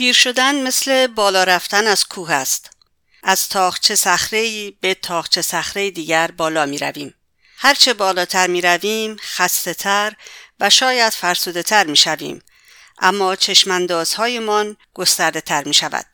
پیر 0.00 0.14
شدن 0.14 0.62
مثل 0.62 1.06
بالا 1.06 1.44
رفتن 1.44 1.86
از 1.86 2.06
کوه 2.06 2.32
است. 2.32 2.70
از 3.22 3.48
تاخچه 3.48 3.94
صخره 3.94 4.70
به 4.70 4.94
تاخچه 4.94 5.42
صخره 5.42 5.90
دیگر 5.90 6.30
بالا 6.30 6.66
می 6.66 6.78
رویم 6.78 7.14
هرچه 7.56 7.94
بالاتر 7.94 8.46
می 8.46 8.60
رویم 8.60 9.16
خسته 9.16 9.74
تر 9.74 10.12
و 10.60 10.70
شاید 10.70 11.12
فرسوده 11.12 11.62
تر 11.62 11.86
می 11.86 11.96
شویم 11.96 12.42
اما 12.98 13.36
چشماندازهایمان 13.36 14.76
گسترده 14.94 15.40
تر 15.40 15.64
می 15.64 15.74
شود 15.74 16.06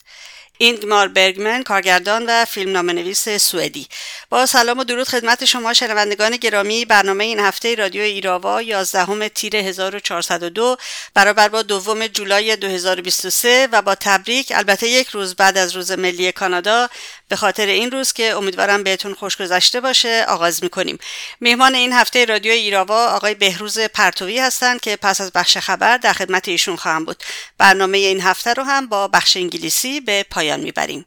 اینگمار 0.58 1.08
برگمن 1.08 1.62
کارگردان 1.62 2.26
و 2.26 2.44
فیلمنامه 2.44 2.92
نویس 2.92 3.28
سوئدی. 3.28 3.86
با 4.30 4.46
سلام 4.46 4.78
و 4.78 4.84
درود 4.84 5.08
خدمت 5.08 5.44
شما 5.44 5.72
شنوندگان 5.72 6.36
گرامی. 6.36 6.84
برنامه 6.84 7.24
این 7.24 7.40
هفته 7.40 7.74
رادیو 7.74 8.02
ایراوا 8.02 8.62
11 8.62 9.28
تیر 9.28 9.56
1402 9.56 10.76
برابر 11.14 11.48
با 11.48 11.62
دوم 11.62 12.06
جولای 12.06 12.56
2023 12.56 13.68
و 13.72 13.82
با 13.82 13.94
تبریک. 13.94 14.52
البته 14.54 14.88
یک 14.88 15.08
روز 15.08 15.36
بعد 15.36 15.58
از 15.58 15.76
روز 15.76 15.92
ملی 15.92 16.32
کانادا 16.32 16.88
به 17.28 17.36
خاطر 17.36 17.66
این 17.66 17.90
روز 17.90 18.12
که 18.12 18.30
امیدوارم 18.30 18.82
بهتون 18.82 19.14
خوش 19.14 19.36
گذشته 19.36 19.80
باشه 19.80 20.24
آغاز 20.28 20.62
می‌کنیم. 20.62 20.98
مهمان 21.40 21.74
این 21.74 21.92
هفته 21.92 22.24
رادیو 22.24 22.52
ایراوا 22.52 23.06
آقای 23.06 23.34
بهروز 23.34 23.78
پرتوی 23.78 24.38
هستند 24.38 24.80
که 24.80 24.96
پس 24.96 25.20
از 25.20 25.32
بخش 25.32 25.58
خبر 25.58 25.96
در 25.96 26.12
خدمت 26.12 26.48
ایشون 26.48 26.76
خواهم 26.76 27.04
بود. 27.04 27.24
برنامه 27.58 27.98
این 27.98 28.20
هفته 28.20 28.54
رو 28.54 28.62
هم 28.62 28.86
با 28.86 29.08
بخش 29.08 29.36
انگلیسی 29.36 30.00
به 30.00 30.26
پایان 30.30 30.60
می‌بریم. 30.60 31.06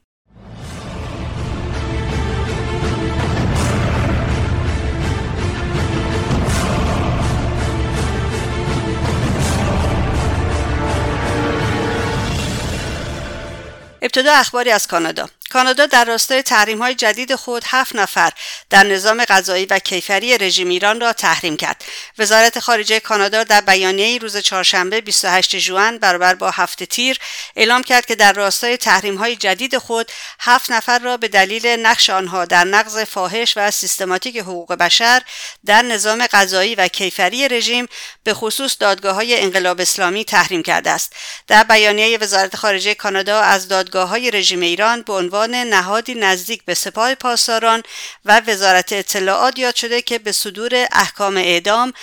ابتدا 14.01 14.33
اخباری 14.33 14.71
از 14.71 14.87
کانادا. 14.87 15.29
کانادا 15.49 15.85
در 15.85 16.05
راستای 16.05 16.41
تحریم 16.41 16.77
های 16.77 16.95
جدید 16.95 17.35
خود 17.35 17.63
هفت 17.67 17.95
نفر 17.95 18.31
در 18.69 18.83
نظام 18.83 19.25
غذایی 19.25 19.65
و 19.65 19.79
کیفری 19.79 20.37
رژیم 20.37 20.69
ایران 20.69 21.01
را 21.01 21.13
تحریم 21.13 21.57
کرد. 21.57 21.83
وزارت 22.17 22.59
خارجه 22.59 22.99
کانادا 22.99 23.43
در 23.43 23.61
بیانیه 23.61 24.17
روز 24.17 24.37
چهارشنبه 24.37 25.01
28 25.01 25.57
ژوئن 25.57 25.97
برابر 25.97 26.35
با 26.35 26.51
هفته 26.51 26.85
تیر 26.85 27.17
اعلام 27.55 27.83
کرد 27.83 28.05
که 28.05 28.15
در 28.15 28.33
راستای 28.33 28.77
تحریم 28.77 29.15
های 29.15 29.35
جدید 29.35 29.77
خود 29.77 30.11
هفت 30.39 30.71
نفر 30.71 30.99
را 30.99 31.17
به 31.17 31.27
دلیل 31.27 31.67
نقش 31.67 32.09
آنها 32.09 32.45
در 32.45 32.63
نقض 32.63 32.97
فاحش 32.97 33.53
و 33.57 33.71
سیستماتیک 33.71 34.37
حقوق 34.37 34.73
بشر 34.73 35.21
در 35.65 35.81
نظام 35.81 36.27
غذایی 36.27 36.75
و 36.75 36.87
کیفری 36.87 37.47
رژیم 37.47 37.87
به 38.23 38.33
خصوص 38.33 38.75
دادگاه 38.79 39.15
های 39.15 39.41
انقلاب 39.41 39.81
اسلامی 39.81 40.25
تحریم 40.25 40.63
کرده 40.63 40.89
است. 40.89 41.13
در 41.47 41.63
بیانیه 41.63 42.17
وزارت 42.17 42.55
خارجه 42.55 42.93
کانادا 42.93 43.41
از 43.41 43.67
دادگاه 43.67 44.09
های 44.09 44.31
رژیم 44.31 44.61
ایران 44.61 45.01
به 45.01 45.13
عنوان 45.13 45.38
نهادی 45.47 46.15
نزدیک 46.15 46.63
به 46.65 46.73
سپاه 46.73 47.15
پاسداران 47.15 47.83
و 48.25 48.41
وزارت 48.47 48.93
اطلاعات 48.93 49.59
یاد 49.59 49.75
شده 49.75 50.01
که 50.01 50.19
به 50.19 50.31
صدور 50.31 50.87
احکام 50.91 51.37
اعدام، 51.37 51.93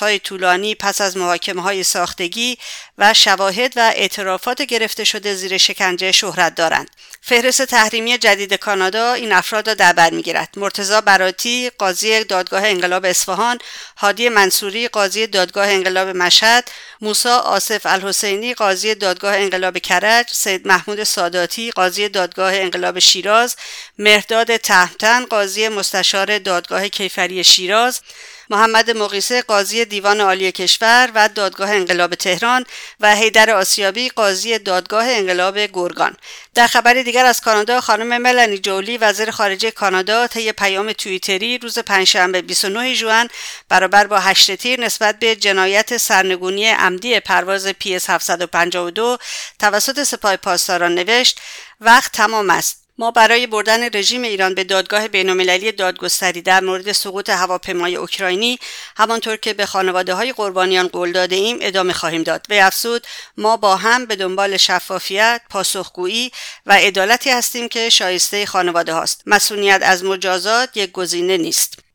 های 0.00 0.18
طولانی 0.18 0.74
پس 0.74 1.00
از 1.00 1.16
محاکمه 1.16 1.62
های 1.62 1.82
ساختگی 1.82 2.58
و 2.98 3.14
شواهد 3.14 3.72
و 3.76 3.92
اعترافات 3.94 4.62
گرفته 4.62 5.04
شده 5.04 5.34
زیر 5.34 5.58
شکنجه 5.58 6.12
شهرت 6.12 6.54
دارند. 6.54 6.90
فهرست 7.22 7.62
تحریمی 7.62 8.18
جدید 8.18 8.54
کانادا 8.54 9.12
این 9.12 9.32
افراد 9.32 9.68
را 9.68 9.74
در 9.74 9.92
بر 9.92 10.10
می‌گیرد 10.10 10.48
مرتزا 10.56 11.00
براتی 11.00 11.70
قاضی 11.78 12.24
دادگاه 12.24 12.66
انقلاب 12.66 13.04
اصفهان 13.04 13.58
هادی 13.96 14.28
منصوری 14.28 14.88
قاضی 14.88 15.26
دادگاه 15.26 15.68
انقلاب 15.68 16.08
مشهد 16.08 16.70
موسا 17.00 17.38
آصف 17.38 17.80
الحسینی 17.84 18.54
قاضی 18.54 18.94
دادگاه 18.94 19.36
انقلاب 19.36 19.78
کرج 19.78 20.26
سید 20.32 20.66
محمود 20.66 21.04
ساداتی 21.04 21.70
قاضی 21.70 22.08
دادگاه 22.08 22.54
انقلاب 22.70 22.98
شیراز 22.98 23.56
مهرداد 23.98 24.56
تهمتن 24.56 25.24
قاضی 25.24 25.68
مستشار 25.68 26.38
دادگاه 26.38 26.88
کیفری 26.88 27.44
شیراز 27.44 28.00
محمد 28.50 28.90
مقیسه 28.90 29.42
قاضی 29.42 29.84
دیوان 29.84 30.20
عالی 30.20 30.52
کشور 30.52 31.10
و 31.14 31.28
دادگاه 31.28 31.70
انقلاب 31.70 32.14
تهران 32.14 32.64
و 33.00 33.14
حیدر 33.16 33.50
آسیابی 33.50 34.08
قاضی 34.08 34.58
دادگاه 34.58 35.04
انقلاب 35.08 35.58
گرگان. 35.58 36.16
در 36.54 36.66
خبر 36.66 36.94
دیگر 36.94 37.26
از 37.26 37.40
کانادا 37.40 37.80
خانم 37.80 38.22
ملانی 38.22 38.58
جولی 38.58 38.98
وزیر 38.98 39.30
خارجه 39.30 39.70
کانادا 39.70 40.26
طی 40.26 40.52
پیام 40.52 40.92
توییتری 40.92 41.58
روز 41.58 41.78
پنجشنبه 41.78 42.42
29 42.42 42.94
ژوئن 42.94 43.28
برابر 43.68 44.06
با 44.06 44.18
هشت 44.18 44.54
تیر 44.54 44.80
نسبت 44.80 45.18
به 45.18 45.36
جنایت 45.36 45.96
سرنگونی 45.96 46.68
عمدی 46.68 47.20
پرواز 47.20 47.68
PS 47.68 48.04
752 48.08 49.18
توسط 49.58 50.02
سپاه 50.02 50.36
پاسداران 50.36 50.94
نوشت 50.94 51.40
وقت 51.80 52.12
تمام 52.12 52.50
است. 52.50 52.79
ما 53.00 53.10
برای 53.10 53.46
بردن 53.46 53.88
رژیم 53.94 54.22
ایران 54.22 54.54
به 54.54 54.64
دادگاه 54.64 55.08
بینالمللی 55.08 55.72
دادگستری 55.72 56.42
در 56.42 56.60
مورد 56.60 56.92
سقوط 56.92 57.30
هواپیمای 57.30 57.96
اوکراینی 57.96 58.58
همانطور 58.96 59.36
که 59.36 59.54
به 59.54 59.66
خانواده 59.66 60.14
های 60.14 60.32
قربانیان 60.32 60.88
قول 60.88 61.12
داده 61.12 61.36
ایم 61.36 61.58
ادامه 61.60 61.92
خواهیم 61.92 62.22
داد. 62.22 62.46
و 62.50 62.54
افزود 62.54 63.06
ما 63.36 63.56
با 63.56 63.76
هم 63.76 64.06
به 64.06 64.16
دنبال 64.16 64.56
شفافیت 64.56 65.40
پاسخگویی 65.50 66.30
و 66.66 66.72
عدالتی 66.72 67.30
هستیم 67.30 67.68
که 67.68 67.88
شایسته 67.88 68.46
خانواده 68.46 68.92
هاست 68.92 69.22
مسئولیت 69.26 69.80
از 69.82 70.04
مجازات 70.04 70.76
یک 70.76 70.92
گزینه 70.92 71.36
نیست. 71.36 71.89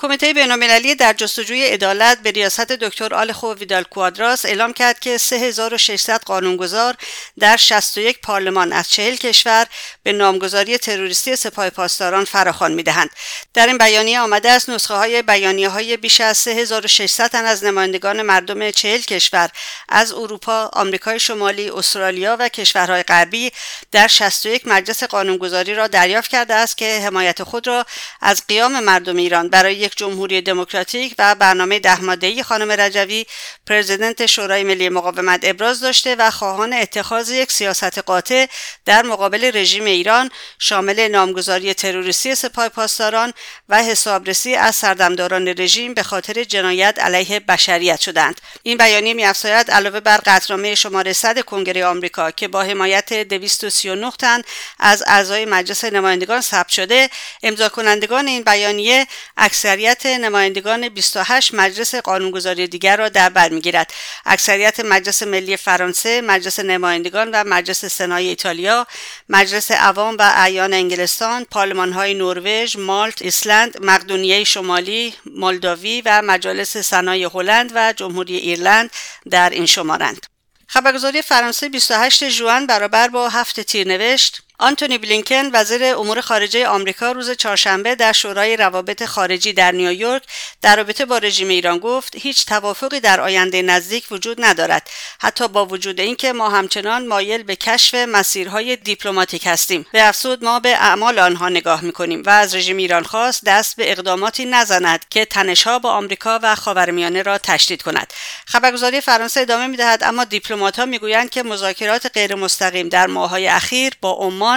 کمیته 0.00 0.32
بینالمللی 0.32 0.94
در 0.94 1.12
جستجوی 1.12 1.66
عدالت 1.66 2.18
به 2.18 2.30
ریاست 2.30 2.60
دکتر 2.60 3.14
آلخو 3.14 3.54
ویدال 3.54 3.82
کوادراس 3.82 4.44
اعلام 4.44 4.72
کرد 4.72 4.98
که 4.98 5.18
3600 5.18 6.22
قانونگذار 6.24 6.94
در 7.38 7.56
61 7.56 8.20
پارلمان 8.20 8.72
از 8.72 8.90
40 8.90 9.16
کشور 9.16 9.66
به 10.02 10.12
نامگذاری 10.12 10.78
تروریستی 10.78 11.36
سپاه 11.36 11.70
پاسداران 11.70 12.24
فراخوان 12.24 12.72
می‌دهند. 12.72 13.10
در 13.54 13.66
این 13.66 13.78
بیانیه 13.78 14.20
آمده 14.20 14.50
است 14.50 14.70
نسخه 14.70 14.94
های 14.94 15.22
بیانیه 15.22 15.68
های 15.68 15.96
بیش 15.96 16.20
از 16.20 16.38
3600 16.38 17.26
تن 17.26 17.44
از 17.44 17.64
نمایندگان 17.64 18.22
مردم 18.22 18.70
40 18.70 19.00
کشور 19.00 19.50
از 19.88 20.12
اروپا، 20.12 20.70
آمریکای 20.72 21.20
شمالی، 21.20 21.70
استرالیا 21.70 22.36
و 22.40 22.48
کشورهای 22.48 23.02
غربی 23.02 23.52
در 23.92 24.08
61 24.08 24.62
مجلس 24.66 25.04
قانونگذاری 25.04 25.74
را 25.74 25.86
دریافت 25.86 26.30
کرده 26.30 26.54
است 26.54 26.76
که 26.76 27.00
حمایت 27.00 27.42
خود 27.42 27.66
را 27.66 27.86
از 28.20 28.42
قیام 28.48 28.80
مردم 28.80 29.16
ایران 29.16 29.48
برای 29.48 29.87
یک 29.88 29.96
جمهوری 29.96 30.40
دموکراتیک 30.40 31.14
و 31.18 31.34
برنامه 31.34 31.78
ده 31.78 32.00
ماده‌ای 32.00 32.42
خانم 32.42 32.70
رجوی 32.70 33.26
پرزیدنت 33.66 34.26
شورای 34.26 34.64
ملی 34.64 34.88
مقاومت 34.88 35.40
ابراز 35.42 35.80
داشته 35.80 36.16
و 36.18 36.30
خواهان 36.30 36.72
اتخاذ 36.72 37.30
یک 37.30 37.52
سیاست 37.52 37.98
قاطع 37.98 38.46
در 38.84 39.02
مقابل 39.02 39.50
رژیم 39.54 39.84
ایران 39.84 40.30
شامل 40.58 41.08
نامگذاری 41.08 41.74
تروریستی 41.74 42.34
سپاه 42.34 42.68
پاسداران 42.68 43.32
و 43.68 43.82
حسابرسی 43.82 44.54
از 44.54 44.76
سردمداران 44.76 45.48
رژیم 45.48 45.94
به 45.94 46.02
خاطر 46.02 46.44
جنایت 46.44 46.98
علیه 46.98 47.40
بشریت 47.40 48.00
شدند. 48.00 48.40
این 48.62 48.78
بیانیه 48.78 49.14
میافزاید 49.14 49.70
علاوه 49.70 50.00
بر 50.00 50.20
قطعنامه 50.26 50.74
شماره 50.74 51.12
100 51.12 51.40
کنگره 51.40 51.86
آمریکا 51.86 52.30
که 52.30 52.48
با 52.48 52.62
حمایت 52.62 53.12
239 53.12 54.10
تن 54.18 54.42
از 54.78 55.04
اعضای 55.06 55.44
مجلس 55.44 55.84
نمایندگان 55.84 56.40
ثبت 56.40 56.68
شده 56.68 57.10
امضا 57.42 57.68
کنندگان 57.68 58.26
این 58.26 58.42
بیانیه 58.42 59.06
اکثر 59.36 59.77
اکثریت 59.78 60.06
نمایندگان 60.06 60.88
28 60.88 61.54
مجلس 61.54 61.94
قانونگذاری 61.94 62.66
دیگر 62.66 62.96
را 62.96 63.08
در 63.08 63.28
بر 63.28 63.48
می‌گیرد. 63.48 63.92
اکثریت 64.26 64.80
مجلس 64.80 65.22
ملی 65.22 65.56
فرانسه 65.56 66.20
مجلس 66.20 66.60
نمایندگان 66.60 67.30
و 67.30 67.44
مجلس 67.46 67.84
سنای 67.84 68.28
ایتالیا 68.28 68.86
مجلس 69.28 69.70
عوام 69.70 70.16
و 70.18 70.32
اعیان 70.34 70.72
انگلستان 70.72 71.46
های 71.92 72.14
نروژ 72.14 72.76
مالت 72.76 73.22
ایسلند 73.22 73.84
مقدونیه 73.84 74.44
شمالی 74.44 75.14
مولداوی 75.26 76.02
و 76.04 76.22
مجالس 76.22 76.76
سنای 76.76 77.24
هلند 77.24 77.72
و 77.74 77.92
جمهوری 77.92 78.36
ایرلند 78.36 78.90
در 79.30 79.50
این 79.50 79.66
شمارند. 79.66 80.26
خبرگزاری 80.66 81.22
فرانسه 81.22 81.68
28 81.68 82.24
جوان 82.24 82.66
برابر 82.66 83.08
با 83.08 83.28
هفت 83.28 83.60
تیر 83.60 83.88
نوشت 83.88 84.42
آنتونی 84.60 84.98
بلینکن 84.98 85.50
وزیر 85.52 85.84
امور 85.84 86.20
خارجه 86.20 86.66
آمریکا 86.66 87.12
روز 87.12 87.30
چهارشنبه 87.30 87.94
در 87.94 88.12
شورای 88.12 88.56
روابط 88.56 89.04
خارجی 89.04 89.52
در 89.52 89.72
نیویورک 89.72 90.22
در 90.62 90.76
رابطه 90.76 91.04
با 91.04 91.18
رژیم 91.18 91.48
ایران 91.48 91.78
گفت 91.78 92.16
هیچ 92.16 92.46
توافقی 92.46 93.00
در 93.00 93.20
آینده 93.20 93.62
نزدیک 93.62 94.04
وجود 94.10 94.44
ندارد. 94.44 94.90
حتی 95.20 95.48
با 95.48 95.66
وجود 95.66 96.00
اینکه 96.00 96.32
ما 96.32 96.50
همچنان 96.50 97.06
مایل 97.06 97.42
به 97.42 97.56
کشف 97.56 97.94
مسیرهای 97.94 98.76
دیپلماتیک 98.76 99.46
هستیم. 99.46 99.86
به 99.92 100.08
افسود 100.08 100.44
ما 100.44 100.60
به 100.60 100.68
اعمال 100.68 101.18
آنها 101.18 101.48
نگاه 101.48 101.84
می‌کنیم 101.84 102.22
و 102.26 102.30
از 102.30 102.54
رژیم 102.54 102.76
ایران 102.76 103.02
خواست 103.02 103.44
دست 103.44 103.76
به 103.76 103.92
اقداماتی 103.92 104.44
نزند 104.44 105.04
که 105.10 105.24
تنشها 105.24 105.78
با 105.78 105.90
آمریکا 105.90 106.40
و 106.42 106.54
خاورمیانه 106.54 107.22
را 107.22 107.38
تشدید 107.38 107.82
کند. 107.82 108.12
خبرگزاری 108.46 109.00
فرانسه 109.00 109.40
ادامه 109.40 109.66
می‌دهد 109.66 110.04
اما 110.04 110.24
دیپلماتها 110.24 110.84
می‌گویند 110.84 111.30
که 111.30 111.42
مذاکرات 111.42 112.10
غیرمستقیم 112.14 112.88
در 112.88 113.06
ماههای 113.06 113.48
اخیر 113.48 113.92
با 114.00 114.12
عمان 114.12 114.47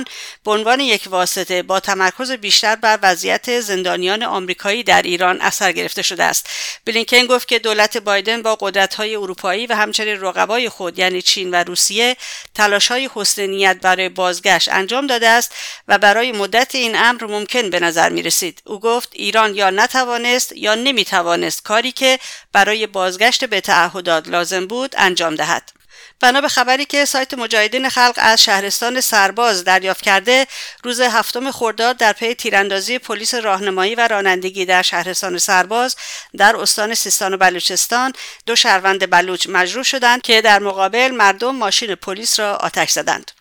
به 0.44 0.52
عنوان 0.52 0.80
یک 0.80 1.04
واسطه 1.08 1.64
با 1.64 1.80
تمرکز 1.80 2.32
بیشتر 2.32 2.76
بر 2.76 3.00
وضعیت 3.02 3.60
زندانیان 3.60 4.24
آمریکایی 4.24 4.84
در 4.84 5.02
ایران 5.02 5.42
اثر 5.42 5.72
گرفته 5.72 6.02
شده 6.02 6.24
است 6.24 6.50
بلینکن 6.86 7.26
گفت 7.26 7.48
که 7.48 7.60
دولت 7.60 7.98
بایدن 7.98 8.42
با 8.42 8.56
قدرت‌های 8.56 9.16
اروپایی 9.16 9.68
و 9.68 9.76
همچنین 9.76 10.22
رقبای 10.22 10.70
خود 10.70 11.00
یعنی 11.00 11.22
چین 11.22 11.52
و 11.52 11.56
روسیه 11.56 12.18
تلاش‌های 12.56 13.10
حسن 13.14 13.46
نیت 13.46 13.78
برای 13.82 14.10
بازگشت 14.10 14.70
انجام 14.70 15.08
داده 15.08 15.28
است 15.28 15.56
و 15.88 15.98
برای 15.98 16.32
مدت 16.32 16.76
این 16.76 16.96
امر 16.96 17.26
ممکن 17.26 17.70
به 17.70 17.80
نظر 17.80 18.10
می 18.10 18.22
رسید. 18.22 18.62
او 18.66 18.80
گفت 18.80 19.10
ایران 19.14 19.56
یا 19.56 19.70
نتوانست 19.70 20.52
یا 20.56 20.76
نمی 20.76 21.06
توانست 21.06 21.64
کاری 21.64 21.92
که 21.92 22.20
برای 22.54 22.88
بازگشت 22.88 23.46
به 23.46 23.62
تعهدات 23.62 24.28
لازم 24.28 24.68
بود 24.68 24.96
انجام 24.98 25.36
دهد. 25.36 25.81
بنا 26.22 26.42
به 26.42 26.48
خبری 26.48 26.86
که 26.86 27.06
سایت 27.06 27.34
مجاهدین 27.34 27.90
خلق 27.90 28.14
از 28.18 28.44
شهرستان 28.44 29.02
سرباز 29.02 29.64
دریافت 29.64 30.02
کرده 30.02 30.48
روز 30.84 31.02
هفتم 31.02 31.52
خرداد 31.52 31.98
در 31.98 32.14
پی 32.14 32.34
تیراندازی 32.34 33.00
پلیس 33.00 33.34
راهنمایی 33.34 33.96
و 33.96 34.08
رانندگی 34.08 34.66
در 34.66 34.82
شهرستان 34.82 35.38
سرباز 35.38 35.96
در 36.38 36.56
استان 36.56 36.94
سیستان 36.94 37.34
و 37.34 37.38
بلوچستان 37.38 38.14
دو 38.46 38.56
شهروند 38.56 39.10
بلوچ 39.10 39.48
مجروح 39.50 39.84
شدند 39.84 40.22
که 40.22 40.42
در 40.42 40.60
مقابل 40.60 41.12
مردم 41.12 41.56
ماشین 41.56 41.96
پلیس 41.96 42.40
را 42.40 42.56
آتش 42.56 42.92
زدند. 42.92 43.32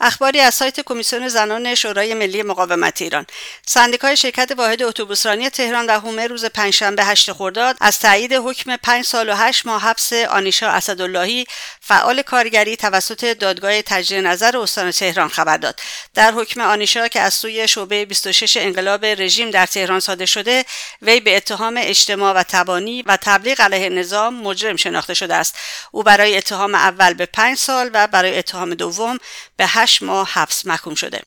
اخباری 0.00 0.40
از 0.40 0.54
سایت 0.54 0.80
کمیسیون 0.80 1.28
زنان 1.28 1.74
شورای 1.74 2.14
ملی 2.14 2.42
مقاومت 2.42 3.02
ایران. 3.02 3.26
سندیکای 3.66 4.16
شرکت 4.16 4.52
واحد 4.58 4.82
اتوبوسرانی 4.82 5.50
تهران 5.50 5.86
و 5.86 5.90
هومه 5.90 6.26
روز 6.26 6.44
پنجشنبه 6.44 7.04
8 7.04 7.32
خرداد 7.32 7.76
از 7.80 7.98
تایید 7.98 8.32
حکم 8.32 8.76
5 8.76 9.04
سال 9.04 9.28
و 9.28 9.34
8 9.34 9.66
ماه 9.66 9.82
حبس 9.82 10.12
آنیشا 10.12 10.68
اسداللهی 10.68 11.46
فعال 11.80 12.22
کارگری 12.22 12.76
توسط 12.76 13.24
دادگاه 13.24 13.82
تجدید 13.82 14.26
نظر 14.26 14.56
استان 14.56 14.90
تهران 14.90 15.28
خبر 15.28 15.56
داد. 15.56 15.80
در 16.14 16.32
حکم 16.32 16.60
آنیشا 16.60 17.08
که 17.08 17.20
از 17.20 17.34
سوی 17.34 17.68
شعبه 17.68 18.04
26 18.04 18.56
انقلاب 18.56 19.04
رژیم 19.04 19.50
در 19.50 19.66
تهران 19.66 20.00
صادر 20.00 20.26
شده 20.26 20.64
وی 21.02 21.20
به 21.20 21.36
اتهام 21.36 21.74
اجتماع 21.78 22.34
و 22.34 22.42
تبانی 22.42 23.02
و 23.02 23.18
تبلیغ 23.22 23.60
علیه 23.60 23.88
نظام 23.88 24.34
مجرم 24.34 24.76
شناخته 24.76 25.14
شده 25.14 25.34
است. 25.34 25.54
او 25.90 26.02
برای 26.02 26.36
اتهام 26.36 26.74
اول 26.74 27.14
به 27.14 27.26
5 27.26 27.56
سال 27.56 27.90
و 27.92 28.06
برای 28.06 28.38
اتهام 28.38 28.74
دوم 28.74 29.18
به 29.56 29.66
8 29.66 29.87
ماه 30.02 30.28
حبس 30.32 30.66
محکوم 30.66 30.94
شده. 30.94 31.22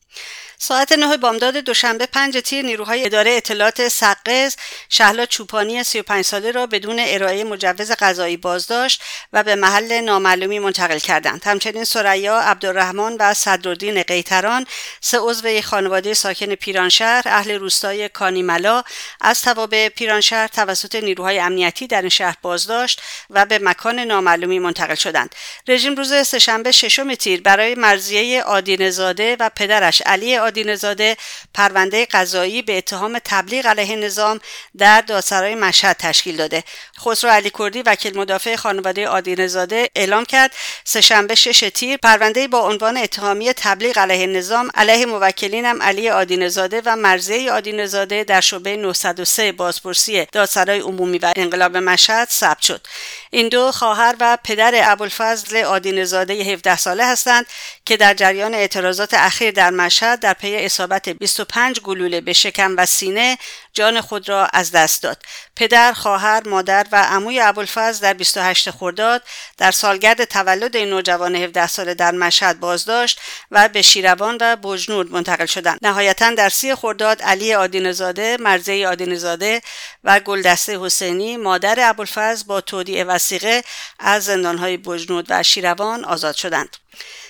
ساعت 0.63 0.91
نه 0.91 1.17
بامداد 1.17 1.57
دوشنبه 1.57 2.05
پنج 2.05 2.37
تیر 2.37 2.65
نیروهای 2.65 3.05
اداره 3.05 3.31
اطلاعات 3.31 3.87
سقز 3.87 4.55
شهلا 4.89 5.25
چوپانی 5.25 5.83
35 5.83 6.25
ساله 6.25 6.51
را 6.51 6.65
بدون 6.67 6.99
ارائه 6.99 7.43
مجوز 7.43 7.91
قضایی 7.91 8.37
بازداشت 8.37 9.01
و 9.33 9.43
به 9.43 9.55
محل 9.55 10.01
نامعلومی 10.01 10.59
منتقل 10.59 10.99
کردند. 10.99 11.41
همچنین 11.45 11.83
سریا 11.83 12.39
عبدالرحمن 12.39 13.17
و 13.19 13.33
صدرالدین 13.33 14.03
قیتران 14.03 14.65
سه 15.01 15.17
عضو 15.19 15.61
خانواده 15.61 16.13
ساکن 16.13 16.55
پیرانشهر 16.55 17.23
اهل 17.25 17.51
روستای 17.51 18.09
کانیملا 18.09 18.83
از 19.21 19.41
توابع 19.41 19.89
پیرانشهر 19.89 20.47
توسط 20.47 20.95
نیروهای 20.95 21.39
امنیتی 21.39 21.87
در 21.87 22.01
این 22.01 22.09
شهر 22.09 22.37
بازداشت 22.41 23.01
و 23.29 23.45
به 23.45 23.59
مکان 23.59 23.99
نامعلومی 23.99 24.59
منتقل 24.59 24.95
شدند. 24.95 25.35
رژیم 25.67 25.95
روز 25.95 26.13
سهشنبه 26.27 26.71
ششم 26.71 27.15
تیر 27.15 27.41
برای 27.41 27.75
مرزیه 27.75 28.43
آدینزاده 28.43 29.37
و 29.39 29.49
پدرش 29.55 30.01
علی 30.01 30.50
آدینزاده 30.51 31.17
پرونده 31.53 32.05
قضایی 32.05 32.61
به 32.61 32.77
اتهام 32.77 33.19
تبلیغ 33.25 33.65
علیه 33.65 33.95
نظام 33.95 34.39
در 34.77 35.01
دادسرای 35.01 35.55
مشهد 35.55 35.95
تشکیل 35.99 36.37
داده. 36.37 36.63
خسرو 36.99 37.31
علی 37.31 37.51
کردی 37.59 37.81
وکیل 37.81 38.17
مدافع 38.17 38.55
خانواده 38.55 39.07
آدینزاده 39.07 39.89
اعلام 39.95 40.25
کرد 40.25 40.51
سهشنبه 40.83 41.35
شش 41.35 41.69
تیر 41.73 41.97
پرونده 41.97 42.47
با 42.47 42.59
عنوان 42.59 42.97
اتهامی 42.97 43.53
تبلیغ 43.53 43.97
علیه 43.97 44.27
نظام 44.27 44.69
علیه 44.75 45.05
موکلینم 45.05 45.81
علی 45.81 46.09
آدینزاده 46.09 46.81
و 46.85 46.95
مرزی 46.95 47.49
آدینزاده 47.49 48.23
در 48.23 48.41
شعبه 48.41 48.77
903 48.77 49.51
بازپرسی 49.51 50.25
دادسرای 50.31 50.79
عمومی 50.79 51.17
و 51.17 51.33
انقلاب 51.35 51.77
مشهد 51.77 52.27
ثبت 52.29 52.61
شد. 52.61 52.87
این 53.29 53.49
دو 53.49 53.71
خواهر 53.71 54.15
و 54.19 54.37
پدر 54.43 54.91
ابوالفضل 54.91 55.57
آدینزاده 55.63 56.33
17 56.33 56.77
ساله 56.77 57.05
هستند 57.05 57.45
که 57.85 57.97
در 57.97 58.13
جریان 58.13 58.53
اعتراضات 58.53 59.13
اخیر 59.13 59.51
در 59.51 59.69
مشهد 59.69 60.19
در 60.19 60.33
پی 60.41 60.55
اصابت 60.55 61.09
25 61.09 61.79
گلوله 61.79 62.21
به 62.21 62.33
شکم 62.33 62.75
و 62.77 62.85
سینه 62.85 63.37
جان 63.73 64.01
خود 64.01 64.29
را 64.29 64.45
از 64.45 64.71
دست 64.71 65.03
داد. 65.03 65.23
پدر 65.55 65.93
خواهر 65.93 66.47
مادر 66.47 66.87
و 66.91 67.03
عموی 67.03 67.39
ابوالفضل 67.39 68.01
در 68.01 68.13
28 68.13 68.71
خرداد 68.71 69.23
در 69.57 69.71
سالگرد 69.71 70.23
تولد 70.23 70.75
این 70.75 70.89
نوجوان 70.89 71.35
17 71.35 71.67
ساله 71.67 71.93
در 71.93 72.11
مشهد 72.11 72.59
بازداشت 72.59 73.19
و 73.51 73.69
به 73.69 73.81
شیروان 73.81 74.37
و 74.41 74.55
بجنود 74.55 75.11
منتقل 75.11 75.45
شدند. 75.45 75.79
نهایتا 75.81 76.31
در 76.31 76.49
سی 76.49 76.75
خرداد 76.75 77.21
علی 77.21 77.53
آدینزاده 77.53 78.37
مرزه 78.39 78.85
آدینزاده 78.87 79.61
و 80.03 80.19
گلدسته 80.19 80.79
حسینی 80.79 81.37
مادر 81.37 81.89
ابوالفضل 81.89 82.43
با 82.47 82.61
تودیع 82.61 83.03
وسیقه 83.03 83.63
از 83.99 84.23
زندانهای 84.23 84.77
بجنود 84.77 85.25
و 85.29 85.43
شیروان 85.43 86.05
آزاد 86.05 86.35
شدند. 86.35 86.77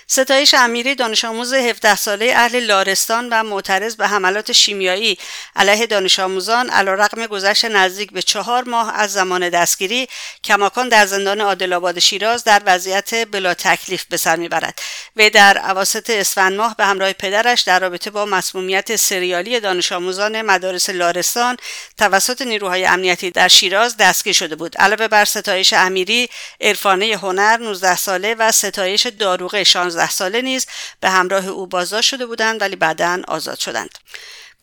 ستایش 0.06 0.54
امیری 0.54 0.94
دانش 0.94 1.24
آموز 1.24 1.54
17 1.54 1.96
ساله 1.96 2.32
اهل 2.36 2.60
لارستان 2.60 3.28
و 3.28 3.42
معترض 3.42 3.96
به 3.96 4.08
حملات 4.08 4.52
شیمیایی. 4.52 5.18
علیه 5.56 5.86
دانش 5.86 6.18
آموزان 6.18 6.70
علیرغم 6.70 7.26
گذشت 7.26 7.64
نزدیک 7.64 8.12
به 8.12 8.22
چهار 8.22 8.64
ماه 8.64 8.94
از 8.94 9.12
زمان 9.12 9.48
دستگیری 9.48 10.08
کماکان 10.44 10.88
در 10.88 11.06
زندان 11.06 11.40
عادل 11.40 11.98
شیراز 11.98 12.44
در 12.44 12.62
وضعیت 12.66 13.28
بلا 13.30 13.54
تکلیف 13.54 14.04
به 14.04 14.16
سر 14.16 14.36
می‌برد. 14.36 14.80
وی 15.16 15.30
در 15.30 15.70
اواسط 15.70 16.10
اسفند 16.10 16.52
ماه 16.52 16.76
به 16.76 16.84
همراه 16.84 17.12
پدرش 17.12 17.60
در 17.60 17.80
رابطه 17.80 18.10
با 18.10 18.24
مسمومیت 18.24 18.96
سریالی 18.96 19.60
دانش 19.60 19.92
آموزان 19.92 20.42
مدارس 20.42 20.90
لارستان 20.90 21.56
توسط 21.98 22.42
نیروهای 22.42 22.86
امنیتی 22.86 23.30
در 23.30 23.48
شیراز 23.48 23.96
دستگیر 23.96 24.32
شده 24.32 24.56
بود. 24.56 24.76
علاوه 24.76 25.08
بر 25.08 25.24
ستایش 25.24 25.72
امیری 25.72 26.28
عرفانه 26.60 27.16
هنر 27.16 27.56
19 27.56 27.96
ساله 27.96 28.34
و 28.38 28.52
ستایش 28.52 29.06
داروغه 29.06 29.64
16 29.64 30.01
ساله 30.10 30.42
نیز 30.42 30.66
به 31.00 31.10
همراه 31.10 31.48
او 31.48 31.66
بازداشت 31.66 32.08
شده 32.08 32.26
بودند 32.26 32.60
ولی 32.60 32.76
بعدا 32.76 33.22
آزاد 33.28 33.58
شدند. 33.58 33.98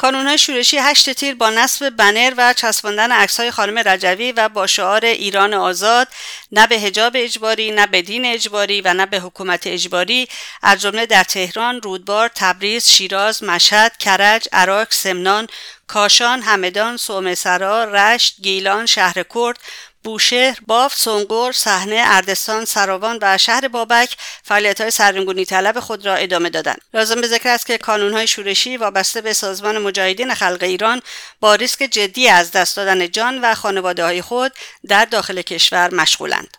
های 0.03 0.37
شورشی 0.37 0.77
هشت 0.77 1.09
تیر 1.09 1.35
با 1.35 1.49
نصب 1.49 1.89
بنر 1.89 2.33
و 2.37 2.53
چسباندن 2.53 3.11
عکسهای 3.11 3.51
خانم 3.51 3.77
رجوی 3.85 4.31
و 4.31 4.49
با 4.49 4.67
شعار 4.67 5.05
ایران 5.05 5.53
آزاد 5.53 6.07
نه 6.51 6.67
به 6.67 6.79
حجاب 6.79 7.13
اجباری 7.15 7.71
نه 7.71 7.87
به 7.87 8.01
دین 8.01 8.25
اجباری 8.25 8.81
و 8.81 8.93
نه 8.93 9.05
به 9.05 9.19
حکومت 9.19 9.67
اجباری 9.67 10.27
از 10.61 10.81
جمله 10.81 11.05
در 11.05 11.23
تهران 11.23 11.81
رودبار 11.81 12.29
تبریز 12.35 12.89
شیراز 12.89 13.43
مشهد 13.43 13.97
کرج 13.97 14.47
عراق 14.53 14.87
سمنان 14.91 15.47
کاشان 15.87 16.41
همدان 16.41 16.97
سومسرا 16.97 17.83
رشت 17.83 18.35
گیلان 18.41 18.85
شهر 18.85 19.23
کرد 19.23 19.59
بوشهر، 20.03 20.57
باف، 20.67 20.95
سنگور، 20.95 21.51
صحنه، 21.51 22.03
اردستان، 22.05 22.65
سراوان 22.65 23.19
و 23.21 23.37
شهر 23.37 23.67
بابک 23.67 24.17
فعالیت 24.43 24.81
های 24.81 24.91
سرنگونی 24.91 25.45
طلب 25.45 25.79
خود 25.79 26.05
را 26.05 26.15
ادامه 26.15 26.49
دادند. 26.49 26.81
لازم 26.93 27.21
به 27.21 27.27
ذکر 27.27 27.49
است 27.49 27.65
که 27.65 27.77
کانون 27.77 28.13
های 28.13 28.27
شورشی 28.27 28.77
وابسته 28.77 29.21
به 29.21 29.33
سازمان 29.33 29.77
مجاهدین 29.77 30.33
خلق 30.33 30.63
ایران 30.63 31.01
با 31.39 31.55
ریسک 31.55 31.79
جدی 31.79 32.29
از 32.29 32.51
دست 32.51 32.75
دادن 32.77 33.11
جان 33.11 33.41
و 33.41 33.55
خانواده 33.55 34.03
های 34.03 34.21
خود 34.21 34.51
در 34.87 35.05
داخل 35.05 35.41
کشور 35.41 35.93
مشغولند. 35.93 36.58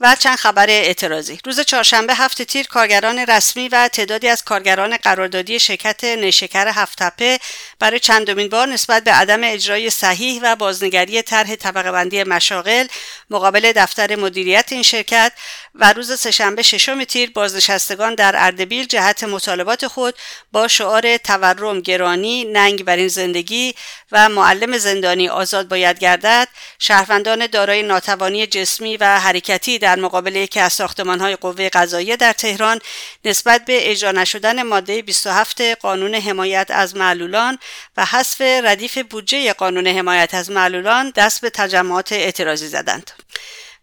و 0.00 0.16
چند 0.18 0.36
خبر 0.36 0.70
اعتراضی. 0.70 1.38
روز 1.44 1.60
چهارشنبه 1.60 2.14
هفت 2.14 2.42
تیر 2.42 2.66
کارگران 2.66 3.18
رسمی 3.18 3.68
و 3.68 3.88
تعدادی 3.88 4.28
از 4.28 4.44
کارگران 4.44 4.96
قراردادی 4.96 5.60
شرکت 5.60 6.04
نیشکر 6.04 6.68
هفتپه 6.68 7.38
برای 7.78 8.00
چندمین 8.00 8.48
بار 8.48 8.68
نسبت 8.68 9.04
به 9.04 9.12
عدم 9.12 9.44
اجرای 9.44 9.90
صحیح 9.90 10.40
و 10.42 10.56
بازنگری 10.56 11.22
طرح 11.22 11.56
طبقه 11.56 11.92
بندی 11.92 12.24
مشاغل 12.24 12.86
مقابل 13.30 13.72
دفتر 13.72 14.16
مدیریت 14.16 14.68
این 14.72 14.82
شرکت 14.82 15.32
و 15.74 15.92
روز 15.92 16.18
سهشنبه 16.20 16.62
ششم 16.62 17.04
تیر 17.04 17.30
بازنشستگان 17.30 18.14
در 18.14 18.34
اردبیل 18.36 18.84
جهت 18.86 19.24
مطالبات 19.24 19.86
خود 19.86 20.14
با 20.52 20.68
شعار 20.68 21.16
تورم 21.16 21.80
گرانی 21.80 22.44
ننگ 22.44 22.84
بر 22.84 22.96
این 22.96 23.08
زندگی 23.08 23.74
و 24.12 24.28
معلم 24.28 24.78
زندانی 24.78 25.28
آزاد 25.28 25.68
باید 25.68 25.98
گردد 25.98 26.48
شهروندان 26.78 27.46
دارای 27.46 27.82
ناتوانی 27.82 28.46
جسمی 28.46 28.96
و 28.96 29.18
حرکتی 29.18 29.78
در 29.78 29.96
مقابل 29.96 30.36
یکی 30.36 30.60
از 30.60 30.72
ساختمانهای 30.72 31.36
قوه 31.36 31.68
قضاییه 31.68 32.16
در 32.16 32.32
تهران 32.32 32.80
نسبت 33.24 33.64
به 33.64 33.90
اجرا 33.90 34.12
نشدن 34.12 34.62
ماده 34.62 35.02
27 35.02 35.60
قانون 35.60 36.14
حمایت 36.14 36.66
از 36.70 36.96
معلولان 36.96 37.58
و 37.96 38.04
حذف 38.04 38.40
ردیف 38.40 38.98
بودجه 38.98 39.52
قانون 39.52 39.86
حمایت 39.86 40.34
از 40.34 40.50
معلولان 40.50 41.12
دست 41.16 41.40
به 41.40 41.50
تجمعات 41.50 42.12
اعتراضی 42.12 42.68
زدند. 42.68 43.17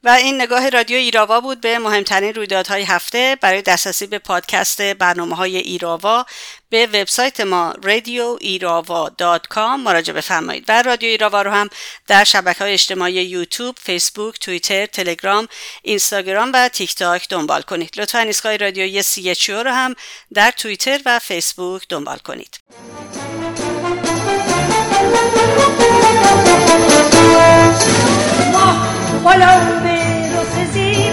و 0.06 0.10
این 0.10 0.42
نگاه 0.42 0.70
رادیو 0.70 0.98
ایراوا 0.98 1.42
بود 1.42 1.62
به 1.62 1.80
مهمترین 1.80 2.34
رویدادهای 2.34 2.84
هفته 2.84 3.38
برای 3.42 3.62
دسترسی 3.62 4.08
به 4.08 4.20
پادکست 4.20 4.82
برنامه 4.82 5.36
های 5.36 5.58
ایراوا 5.58 6.26
به 6.70 6.86
وبسایت 6.86 7.42
ما 7.42 7.74
radioirava.com 7.82 9.80
مراجعه 9.80 10.16
بفرمایید 10.16 10.66
و 10.68 10.82
رادیو 10.82 11.10
ایراوا 11.10 11.42
رو 11.42 11.52
هم 11.52 11.70
در 12.08 12.24
شبکه 12.24 12.60
های 12.60 12.74
اجتماعی 12.74 13.14
یوتیوب، 13.14 13.76
فیسبوک، 13.84 14.40
توییتر، 14.40 14.86
تلگرام، 14.86 15.48
اینستاگرام 15.84 16.52
و 16.54 16.70
تیک 16.70 16.96
تاک 16.96 17.30
دنبال 17.30 17.62
کنید. 17.62 18.00
لطفا 18.00 18.20
ایستگاه 18.20 18.58
رادیویی 18.58 19.02
سی 19.02 19.36
رو 19.50 19.72
هم 19.72 19.96
در 20.34 20.52
توییتر 20.52 21.00
و 21.06 21.20
فیسبوک 21.20 21.86
دنبال 21.90 22.18
کنید. 22.18 22.60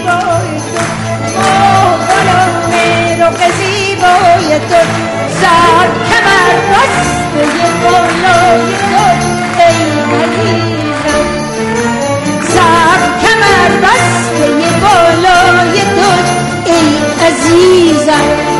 زیبای 0.03 0.59
تو 0.59 0.83
ماه 1.39 2.07
رخ 3.19 3.39
زیبای 3.57 4.49
تو 4.69 4.81
کمر 6.09 6.53
بسته 6.71 7.43
بالای 7.83 8.73
تو 8.89 9.05
ای 9.59 9.79
عزیزم 10.07 11.11
کمر 13.21 13.71
تو 15.97 16.11
ای 16.65 16.87
عزیزم 17.27 18.52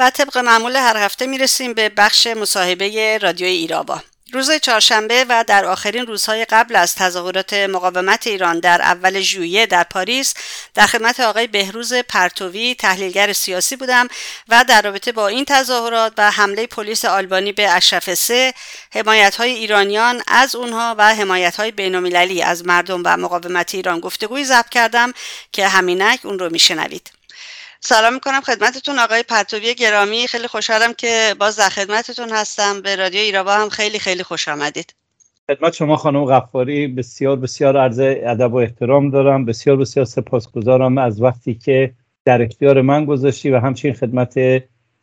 و 0.00 0.10
طبق 0.10 0.38
معمول 0.38 0.76
هر 0.76 0.96
هفته 0.96 1.26
می‌رسیم 1.26 1.74
به 1.74 1.88
بخش 1.88 2.26
مصاحبه 2.26 3.18
رادیو 3.18 3.46
ایرابا. 3.46 4.02
روز 4.32 4.50
چهارشنبه 4.52 5.26
و 5.28 5.44
در 5.46 5.64
آخرین 5.64 6.06
روزهای 6.06 6.44
قبل 6.44 6.76
از 6.76 6.94
تظاهرات 6.94 7.54
مقاومت 7.54 8.26
ایران 8.26 8.60
در 8.60 8.82
اول 8.82 9.20
ژوئیه 9.20 9.66
در 9.66 9.82
پاریس 9.84 10.34
در 10.74 10.86
خدمت 10.86 11.20
آقای 11.20 11.46
بهروز 11.46 11.94
پرتوی 11.94 12.74
تحلیلگر 12.74 13.32
سیاسی 13.32 13.76
بودم 13.76 14.08
و 14.48 14.64
در 14.68 14.82
رابطه 14.82 15.12
با 15.12 15.28
این 15.28 15.44
تظاهرات 15.44 16.12
و 16.18 16.30
حمله 16.30 16.66
پلیس 16.66 17.04
آلبانی 17.04 17.52
به 17.52 17.70
اشرف 17.70 18.14
سه 18.14 18.54
حمایت 18.92 19.36
های 19.36 19.50
ایرانیان 19.50 20.22
از 20.26 20.54
اونها 20.54 20.94
و 20.98 21.14
حمایت 21.14 21.56
های 21.56 21.70
بینالمللی 21.70 22.42
از 22.42 22.66
مردم 22.66 23.02
و 23.04 23.16
مقاومت 23.16 23.74
ایران 23.74 24.00
گفتگوی 24.00 24.44
ضبط 24.44 24.68
کردم 24.68 25.12
که 25.52 25.68
همینک 25.68 26.20
اون 26.24 26.38
رو 26.38 26.50
میشنوید. 26.50 27.19
سلام 27.82 28.14
می‌کنم 28.14 28.40
خدمتتون 28.40 28.98
آقای 28.98 29.22
پرتوی 29.22 29.74
گرامی. 29.74 30.26
خیلی 30.26 30.46
خوشحالم 30.46 30.92
که 30.92 31.34
باز 31.40 31.56
در 31.56 31.68
خدمتتون 31.68 32.30
هستم. 32.30 32.82
به 32.82 32.96
رادیو 32.96 33.20
ایراوا 33.20 33.54
هم 33.54 33.68
خیلی 33.68 33.98
خیلی 33.98 34.22
خوش 34.22 34.48
آمدید. 34.48 34.94
خدمت 35.50 35.72
شما 35.72 35.96
خانم 35.96 36.24
غفاری 36.24 36.88
بسیار 36.88 37.36
بسیار 37.36 37.76
عرض 37.76 38.00
ادب 38.02 38.52
و 38.52 38.56
احترام 38.56 39.10
دارم. 39.10 39.44
بسیار 39.44 39.76
بسیار 39.76 40.06
سپاسگزارم 40.06 40.98
از 40.98 41.22
وقتی 41.22 41.54
که 41.54 41.92
در 42.24 42.42
اختیار 42.42 42.82
من 42.82 43.04
گذاشتی 43.04 43.50
و 43.50 43.58
همچنین 43.58 43.94
خدمت 43.94 44.34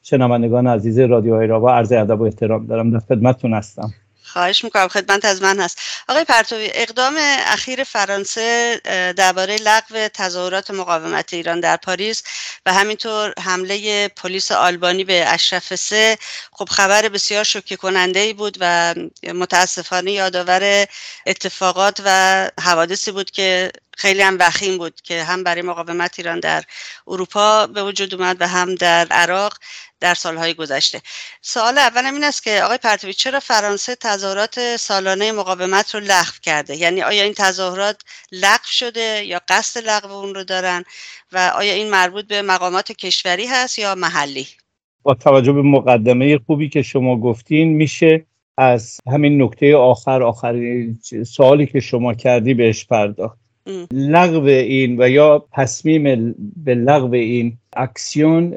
شنوندگان 0.04 0.68
عزیز 0.68 1.00
رادیو 1.00 1.34
ایراوا 1.34 1.76
عرض 1.76 1.92
ادب 1.92 2.22
و 2.22 2.24
احترام 2.24 2.68
دارم. 2.68 2.92
در 2.92 3.00
خدمتتون 3.00 3.54
هستم. 3.54 3.94
خواهش 4.38 4.64
می‌کنم 4.64 4.88
خدمت 4.88 5.26
از 5.26 5.42
من 5.42 5.60
هست. 5.60 5.78
آقای 6.08 6.24
پرتوی 6.24 6.70
اقدام 6.74 7.16
اخیر 7.46 7.84
فرانسه 7.84 8.82
درباره 9.18 9.56
لغو 9.56 10.08
تظاهرات 10.08 10.72
مقاومت 10.72 11.34
ایران 11.34 11.60
در 11.60 11.78
پاریس 11.78 12.24
و 12.66 12.74
همینطور 12.74 13.34
حمله 13.40 14.08
پلیس 14.08 14.52
آلبانی 14.52 15.04
به 15.04 15.26
اشرف 15.28 15.76
سه 15.76 16.18
خب 16.52 16.70
خبر 16.70 17.10
بسیار 17.10 17.44
شوکه 17.44 17.76
کننده 17.76 18.20
ای 18.20 18.34
بود 18.34 18.58
و 18.60 18.96
متاسفانه 19.24 20.12
یادآور 20.12 20.88
اتفاقات 21.26 22.02
و 22.06 22.52
حوادثی 22.62 23.12
بود 23.12 23.32
که 23.32 23.72
خیلی 23.98 24.22
هم 24.22 24.38
وخیم 24.40 24.78
بود 24.78 25.02
که 25.02 25.24
هم 25.24 25.44
برای 25.44 25.62
مقاومت 25.62 26.20
ایران 26.20 26.40
در 26.40 26.64
اروپا 27.08 27.68
به 27.68 27.84
وجود 27.84 28.16
اومد 28.16 28.38
و 28.40 28.48
هم 28.48 28.76
در 28.76 29.08
عراق 29.12 29.54
در 30.00 30.14
سالهای 30.14 30.54
گذشته. 30.54 31.02
سوال 31.42 31.78
اولم 31.78 32.14
این 32.14 32.24
است 32.24 32.44
که 32.44 32.64
آقای 32.64 32.78
پرتوی 32.78 33.14
چرا 33.14 33.40
فرانسه 33.40 33.96
تظاهرات 33.96 34.78
سالانه 34.78 35.32
مقاومت 35.32 35.96
رو 35.96 36.02
لغو 36.02 36.32
کرده؟ 36.42 36.76
یعنی 36.76 37.02
آیا 37.02 37.24
این 37.24 37.34
تظاهرات 37.34 38.02
لغو 38.32 38.66
شده 38.66 39.26
یا 39.26 39.42
قصد 39.48 39.88
لغو 39.88 40.12
اون 40.12 40.36
رو 40.36 40.44
دارن 40.44 40.84
و 41.32 41.52
آیا 41.56 41.74
این 41.74 41.90
مربوط 41.90 42.28
به 42.28 42.42
مقامات 42.42 42.92
کشوری 42.92 43.46
هست 43.46 43.80
یا 43.80 43.96
محلی؟ 43.96 44.48
با 45.04 45.14
توجه 45.14 45.52
به 45.52 45.62
مقدمه 45.62 46.38
خوبی 46.38 46.70
که 46.70 46.82
شما 46.82 47.20
گفتین 47.20 47.74
میشه 47.74 48.26
از 48.58 49.00
همین 49.08 49.42
نکته 49.42 49.76
آخر 49.76 50.24
آخرین 50.24 51.00
سوالی 51.28 51.66
که 51.66 51.80
شما 51.80 52.14
کردی 52.14 52.54
بهش 52.54 52.86
پرداخت. 52.86 53.47
لغو 53.92 54.46
این 54.46 54.96
و 55.02 55.10
یا 55.10 55.46
تصمیم 55.54 56.36
به 56.64 56.76
لغو 56.76 57.14
این 57.14 57.58
اکسیون 57.76 58.54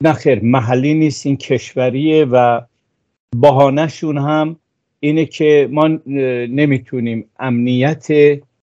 نخیر 0.00 0.44
محلی 0.44 0.94
نیست 0.94 1.26
این 1.26 1.36
کشوریه 1.36 2.24
و 2.24 2.60
بهانهشون 3.36 4.18
هم 4.18 4.56
اینه 5.00 5.24
که 5.24 5.68
ما 5.72 5.88
نمی‌تونیم 6.06 7.24
امنیت 7.38 8.06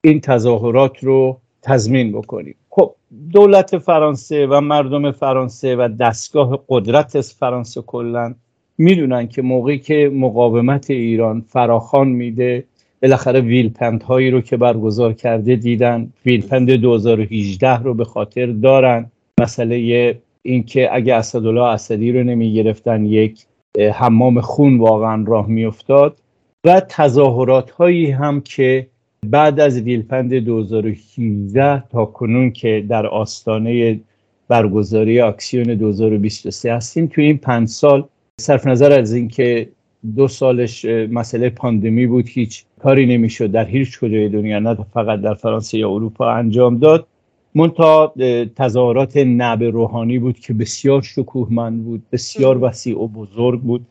این 0.02 0.20
تظاهرات 0.22 1.04
رو 1.04 1.40
تضمین 1.62 2.12
بکنیم. 2.12 2.56
خب 2.70 2.96
دولت 3.34 3.78
فرانسه 3.78 4.48
و 4.48 4.62
مردم 4.62 5.12
فرانسه 5.12 5.76
و 5.76 5.90
دستگاه 6.00 6.64
قدرت 6.70 7.22
فرانسه 7.22 7.82
کلا 7.82 8.36
می‌دونن 8.78 9.28
که 9.28 9.42
موقعی 9.42 9.80
که 9.80 10.12
مقاومت 10.14 10.90
ایران 10.90 11.46
فراخان 11.50 12.08
میده 12.08 12.64
بالاخره 13.02 13.42
ویلپند 13.42 14.04
هایی 14.04 14.32
رو 14.32 14.42
که 14.42 14.58
برگزار 14.58 15.14
کرده 15.14 15.56
دیدن. 15.56 16.14
ویلپند 16.26 16.72
2018 16.72 17.78
رو 17.78 17.94
به 17.94 18.06
خاطر 18.06 18.46
دارن. 18.46 19.12
مسئله 19.42 20.16
اینکه 20.42 20.96
اگه 20.96 21.16
اسدالله 21.16 21.64
اسدی 21.64 22.12
رو 22.12 22.24
نمی 22.24 22.54
گرفتن 22.54 23.06
یک 23.06 23.46
حمام 23.94 24.42
خون 24.42 24.78
واقعا 24.78 25.24
راه 25.28 25.48
میافتاد. 25.48 26.18
و 26.66 26.80
تظاهرات 26.90 27.72
هایی 27.72 28.12
هم 28.12 28.42
که 28.42 28.88
بعد 29.26 29.60
از 29.60 29.80
ویلپند 29.80 30.34
2018 30.34 31.84
تا 31.90 32.06
کنون 32.06 32.52
که 32.52 32.86
در 32.90 33.08
آستانه 33.08 34.00
برگزاری 34.48 35.20
اکسیون 35.20 35.64
2023 35.64 36.74
هستیم 36.74 37.08
توی 37.08 37.26
این 37.26 37.38
پنج 37.38 37.68
سال 37.68 38.08
صرف 38.40 38.68
نظر 38.68 39.00
از 39.00 39.14
اینکه 39.14 39.70
دو 40.16 40.28
سالش 40.28 40.86
مسئله 40.86 41.50
پاندمی 41.50 42.08
بود 42.08 42.30
هیچ 42.30 42.66
کاری 42.80 43.06
نمی‌شد 43.06 43.52
در 43.52 43.66
هیچ 43.66 44.00
کجای 44.00 44.30
دنیا 44.30 44.60
نه 44.60 44.78
فقط 44.94 45.22
در 45.22 45.34
فرانسه 45.34 45.78
یا 45.78 45.90
اروپا 45.90 46.32
انجام 46.32 46.78
داد. 46.78 47.08
منتها 47.56 48.14
تظاهرات 48.56 49.18
نب 49.18 49.64
روحانی 49.64 50.20
بود 50.20 50.40
که 50.40 50.54
بسیار 50.54 51.02
شکوهمند 51.02 51.84
بود 51.84 52.04
بسیار 52.12 52.64
وسیع 52.64 53.00
و 53.00 53.08
بزرگ 53.08 53.62
بود. 53.62 53.86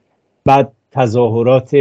بعد 0.44 0.72
تظاهرات 0.92 1.76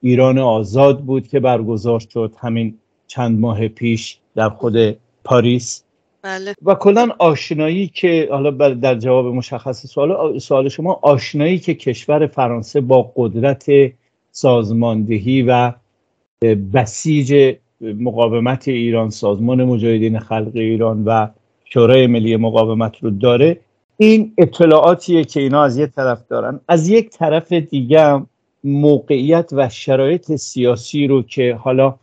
ایران 0.00 0.38
آزاد 0.38 1.00
بود 1.00 1.28
که 1.28 1.40
برگزار 1.40 2.00
شد 2.00 2.32
همین 2.38 2.78
چند 3.06 3.40
ماه 3.40 3.68
پیش 3.68 4.18
در 4.34 4.48
خود 4.48 4.96
پاریس. 5.24 5.84
بله. 6.22 6.54
و 6.64 6.74
کلا 6.74 7.08
آشنایی 7.18 7.86
که 7.94 8.28
حالا 8.30 8.50
در 8.74 8.94
جواب 8.94 9.26
مشخص 9.26 9.86
سوال 9.86 10.38
سوال 10.38 10.68
شما 10.68 11.00
آشنایی 11.02 11.58
که 11.58 11.74
کشور 11.74 12.26
فرانسه 12.26 12.80
با 12.80 13.12
قدرت 13.16 13.66
سازماندهی 14.30 15.42
و 15.42 15.72
بسیج 16.42 17.54
مقاومت 17.80 18.68
ایران 18.68 19.10
سازمان 19.10 19.64
مجاهدین 19.64 20.18
خلق 20.18 20.50
ایران 20.54 21.04
و 21.04 21.28
شورای 21.64 22.06
ملی 22.06 22.36
مقاومت 22.36 22.96
رو 23.02 23.10
داره. 23.10 23.60
این 23.96 24.32
اطلاعاتیه 24.38 25.24
که 25.24 25.40
اینا 25.40 25.64
از 25.64 25.78
یک 25.78 25.90
طرف 25.90 26.28
دارن. 26.28 26.60
از 26.68 26.88
یک 26.88 27.10
طرف 27.10 27.52
دیگه 27.52 28.22
موقعیت 28.64 29.50
و 29.52 29.68
شرایط 29.68 30.36
سیاسی 30.36 31.06
رو 31.06 31.22
که 31.22 31.54
حالا 31.54 31.94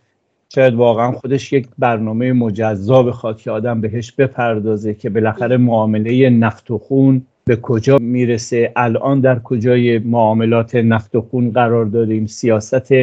شاید 0.56 0.74
واقعا 0.74 1.12
خودش 1.12 1.54
یک 1.54 1.68
برنامه 1.80 2.34
مجزا 2.34 3.04
بخواد 3.04 3.42
که 3.42 3.52
آدم 3.52 3.82
بهش 3.82 4.12
بپردازه 4.12 4.94
که 4.94 5.10
بالاخره 5.10 5.58
معامله 5.58 6.30
نفت 6.30 6.72
و 6.72 6.78
خون 6.78 7.22
به 7.46 7.56
کجا 7.56 7.98
می‌رسه. 7.98 8.72
الان 8.76 9.20
در 9.20 9.40
کجای 9.40 10.00
معاملات 10.00 10.76
نفت 10.76 11.16
و 11.16 11.22
خون 11.22 11.52
قرار 11.52 11.86
داریم 11.86 12.26
سیاست 12.26 12.94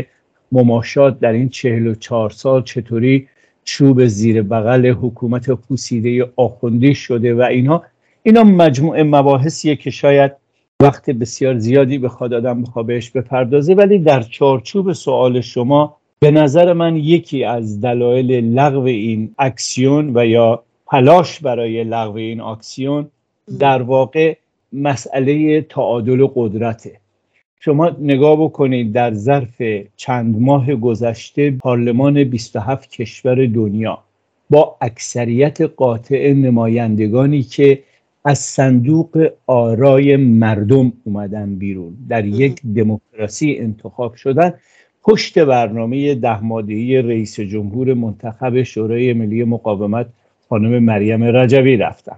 مماشات 0.53 1.21
در 1.21 1.33
این 1.33 1.49
چهل 1.49 1.87
و 1.87 1.95
چهار 1.95 2.31
سال 2.31 2.63
چطوری 2.63 3.29
چوب 3.65 4.07
زیر 4.07 4.43
بغل 4.43 4.87
حکومت 4.87 5.51
پوسیده 5.51 6.33
آخوندی 6.37 6.95
شده 6.95 7.35
و 7.35 7.43
اینها 7.43 7.83
اینا 8.23 8.45
مجموعه 8.45 9.03
مباحثیه 9.03 9.77
که 9.77 9.91
شاید 9.91 10.33
وقت 10.83 11.11
بسیار 11.11 11.59
زیادی 11.59 11.99
بخواد 11.99 12.35
آدم 12.35 12.63
بخواد 12.63 12.87
بهش 12.87 13.11
بپردازه 13.11 13.75
ولی 13.75 13.99
در 13.99 14.23
چارچوب 14.23 14.93
سوال 14.93 15.41
شما 15.41 15.97
به 16.21 16.31
نظر 16.31 16.73
من 16.73 16.97
یکی 16.97 17.45
از 17.45 17.81
دلایل 17.81 18.33
لغو 18.59 18.83
این 18.83 19.35
اکسیون 19.39 20.17
و 20.17 20.27
یا 20.27 20.63
تلاش 20.91 21.41
برای 21.41 21.85
لغو 21.85 22.17
این 22.17 22.41
اکسیون 22.41 23.11
در 23.59 23.83
واقع 23.83 24.37
مسئله 24.73 25.61
تعادل 25.61 26.27
قدرته. 26.35 27.01
شما 27.61 27.97
نگاه 28.01 28.45
بکنید 28.45 28.93
در 28.93 29.15
ظرف 29.15 29.63
چند 29.97 30.41
ماه 30.41 30.75
گذشته 30.75 31.51
پارلمان 31.51 32.25
27 32.25 32.91
کشور 32.91 33.47
دنیا 33.47 33.99
با 34.51 34.77
اکثریت 34.81 35.61
قاطع 35.61 36.33
نمایندگانی 36.33 37.43
که 37.43 37.83
از 38.25 38.39
صندوق 38.39 39.31
آرای 39.47 40.17
مردم 40.17 40.93
اومدن 41.05 41.55
بیرون 41.55 41.97
در 42.09 42.25
یک 42.25 42.63
دموکراسی 42.77 43.57
انتخاب 43.59 44.15
شدن. 44.15 44.55
پشت 45.03 45.39
برنامه 45.39 46.15
ده 46.15 46.39
رئیس 47.03 47.41
جمهور 47.41 47.95
منتخب 47.95 48.63
شورای 48.63 49.13
ملی 49.13 49.45
مقاومت 49.45 50.07
خانم 50.49 50.79
مریم 50.85 51.25
رجبی 51.25 51.77
رفتن. 51.77 52.17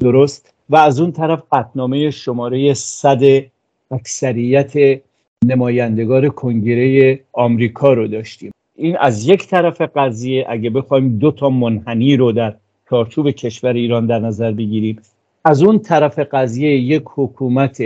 درست؟ 0.00 0.54
و 0.70 0.76
از 0.76 1.00
اون 1.00 1.12
طرف 1.12 1.42
قطنامه 1.52 2.10
شماره 2.10 2.74
صد 2.74 3.22
اکثریت 3.92 5.00
نمایندگار 5.44 6.28
کنگره 6.28 7.20
آمریکا 7.32 7.92
رو 7.92 8.06
داشتیم. 8.08 8.50
این 8.76 8.96
از 9.00 9.28
یک 9.28 9.46
طرف 9.46 9.80
قضیه 9.80 10.46
اگه 10.48 10.70
بخوایم 10.70 11.18
دو 11.18 11.30
تا 11.30 11.50
منحنی 11.50 12.16
رو 12.16 12.32
در 12.32 12.54
چارچوب 12.90 13.30
کشور 13.30 13.72
ایران 13.72 14.06
در 14.06 14.18
نظر 14.18 14.52
بگیریم 14.52 15.00
از 15.44 15.62
اون 15.62 15.78
طرف 15.78 16.18
قضیه 16.18 16.70
یک 16.70 17.02
حکومت 17.06 17.82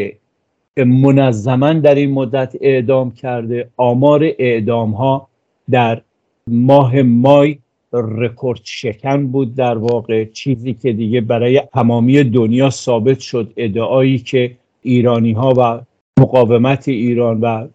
منظما 0.76 1.72
در 1.72 1.94
این 1.94 2.12
مدت 2.12 2.56
اعدام 2.60 3.10
کرده 3.10 3.68
آمار 3.76 4.30
اعدام 4.38 4.90
ها 4.90 5.28
در 5.70 6.02
ماه 6.46 7.02
مای 7.02 7.58
رکورد 7.92 8.60
شکن 8.64 9.26
بود. 9.26 9.54
در 9.54 9.78
واقع 9.78 10.24
چیزی 10.24 10.74
که 10.74 10.92
دیگه 10.92 11.20
برای 11.20 11.62
تمامی 11.74 12.24
دنیا 12.24 12.70
ثابت 12.70 13.18
شد 13.18 13.52
ادعایی 13.56 14.18
که 14.18 14.56
ایرانی 14.82 15.32
ها 15.32 15.54
و 15.56 15.80
مقاومت 16.20 16.88
ایران 16.88 17.40
و 17.40 17.68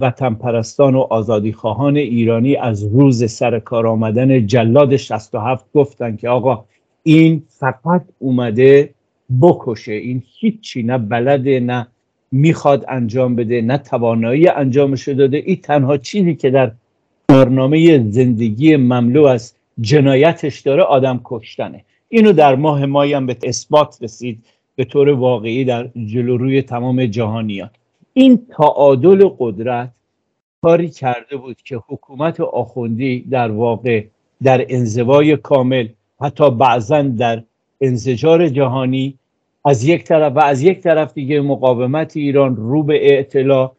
وطن 0.00 0.34
پرستان 0.34 0.94
و 0.94 1.00
آزادی 1.00 1.52
خواهان 1.52 1.96
ایرانی 1.96 2.56
از 2.56 2.84
روز 2.84 3.32
سر 3.32 3.58
کار 3.58 3.86
آمدن 3.86 4.46
جلاد 4.46 4.96
67 4.96 5.64
گفتن 5.74 6.16
که 6.16 6.28
آقا 6.28 6.64
این 7.02 7.42
فقط 7.48 8.04
اومده 8.18 8.94
بکشه 9.42 9.92
این 9.92 10.22
هیچی 10.38 10.82
نه 10.82 10.98
بلده 10.98 11.60
نه 11.60 11.86
می‌خواد 12.32 12.84
انجام 12.88 13.36
بده 13.36 13.60
نه 13.60 13.78
توانایی 13.78 14.48
انجامش 14.48 15.08
داده. 15.08 15.36
این 15.36 15.56
تنها 15.56 15.96
چیزی 15.96 16.34
که 16.34 16.50
در 16.50 16.72
برنامه 17.28 18.10
زندگی 18.10 18.76
مملو 18.76 19.24
از 19.24 19.54
جنایتش 19.80 20.60
داره 20.60 20.82
آدم 20.82 21.20
کشتنه. 21.24 21.84
اینو 22.08 22.32
در 22.32 22.54
ماه 22.54 22.86
مایی 22.86 23.12
هم 23.12 23.26
به 23.26 23.36
اثبات 23.42 23.98
رسید 24.02 24.44
به 24.76 24.84
طور 24.84 25.08
واقعی 25.08 25.64
در 25.64 25.88
جلوروی 26.06 26.62
تمام 26.62 27.06
جهانیان. 27.06 27.70
این 28.14 28.46
تعادل 28.56 29.28
قدرت 29.38 29.90
کاری 30.62 30.90
کرده 30.90 31.36
بود 31.36 31.62
که 31.62 31.80
حکومت 31.88 32.40
آخوندی 32.40 33.20
در 33.20 33.50
واقع 33.50 34.04
در 34.42 34.66
انزوای 34.68 35.36
کامل 35.36 35.88
حتی 36.20 36.50
بعضا 36.50 37.02
در 37.02 37.42
انزجار 37.80 38.48
جهانی 38.48 39.18
از 39.64 39.84
یک 39.84 40.04
طرف 40.04 40.36
و 40.36 40.40
از 40.40 40.62
یک 40.62 40.80
طرف 40.80 41.14
دیگه 41.14 41.40
مقاومت 41.40 42.16
ایران 42.16 42.56
رو 42.56 42.82
به 42.82 43.06
اعتلاع 43.06 43.72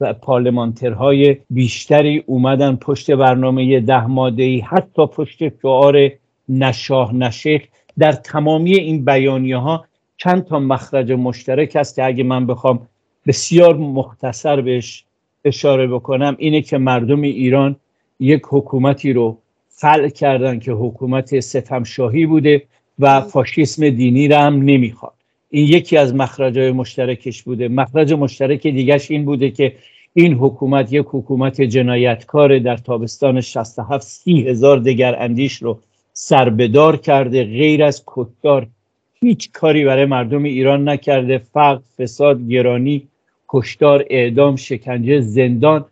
و 0.00 0.12
پارلمانترهای 0.12 1.36
بیشتری 1.50 2.24
اومدن 2.26 2.76
پشت 2.76 3.10
برنامه 3.10 3.80
ده 3.80 4.06
ماده 4.06 4.60
حتی 4.60 5.06
پشت 5.06 5.60
شعار 5.62 6.10
نشاه 6.48 7.14
نشیخ. 7.14 7.62
در 7.98 8.12
تمامی 8.12 8.74
این 8.74 9.04
بیانیه 9.04 9.56
ها 9.56 9.84
چند 10.16 10.44
تا 10.44 10.58
مخرج 10.58 11.12
مشترک 11.12 11.76
هست 11.76 11.96
که 11.96 12.04
اگه 12.04 12.24
من 12.24 12.46
بخوام 12.46 12.88
بسیار 13.26 13.76
مختصر 13.76 14.60
بهش 14.60 15.04
اشاره 15.44 15.86
بکنم 15.86 16.36
اینه 16.38 16.62
که 16.62 16.78
مردم 16.78 17.22
ایران 17.22 17.76
یک 18.20 18.42
حکومتی 18.48 19.12
رو 19.12 19.38
فعل 19.68 20.08
کردن 20.08 20.58
که 20.58 20.72
حکومت 20.72 21.40
ستمشاهی 21.40 22.26
بوده 22.26 22.62
و 22.98 23.20
فاشیسم 23.20 23.90
دینی 23.90 24.28
را 24.28 24.40
هم 24.40 24.62
نمی‌خواد. 24.62 25.12
این 25.50 25.68
یکی 25.68 25.96
از 25.96 26.14
مخرجهای 26.14 26.72
مشترکش 26.72 27.42
بوده. 27.42 27.68
مخرج 27.68 28.12
مشترک 28.12 28.62
دیگرش 28.62 29.10
این 29.10 29.24
بوده 29.24 29.50
که 29.50 29.72
این 30.14 30.34
حکومت 30.34 30.92
یک 30.92 31.06
حکومت 31.08 31.60
جنایتکار 31.60 32.58
در 32.58 32.76
تابستان 32.76 33.40
67 33.40 34.02
سی 34.02 34.48
هزار 34.48 34.78
دگر 34.78 35.22
اندیش 35.22 35.62
رو 35.62 35.78
سربدار 36.12 36.96
کرده 36.96 37.44
غیر 37.44 37.84
از 37.84 38.04
کتار. 38.06 38.66
هیچ 39.20 39.52
کاری 39.52 39.84
برای 39.84 40.04
مردم 40.04 40.42
ایران 40.42 40.88
نکرده. 40.88 41.38
فقر 41.38 41.80
فساد 41.98 42.48
گرانی 42.48 43.08
کشتار 43.56 44.04
اعدام 44.10 44.56
شکنجه 44.56 45.20
زندان 45.20 45.84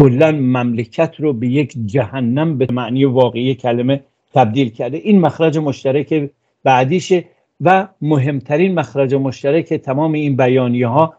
کلا 0.00 0.32
مملکت 0.32 1.14
رو 1.18 1.32
به 1.32 1.46
یک 1.48 1.72
جهنم 1.86 2.58
به 2.58 2.66
معنی 2.72 3.04
واقعی 3.04 3.54
کلمه 3.54 4.00
تبدیل 4.34 4.68
کرده. 4.68 4.96
این 4.96 5.20
مخرج 5.20 5.58
مشترک 5.58 6.30
بعدیشه 6.64 7.24
و 7.60 7.88
مهمترین 8.02 8.74
مخرج 8.74 9.14
مشترک 9.14 9.74
تمام 9.74 10.12
این 10.12 10.36
بیانیه 10.36 10.86
ها 10.86 11.14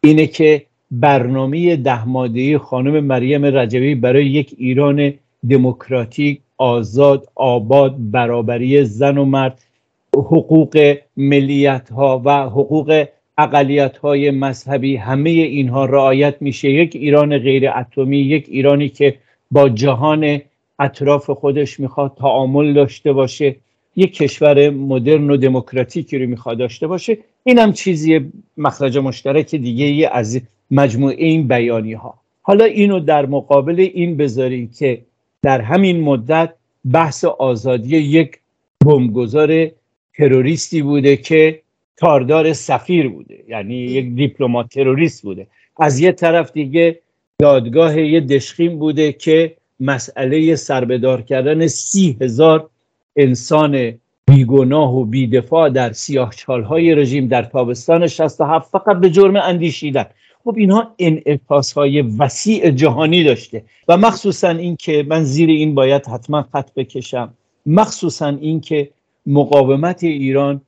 اینه 0.00 0.26
که 0.26 0.66
برنامه 0.90 1.76
ده 1.76 2.58
خانم 2.58 3.04
مریم 3.04 3.44
رجبی 3.44 3.94
برای 3.94 4.26
یک 4.26 4.54
ایران 4.58 5.14
دموکراتیک 5.50 6.40
آزاد 6.58 7.28
آباد 7.34 7.94
برابری 7.98 8.84
زن 8.84 9.18
و 9.18 9.24
مرد 9.24 9.62
حقوق 10.16 10.96
ملیت 11.16 11.90
ها 11.90 12.22
و 12.24 12.42
حقوق 12.42 13.06
اقلیت 13.42 13.98
های 13.98 14.30
مذهبی 14.30 14.96
همه 14.96 15.30
اینها 15.30 15.84
رعایت 15.84 16.36
میشه. 16.40 16.70
یک 16.70 16.96
ایران 16.96 17.38
غیر 17.38 17.70
اتمی 17.70 18.18
یک 18.18 18.46
ایرانی 18.48 18.88
که 18.88 19.14
با 19.50 19.68
جهان 19.68 20.40
اطراف 20.78 21.30
خودش 21.30 21.80
می‌خواد 21.80 22.16
تعامل 22.18 22.72
داشته 22.72 23.12
باشه 23.12 23.56
یک 23.96 24.16
کشور 24.16 24.70
مدرن 24.70 25.30
و 25.30 25.36
دموکراتیکی 25.36 26.18
رو 26.18 26.26
می‌خواد 26.26 26.58
داشته 26.58 26.86
باشه. 26.86 27.18
این 27.44 27.58
هم 27.58 27.72
چیزی 27.72 28.20
مخرج 28.56 28.98
مشترک 28.98 29.54
دیگه 29.54 29.84
ای 29.84 30.04
از 30.04 30.40
مجموعه 30.70 31.24
این 31.24 31.48
بیانی 31.48 31.92
ها 31.92 32.14
حالا 32.42 32.64
اینو 32.64 33.00
در 33.00 33.26
مقابل 33.26 33.80
این 33.80 34.16
بذاریم 34.16 34.70
که 34.78 35.02
در 35.42 35.60
همین 35.60 36.00
مدت 36.00 36.52
بحث 36.92 37.24
آزادی 37.24 37.96
یک 37.96 38.38
بمبگذار 38.84 39.70
تروریستی 40.16 40.82
بوده 40.82 41.16
که 41.16 41.61
کاردار 42.02 42.52
سفیر 42.52 43.08
بوده 43.08 43.44
یعنی 43.48 43.74
یک 43.74 44.14
دیپلمات 44.14 44.68
تروریست 44.68 45.22
بوده. 45.22 45.46
از 45.80 46.00
یه 46.00 46.12
طرف 46.12 46.52
دیگه 46.52 46.98
دادگاه 47.38 48.00
یه 48.00 48.20
دشخیم 48.20 48.78
بوده 48.78 49.12
که 49.12 49.56
مسئله 49.80 50.56
سربدار 50.56 51.22
کردن 51.22 51.66
سی 51.66 52.16
هزار 52.20 52.70
انسان 53.16 53.94
بیگناه 54.26 54.96
و 54.96 55.04
بیدفاع 55.04 55.68
در 55.68 55.92
سیاه 55.92 56.34
های 56.46 56.94
رژیم 56.94 57.28
در 57.28 57.42
تابستان 57.42 58.06
67 58.06 58.70
فقط 58.70 58.96
به 59.00 59.10
جرم 59.10 59.36
اندیشیدن. 59.36 60.04
خب 60.44 60.54
اینها 60.56 60.94
انعکاس 60.98 61.72
های 61.72 62.02
وسیع 62.02 62.70
جهانی 62.70 63.24
داشته 63.24 63.64
و 63.88 63.96
مخصوصا 63.96 64.48
این 64.48 64.76
که 64.76 65.04
من 65.08 65.24
زیر 65.24 65.48
این 65.48 65.74
باید 65.74 66.06
حتما 66.06 66.42
خط 66.52 66.74
بکشم. 66.74 67.34
مخصوصا 67.66 68.28
این 68.28 68.60
که 68.60 68.90
مقاومت 69.26 70.04
ایران 70.04 70.60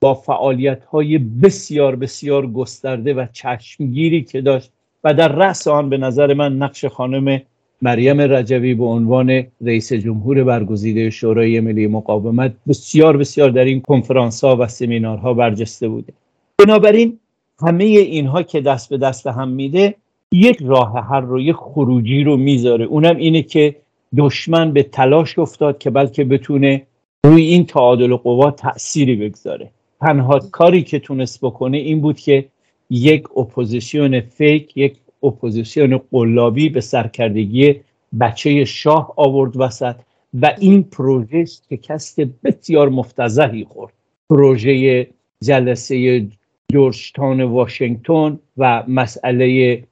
با 0.00 0.14
فعالیت 0.14 0.84
های 0.84 1.18
بسیار 1.18 1.96
بسیار 1.96 2.46
گسترده 2.46 3.14
و 3.14 3.26
چشمگیری 3.32 4.22
که 4.22 4.40
داشت 4.40 4.70
و 5.04 5.14
در 5.14 5.28
رأس 5.28 5.68
آن 5.68 5.88
به 5.88 5.98
نظر 5.98 6.34
من 6.34 6.56
نقش 6.56 6.84
خانم 6.84 7.42
مریم 7.82 8.20
رجوی 8.20 8.74
به 8.74 8.84
عنوان 8.84 9.46
رئیس 9.60 9.92
جمهور 9.92 10.44
برگزیده 10.44 11.10
شورای 11.10 11.60
ملی 11.60 11.86
مقاومت 11.86 12.54
بسیار 12.68 13.16
بسیار 13.16 13.50
در 13.50 13.64
این 13.64 13.80
کنفرانس 13.80 14.44
ها 14.44 14.56
و 14.56 14.66
سمینارها 14.66 15.34
برجسته 15.34 15.88
بوده. 15.88 16.12
بنابراین 16.58 17.18
همه 17.60 17.84
اینها 17.84 18.42
که 18.42 18.60
دست 18.60 18.88
به 18.88 18.98
دست 18.98 19.26
هم 19.26 19.48
میده 19.48 19.94
یک 20.32 20.58
راه 20.62 21.06
هر 21.10 21.20
رو 21.20 21.40
یک 21.40 21.56
خروجی 21.56 22.24
رو 22.24 22.36
می‌ذاره. 22.36 22.84
اونم 22.84 23.16
اینه 23.16 23.42
که 23.42 23.76
دشمن 24.16 24.72
به 24.72 24.82
تلاش 24.82 25.38
افتاد 25.38 25.78
که 25.78 25.90
بلکه 25.90 26.24
بتونه 26.24 26.82
روی 27.24 27.42
این 27.42 27.66
تعادل 27.66 28.16
قوا 28.16 28.50
تأثیری 28.50 29.16
بگذاره. 29.16 29.70
تنها 30.00 30.38
کاری 30.38 30.82
که 30.82 30.98
تونست 30.98 31.40
بکنه 31.40 31.78
این 31.78 32.00
بود 32.00 32.20
که 32.20 32.48
یک 32.90 33.38
اپوزیسیون 33.38 34.20
fake 34.20 34.76
یک 34.76 34.96
اپوزیسیون 35.22 36.00
قلابی 36.10 36.68
به 36.68 36.80
سرکردگی 36.80 37.80
بچه 38.20 38.64
شاه 38.64 39.14
آورد 39.16 39.56
وسط 39.56 39.96
و 40.34 40.54
این 40.58 40.82
پروژه 40.82 41.44
شکست 41.44 42.20
بسیار 42.20 42.88
مفتضحی 42.88 43.64
خورد. 43.64 43.92
پروژه 44.30 45.06
جلسه 45.44 46.26
جورج‌تاون 46.72 47.42
واشنگتن 47.42 48.38
و 48.56 48.84
مسئله 48.88 49.82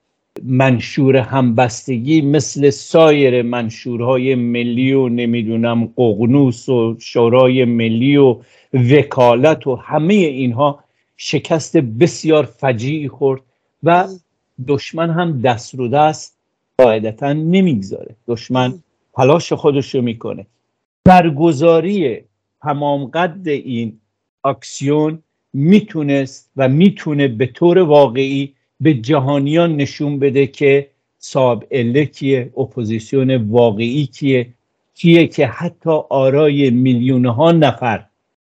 منشور 0.43 1.17
همبستگی 1.17 2.21
مثل 2.21 2.71
سایر 2.71 3.43
منشورهای 3.43 4.35
ملی 4.35 4.93
و 4.93 5.09
نمی‌دونم 5.09 5.93
ققنوس 5.97 6.69
و 6.69 6.97
شورای 6.99 7.65
ملی 7.65 8.17
و 8.17 8.37
وکالت 8.73 9.67
و 9.67 9.77
همه 9.77 10.15
اینها 10.15 10.85
شکست 11.17 11.77
بسیار 11.77 12.45
فجیعی 12.45 13.09
خورد 13.09 13.41
و 13.83 14.09
دشمن 14.69 15.11
هم 15.11 15.41
دست 15.41 15.75
رو 15.75 15.89
دست 15.89 16.37
قاعدتا 16.79 17.33
نمی‌گذاره. 17.33 18.17
دشمن 18.29 18.75
تلاش 19.17 19.53
خودش 19.53 19.95
رو 19.95 20.03
می‌کنه. 20.03 20.47
برگزاری 21.05 22.21
تمام 22.63 23.05
قد 23.05 23.49
این 23.49 24.01
اکسیون 24.45 25.23
می‌تونست 25.53 26.51
و 26.57 26.69
می‌تونه 26.69 27.29
به 27.29 27.47
طور 27.47 27.79
واقعی 27.79 28.56
به 28.81 28.95
جهانیان 28.95 29.77
نشون 29.77 30.19
بده 30.19 30.47
که 30.47 30.91
صاحب 31.19 31.67
اله 31.71 32.05
کیه 32.05 32.53
اپوزیسیون 32.57 33.37
واقعی 33.37 34.07
کیه 34.07 34.47
کیه 34.95 35.27
که 35.27 35.47
حتی 35.47 35.91
آرای 36.09 36.71
میلیون 36.71 37.27
ها 37.27 37.53
نفر 37.53 38.07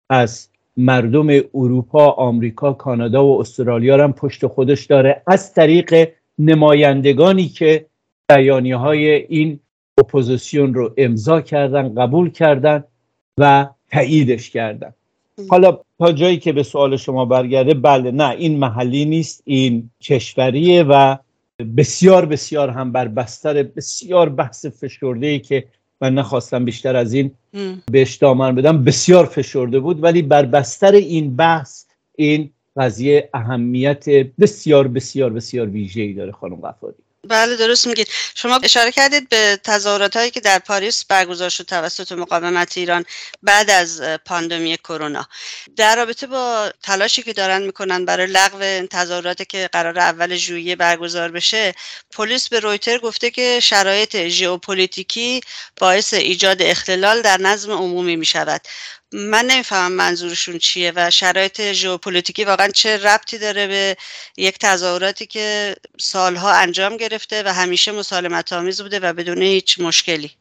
از 0.10 0.50
مردم 0.78 1.28
اروپا، 1.54 2.12
آمریکا، 2.12 2.74
کانادا 2.74 3.26
و 3.26 3.40
استرالیا 3.40 4.04
هم 4.04 4.14
پشت 4.14 4.48
خودش 4.48 4.86
داره. 4.86 5.22
از 5.28 5.54
طریق 5.54 6.10
نمایندگانی 6.40 7.48
که 7.48 7.86
بیانی 8.30 8.72
های 8.72 9.10
این 9.10 9.60
اپوزیسیون 9.98 10.74
رو 10.74 10.94
امضا 10.98 11.42
کردن 11.42 11.96
قبول 11.96 12.30
کردن 12.30 12.84
و 13.38 13.68
تاییدش 13.92 14.50
کردن. 14.50 14.94
حالا 15.50 15.80
تا 16.00 16.12
جایی 16.12 16.38
که 16.38 16.54
به 16.54 16.64
سوال 16.64 16.98
شما 16.98 17.26
برگرده 17.26 17.74
بله 17.74 18.12
نه 18.12 18.30
این 18.30 18.60
محلی 18.60 19.06
نیست 19.06 19.42
این 19.46 19.90
کشوریه 20.02 20.84
و 20.84 21.18
بسیار 21.78 22.26
بسیار 22.26 22.70
هم 22.70 22.92
بر 22.92 23.08
بستر 23.08 23.64
بسیار 23.64 24.30
بحث 24.30 24.66
فشرده 24.66 25.28
ای 25.28 25.40
که 25.40 25.64
من 26.02 26.14
نخواستم 26.14 26.66
بیشتر 26.66 26.96
از 26.96 27.14
این 27.14 27.32
بهش 27.92 28.16
دامن 28.16 28.56
بدم 28.56 28.84
بسیار 28.84 29.26
فشرده 29.26 29.80
بود 29.80 30.04
ولی 30.04 30.22
بر 30.22 30.46
بستر 30.46 30.92
این 30.92 31.36
بحث 31.36 31.86
این 32.16 32.50
قضیه 32.78 33.30
اهمیت 33.34 34.10
بسیار 34.40 34.88
بسیار 34.88 35.34
بسیار 35.34 35.70
ویژه‌ای 35.70 36.14
داره 36.14 36.32
خانم 36.32 36.62
غفاری. 36.62 37.07
بله 37.24 37.56
درست 37.56 37.88
میگید. 37.88 38.08
شما 38.36 38.60
اشاره 38.64 38.92
کردید 38.92 39.30
به 39.30 39.60
تظاهرات 39.64 40.16
هایی 40.16 40.32
که 40.32 40.40
در 40.40 40.60
پاریس 40.60 41.06
برگزار 41.06 41.50
شد 41.50 41.64
توسط 41.64 42.12
مقاومت 42.12 42.78
ایران 42.78 43.06
بعد 43.44 43.70
از 43.70 44.02
پاندمی 44.02 44.78
کرونا. 44.78 45.28
در 45.76 45.96
رابطه 45.96 46.28
با 46.28 46.72
تلاشی 46.84 47.24
که 47.24 47.34
دارن 47.34 47.62
می‌کنن 47.62 48.06
برای 48.06 48.28
لغو 48.28 48.88
تظاهراتی 48.88 49.46
که 49.46 49.70
قرار 49.72 50.00
اول 50.00 50.36
ژوئیه 50.36 50.76
برگزار 50.76 51.32
بشه 51.32 51.74
پلیس 52.12 52.50
به 52.50 52.60
رویتر 52.60 52.98
گفته 52.98 53.32
که 53.32 53.60
شرایط 53.60 54.28
ژئوپلیتیکی 54.28 55.42
باعث 55.78 56.14
ایجاد 56.14 56.62
اختلال 56.62 57.22
در 57.22 57.38
نظم 57.38 57.72
عمومی 57.72 58.16
می‌شود. 58.16 58.62
من 59.14 59.46
نمی‌فهمم 59.52 59.96
منظورشون 59.96 60.58
چیه 60.58 60.94
و 60.96 61.10
شرایط 61.10 61.72
ژئوپلیتیکی 61.72 62.46
واقعا 62.46 62.68
چه 62.68 62.98
ربطی 62.98 63.38
داره 63.38 63.68
به 63.68 63.98
یک 64.38 64.58
تظاهراتی 64.60 65.26
که 65.26 65.76
سالها 66.00 66.52
انجام 66.52 66.98
گرفته 66.98 67.44
و 67.46 67.48
همیشه 67.54 67.92
مسالمت 67.92 68.54
آمیز 68.54 68.82
بوده 68.82 69.00
و 69.00 69.14
بدون 69.14 69.42
هیچ 69.42 69.80
مشکلی. 69.80 70.32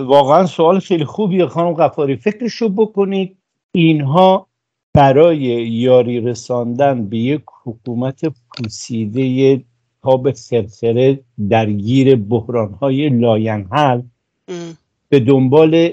واقعا 0.00 0.46
سوال 0.46 0.80
خیلی 0.80 1.04
خوبیه 1.04 1.46
خانم 1.46 1.72
غفاری 1.72 2.16
فکرشو 2.16 2.68
بکنید 2.68 3.36
اینها 3.72 4.46
برای 4.94 5.38
یاری 5.68 6.20
رساندن 6.20 7.08
به 7.08 7.18
یک 7.18 7.42
حکومت 7.64 8.20
پوسیده 8.24 9.64
تا 10.02 10.16
به 10.16 10.32
سرسره 10.32 11.20
درگیر 11.50 12.16
بحرانهای 12.16 13.08
لاینحل 13.08 14.02
به 15.08 15.20
دنبال 15.20 15.92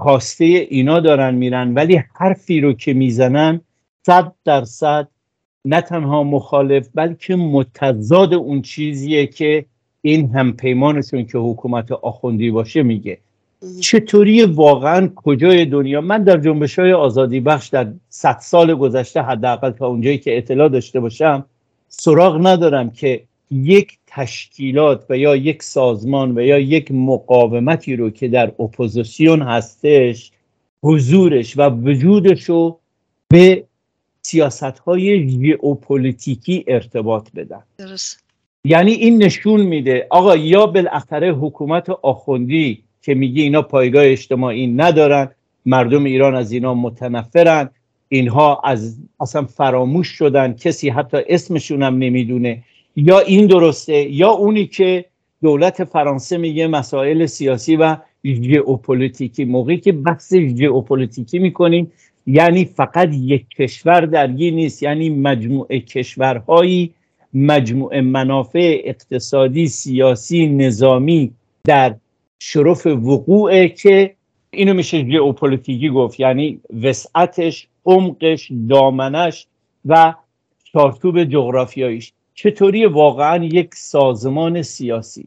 خواسته 0.00 0.44
اینا 0.44 1.00
دارن 1.00 1.34
میرن 1.34 1.74
ولی 1.74 2.02
حرفی 2.14 2.60
رو 2.60 2.72
که 2.72 2.94
می‌زنن 2.94 3.60
صد 4.06 4.32
درصد 4.44 5.08
نه 5.64 5.80
تنها 5.80 6.22
مخالف 6.22 6.88
بلکه 6.94 7.36
متضاد 7.36 8.34
اون 8.34 8.62
چیزیه 8.62 9.26
که 9.26 9.64
این 10.02 10.30
هم 10.30 10.52
پیمانشون 10.52 11.24
که 11.26 11.38
حکومت 11.38 11.92
آخوندی 11.92 12.50
باشه 12.50 12.82
میگه. 12.82 13.18
چطوری 13.80 14.44
واقعا 14.44 15.10
کجای 15.16 15.64
دنیا؟ 15.64 16.00
من 16.00 16.22
در 16.22 16.38
جنبش 16.38 16.78
های 16.78 16.92
آزادی 16.92 17.40
بخش 17.40 17.68
در 17.68 17.92
صد 18.08 18.38
سال 18.40 18.74
گذشته 18.74 19.22
حداقل 19.22 19.70
تا 19.70 19.86
اونجایی 19.86 20.18
که 20.18 20.38
اطلاع 20.38 20.68
داشته 20.68 21.00
باشم 21.00 21.44
سراغ 21.88 22.46
ندارم 22.46 22.90
که 22.90 23.22
یک 23.50 23.98
تشکیلات 24.10 25.06
و 25.08 25.16
یا 25.16 25.36
یک 25.36 25.62
سازمان 25.62 26.38
و 26.38 26.40
یا 26.40 26.58
یک 26.58 26.92
مقاومتی 26.92 27.96
رو 27.96 28.10
که 28.10 28.28
در 28.28 28.46
اپوزیسیون 28.46 29.42
هستش 29.42 30.32
حضورش 30.82 31.58
و 31.58 31.70
وجودش 31.70 32.44
رو 32.44 32.78
به 33.28 33.64
سیاست 34.22 34.62
های 34.62 35.28
ژئوپلیتیکی 35.28 36.64
ارتباط 36.68 37.28
بدن 37.34 37.62
درست. 37.78 38.24
یعنی 38.64 38.92
این 38.92 39.22
نشون 39.22 39.60
میده 39.60 40.06
آقا 40.10 40.36
یا 40.36 40.66
بالاخره 40.66 41.32
حکومت 41.32 41.90
آخوندی 41.90 42.82
که 43.02 43.14
میگه 43.14 43.42
اینا 43.42 43.62
پایگاه 43.62 44.04
اجتماعی 44.04 44.66
ندارن 44.66 45.30
مردم 45.66 46.04
ایران 46.04 46.34
از 46.34 46.52
اینا 46.52 46.74
متنفرن 46.74 47.70
اینها 48.08 48.60
از 48.64 48.98
اصلا 49.20 49.44
فراموش 49.44 50.08
شدن 50.08 50.52
کسی 50.52 50.88
حتی 50.88 51.18
اسمشون 51.28 51.82
هم 51.82 51.98
نمی‌دونه 51.98 52.62
یا 52.96 53.20
این 53.20 53.46
درسته 53.46 54.10
یا 54.10 54.30
اونی 54.30 54.66
که 54.66 55.04
دولت 55.42 55.84
فرانسه 55.84 56.38
میگه 56.38 56.66
مسائل 56.66 57.26
سیاسی 57.26 57.76
و 57.76 57.96
ژئوپلیتیکی 58.26 59.44
موقعی 59.44 59.76
که 59.76 59.92
بحث 59.92 60.34
ژئوپلیتیکی 60.34 61.38
می‌کنیم 61.38 61.92
یعنی 62.26 62.64
فقط 62.64 63.14
یک 63.14 63.48
کشور 63.48 64.00
درگیر 64.00 64.54
نیست 64.54 64.82
یعنی 64.82 65.10
مجموعه 65.10 65.80
کشورهایی 65.80 66.94
مجموعه 67.34 68.00
منافع 68.00 68.80
اقتصادی 68.84 69.68
سیاسی 69.68 70.46
نظامی 70.46 71.32
در 71.64 71.94
شرف 72.38 72.86
وقوعه 72.86 73.68
که 73.68 74.14
اینو 74.50 74.74
میشه 74.74 75.10
ژئوپلیتیکی 75.10 75.88
گفت 75.88 76.20
یعنی 76.20 76.60
وسعتش 76.82 77.68
عمقش 77.86 78.52
دامنش 78.68 79.46
و 79.86 80.14
چارچوب 80.72 81.24
جغرافیاییش. 81.24 82.12
چطوری 82.42 82.86
واقعا 82.86 83.44
یک 83.44 83.74
سازمان 83.74 84.62
سیاسی 84.62 85.26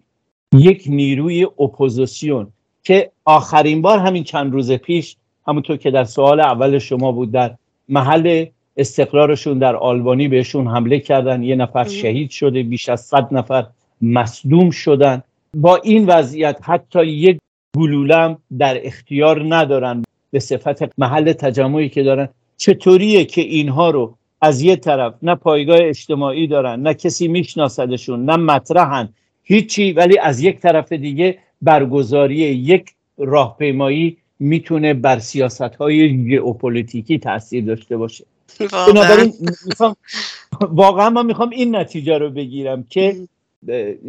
یک 0.56 0.84
نیروی 0.88 1.44
اپوزیسیون 1.44 2.48
که 2.84 3.12
آخرین 3.26 3.82
بار 3.82 4.00
همین 4.00 4.24
چند 4.24 4.54
روز 4.54 4.72
پیش 4.72 5.16
همونطور 5.48 5.78
که 5.78 5.92
در 5.92 6.04
سوال 6.04 6.40
اول 6.40 6.80
شما 6.80 7.12
بود 7.12 7.32
در 7.32 7.56
محل 7.90 8.46
استقرارشون 8.78 9.60
در 9.60 9.76
آلبانی 9.76 10.28
بهشون 10.28 10.68
حمله 10.68 11.00
کردن 11.00 11.44
یه 11.44 11.56
نفر 11.56 11.88
شهید 11.88 12.30
شده 12.30 12.64
بیش 12.64 12.90
از 12.90 13.02
صد 13.02 13.28
نفر 13.32 13.66
مصدوم 14.02 14.70
شدن. 14.70 15.24
با 15.58 15.76
این 15.76 16.06
وضعیت 16.06 16.60
حتی 16.62 17.06
یک 17.06 17.38
گلولم 17.78 18.38
در 18.60 18.88
اختیار 18.88 19.56
ندارن 19.56 20.04
به 20.32 20.40
صفت 20.40 21.00
محل 21.00 21.34
تجمعی 21.34 21.90
که 21.90 22.04
دارن. 22.04 22.30
چطوریه 22.58 23.26
که 23.26 23.42
اینها 23.42 23.90
رو 23.90 24.18
از 24.44 24.62
یه 24.62 24.76
طرف 24.76 25.14
نه 25.22 25.36
پایگاه 25.36 25.78
اجتماعی 25.82 26.48
دارن 26.48 26.82
نه 26.82 26.94
کسی 26.94 27.28
میشناسدشون 27.28 28.26
نه 28.26 28.36
مطرحن. 28.36 29.10
هیچی 29.44 29.92
ولی 29.94 30.18
از 30.18 30.42
یک 30.42 30.60
طرف 30.60 30.92
دیگه 30.92 31.38
برگزاری 31.62 32.36
یک 32.36 32.86
راهپیمایی 33.18 34.18
می‌تونه 34.40 34.94
بر 34.94 35.20
سیاست 35.20 35.62
های 35.62 36.30
ژئوپلیتیکی 36.30 37.20
تاثیر 37.20 37.64
داشته 37.66 37.98
باشه. 37.98 38.26
بنابراین 38.88 39.34
واقعا 40.62 41.10
من 41.10 41.26
می‌خوام 41.26 41.50
این 41.50 41.76
نتیجه 41.76 42.18
رو 42.18 42.30
بگیرم 42.30 42.86
که 42.90 43.16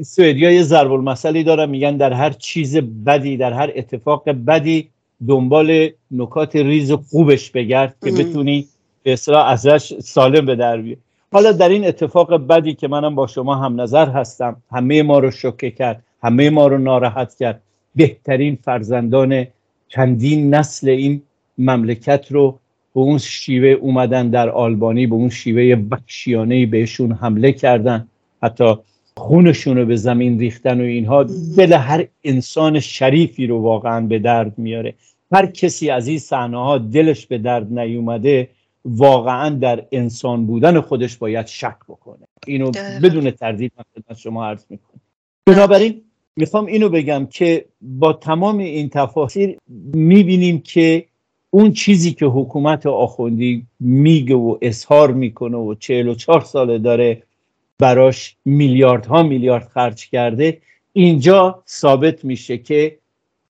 سوئدیا 0.02 0.50
یه 0.50 0.62
ضرب 0.62 0.92
المثلی 0.92 1.44
دارن 1.44 1.70
میگن 1.70 1.96
در 1.96 2.12
هر 2.12 2.30
چیز 2.30 2.76
بدی 2.76 3.36
در 3.36 3.52
هر 3.52 3.72
اتفاق 3.76 4.30
بدی 4.30 4.88
دنبال 5.28 5.88
نکات 6.10 6.56
ریز 6.56 6.92
خوبش 6.92 7.50
بگرد 7.50 7.96
که 8.04 8.10
بتونی 8.10 8.66
به 9.04 9.12
اصطلاح 9.12 9.46
ازش 9.48 10.00
سالم 10.00 10.46
به 10.46 10.56
در 10.56 10.76
بیاری 10.76 11.00
حالا 11.32 11.52
در 11.52 11.68
این 11.68 11.86
اتفاق 11.86 12.46
بدی 12.46 12.74
که 12.74 12.88
منم 12.88 13.14
با 13.14 13.26
شما 13.26 13.54
هم 13.54 13.80
نظر 13.80 14.08
هستم 14.08 14.56
همه 14.70 15.02
ما 15.02 15.18
رو 15.18 15.30
شوکه 15.30 15.70
کرد 15.70 16.02
همه 16.22 16.50
ما 16.50 16.66
رو 16.66 16.78
ناراحت 16.78 17.34
کرد. 17.34 17.60
بهترین 17.96 18.58
فرزندان 18.64 19.46
چندین 19.88 20.54
نسل 20.54 20.88
این 20.88 21.22
مملکت 21.58 22.32
رو 22.32 22.58
به 22.94 23.00
اون 23.00 23.18
شیوه 23.18 23.68
اومدن 23.68 24.30
در 24.30 24.50
آلبانی 24.50 25.06
به 25.06 25.14
اون 25.14 25.28
شیوه 25.28 25.82
وحشیانه 25.90 26.66
بهشون 26.66 27.12
حمله 27.12 27.52
کردن. 27.52 28.08
حتی 28.42 28.74
خونشون 29.16 29.76
رو 29.76 29.86
به 29.86 29.96
زمین 29.96 30.38
ریختن 30.38 30.80
و 30.80 30.84
اینها. 30.84 31.22
دل 31.56 31.72
هر 31.72 32.06
انسان 32.24 32.80
شریفی 32.80 33.46
رو 33.46 33.60
واقعا 33.60 34.00
به 34.00 34.18
درد 34.18 34.58
میاره. 34.58 34.94
هر 35.32 35.46
کسی 35.46 35.90
از 35.90 36.08
این 36.08 36.18
صحنه 36.18 36.58
ها 36.58 36.78
دلش 36.78 37.26
به 37.26 37.38
درد 37.38 37.78
نیومده 37.78 38.48
واقعا 38.84 39.50
در 39.50 39.86
انسان 39.92 40.46
بودن 40.46 40.80
خودش 40.80 41.16
باید 41.16 41.46
شک 41.46 41.76
بکنه. 41.88 42.26
اینو 42.46 42.70
بدون 43.02 43.30
تردید 43.30 43.72
من 43.78 43.84
خدمت 43.94 44.18
شما 44.18 44.46
عرض 44.46 44.64
می‌کنم. 44.70 45.00
بنابراین 45.46 46.02
می‌خوام 46.36 46.66
اینو 46.66 46.88
بگم 46.88 47.26
که 47.30 47.64
با 47.80 48.12
تمام 48.12 48.58
این 48.58 48.88
تفاصیل 48.88 49.56
می‌بینیم 49.94 50.60
که 50.60 51.04
اون 51.50 51.72
چیزی 51.72 52.12
که 52.12 52.26
حکومت 52.26 52.86
آخوندی 52.86 53.66
میگه 53.80 54.34
و 54.34 54.58
اظهار 54.62 55.12
می‌کنه 55.12 55.56
و 55.56 55.74
44 55.74 56.40
ساله 56.40 56.78
داره 56.78 57.22
براش 57.78 58.36
میلیاردها 58.44 59.22
میلیارد 59.22 59.68
خرج 59.68 60.10
کرده 60.10 60.60
اینجا 60.92 61.62
ثابت 61.68 62.24
میشه 62.24 62.58
که 62.58 62.98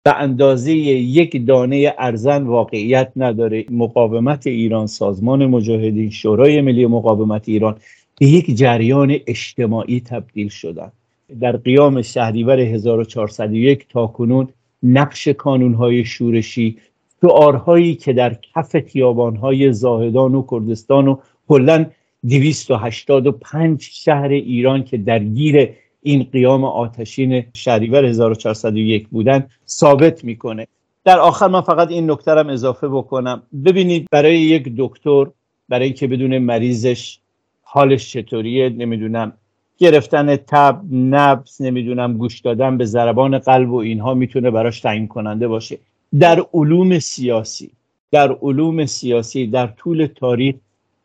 به 0.05 0.15
اندازه 0.17 0.73
یک 0.73 1.47
دانه 1.47 1.95
ارزن 1.99 2.43
واقعیت 2.43 3.13
نداره. 3.17 3.65
مقاومت 3.71 4.47
ایران 4.47 4.87
سازمان 4.87 5.47
مجاهدین 5.47 6.11
شورای 6.11 6.61
ملی 6.61 6.87
مقاومت 6.87 7.49
ایران 7.49 7.77
به 8.21 8.27
یک 8.27 8.55
جریان 8.57 9.17
اجتماعی 9.27 10.01
تبدیل 10.01 10.49
شدن. 10.49 10.93
در 11.41 11.57
قیام 11.57 12.03
شهریور 12.03 12.61
1401 12.61 13.89
تا 13.89 14.07
کنون 14.07 14.49
نقش 14.83 15.29
کانونهای 15.29 16.05
شورشی 16.05 16.77
شعارهایی 17.23 17.95
که 17.95 18.13
در 18.13 18.35
کف 18.55 18.77
خیابانهای 18.77 19.73
زاهدان 19.73 20.35
و 20.35 20.47
کردستان 20.51 21.09
و 21.09 21.17
کلا 21.49 21.87
285 22.29 23.83
شهر 23.93 24.29
ایران 24.29 24.85
که 24.85 24.97
درگیر 24.97 25.71
این 26.07 26.27
قیام 26.33 26.65
آتشین 26.65 27.45
شهریور 27.55 28.05
1401 28.05 29.09
بودن 29.09 29.47
ثابت 29.69 30.25
می‌کنه. 30.25 30.67
در 31.05 31.19
آخر 31.19 31.49
من 31.49 31.61
فقط 31.61 31.91
این 31.91 32.11
نکترم 32.11 32.49
اضافه 32.49 32.89
بکنم. 32.89 33.43
ببینید 33.65 34.09
برای 34.11 34.39
یک 34.39 34.73
دکتر 34.77 35.27
برای 35.69 35.93
که 35.93 36.07
بدون 36.07 36.39
مریضش 36.39 37.19
حالش 37.63 38.13
چطوریه 38.13 38.69
نمی‌دونم 38.69 39.33
گرفتن 39.79 40.37
تب 40.37 40.81
نبس 40.93 41.61
نمی‌دونم 41.61 42.19
گوش 42.19 42.41
دادن 42.41 42.79
به 42.79 42.85
ضربان 42.85 43.39
قلب 43.39 43.71
و 43.71 43.77
اینها 43.77 44.15
می‌تونه 44.15 44.51
براش 44.51 44.81
تعیین 44.81 45.09
کننده 45.09 45.49
باشه. 45.49 45.79
در 46.19 46.45
علوم 46.55 46.99
سیاسی 46.99 47.71
در 48.13 48.33
علوم 48.43 48.87
سیاسی 48.87 49.47
در 49.47 49.67
طول 49.67 50.09
تاریخ 50.17 50.55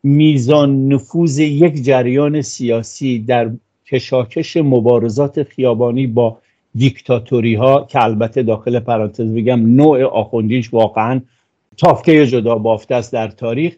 میزان 0.02 0.88
نفوذ 0.88 1.38
یک 1.38 1.82
جریان 1.82 2.42
سیاسی 2.42 3.18
در 3.18 3.50
کشاکش 3.90 4.56
مبارزات 4.56 5.42
خیابانی 5.42 6.06
با 6.06 6.38
دیکتاتوری 6.74 7.54
ها 7.54 7.84
که 7.84 8.04
البته 8.04 8.42
داخل 8.42 8.80
پرانتز 8.80 9.34
بگم 9.34 9.76
نوع 9.76 10.04
آخوندیش 10.04 10.74
واقعا 10.74 11.20
تافکه 11.76 12.26
جدا 12.26 12.58
بافته 12.58 12.94
است 12.94 13.12
در 13.12 13.28
تاریخ 13.28 13.76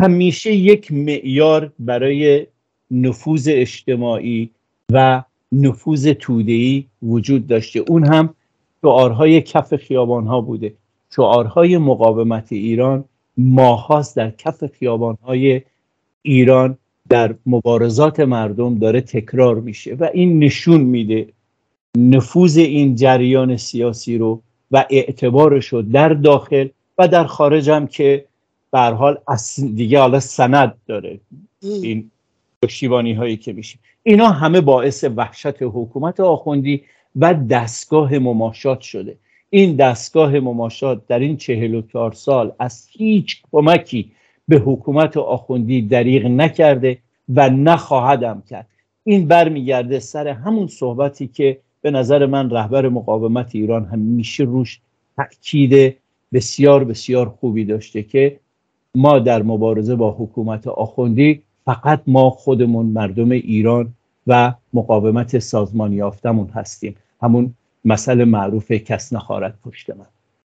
همیشه 0.00 0.54
یک 0.54 0.92
معیار 0.92 1.72
برای 1.78 2.46
نفوذ 2.90 3.48
اجتماعی 3.52 4.50
و 4.92 5.22
نفوذ 5.52 6.08
تودهی 6.08 6.86
وجود 7.02 7.46
داشته. 7.46 7.84
اون 7.88 8.06
هم 8.06 8.34
شعارهای 8.82 9.40
کف 9.42 9.76
خیابان 9.76 10.26
ها 10.26 10.40
بوده. 10.40 10.74
شعارهای 11.16 11.78
مقاومت 11.78 12.52
ایران 12.52 13.04
ماهاست 13.36 14.16
در 14.16 14.30
کف 14.30 14.64
خیابانهای 14.66 15.62
ایران 16.22 16.78
در 17.08 17.34
مبارزات 17.46 18.20
مردم 18.20 18.78
داره 18.78 19.00
تکرار 19.00 19.54
میشه 19.54 19.94
و 19.94 20.08
این 20.14 20.38
نشون 20.38 20.80
میده 20.80 21.28
نفوذ 21.96 22.56
این 22.56 22.94
جریان 22.94 23.56
سیاسی 23.56 24.18
رو 24.18 24.42
و 24.70 24.86
اعتبارش 24.90 25.66
رو 25.66 25.82
در 25.82 26.08
داخل 26.08 26.68
و 26.98 27.08
در 27.08 27.24
خارج 27.24 27.70
هم 27.70 27.86
که 27.86 28.24
به 28.72 28.78
حال 28.78 29.18
دیگه 29.74 30.00
حالا 30.00 30.20
سند 30.20 30.74
داره 30.86 31.20
این 31.62 32.10
پشتیبانی 32.62 33.12
هایی 33.12 33.36
که 33.36 33.52
میشه. 33.52 33.78
اینا 34.02 34.28
همه 34.28 34.60
باعث 34.60 35.04
وحشت 35.16 35.62
حکومت 35.62 36.20
آخوندی 36.20 36.82
و 37.16 37.34
دستگاه 37.34 38.18
مماشات 38.18 38.80
شده. 38.80 39.16
این 39.50 39.76
دستگاه 39.76 40.40
مماشات 40.40 41.06
در 41.06 41.18
این 41.18 41.36
چهل 41.36 41.74
و 41.74 41.82
چهار 41.82 42.12
سال 42.12 42.52
از 42.58 42.86
هیچ 42.90 43.42
کمکی 43.52 44.12
به 44.48 44.56
حکومت 44.56 45.16
آخوندی 45.16 45.82
دریغ 45.82 46.26
نکرده 46.26 46.98
و 47.34 47.50
نخواهدم 47.50 48.42
کرد. 48.50 48.66
این 49.04 49.28
برمیگرده 49.28 49.98
سر 49.98 50.28
همون 50.28 50.66
صحبتی 50.66 51.26
که 51.26 51.58
به 51.82 51.90
نظر 51.90 52.26
من 52.26 52.50
رهبر 52.50 52.88
مقاومت 52.88 53.54
ایران 53.54 53.84
همیشه 53.84 54.44
روش 54.44 54.80
تاکید 55.16 55.96
بسیار 56.32 56.84
بسیار 56.84 57.28
خوبی 57.28 57.64
داشته 57.64 58.02
که 58.02 58.40
ما 58.94 59.18
در 59.18 59.42
مبارزه 59.42 59.94
با 59.94 60.10
حکومت 60.10 60.66
آخوندی 60.66 61.42
فقط 61.64 62.02
ما 62.06 62.30
خودمون 62.30 62.86
مردم 62.86 63.30
ایران 63.30 63.92
و 64.26 64.54
مقاومت 64.72 65.38
سازمان 65.38 65.92
یافتمون 65.92 66.48
هستیم. 66.48 66.96
همون 67.22 67.54
مسئله 67.84 68.24
معروف 68.24 68.72
کس 68.72 69.12
نخارد 69.12 69.58
پشت 69.64 69.90
من. 69.90 70.06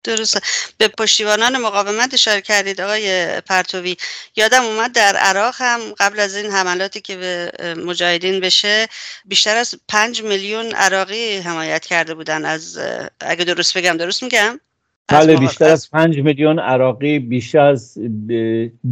درسته. 0.04 0.40
به 0.78 0.88
پشتیبانان 0.88 1.58
مقاومت 1.58 2.14
اشاره 2.14 2.42
کردید 2.42 2.82
آقای 2.82 3.42
پرتوی. 3.42 3.98
یادم 4.36 4.64
اومد 4.64 4.92
در 4.92 5.16
عراق 5.16 5.56
هم 5.58 5.80
قبل 6.00 6.20
از 6.20 6.36
این 6.36 6.52
حملاتی 6.52 7.02
که 7.02 7.18
به 7.18 7.52
مجاهدین 7.86 8.40
بشه 8.40 8.88
بیشتر 9.26 9.56
از 9.56 9.76
پنج 9.90 10.24
میلیون 10.24 10.66
عراقی 10.66 11.38
حمایت 11.38 11.86
کرده 11.86 12.14
بودن. 12.14 12.46
از 12.46 12.80
اگه 13.20 13.46
درست 13.46 13.78
بگم 13.78 13.98
درست 13.98 14.24
میگم؟ 14.24 14.60
بله 15.08 15.38
بیشتر 15.38 15.70
از 15.70 15.92
پنج 15.92 16.20
میلیون 16.20 16.60
عراقی 16.60 17.20
بیش 17.20 17.56
از 17.56 17.98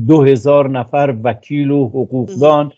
دو 0.08 0.24
هزار 0.24 0.70
نفر 0.70 1.16
وکیل 1.24 1.72
و 1.72 1.88
حقوقدان 1.88 2.72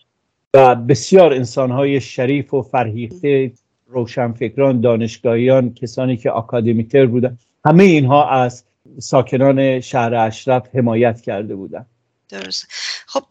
و 0.54 0.74
بسیار 0.74 1.32
انسانهای 1.32 2.00
شریف 2.00 2.54
و 2.54 2.62
فرهیخته 2.62 3.52
روشنفکران 3.86 4.80
دانشگاهیان 4.80 5.74
کسانی 5.74 6.16
که 6.16 6.36
اکادمیتر 6.36 7.06
بودن. 7.06 7.38
همه 7.64 7.84
اینها 7.84 8.30
از 8.30 8.64
ساکنان 9.00 9.80
شهر 9.80 10.14
اشرف 10.14 10.62
حمایت 10.74 11.20
کرده 11.20 11.54
بودند. 11.54 11.86
درست 12.28 12.66
خب 13.06 13.24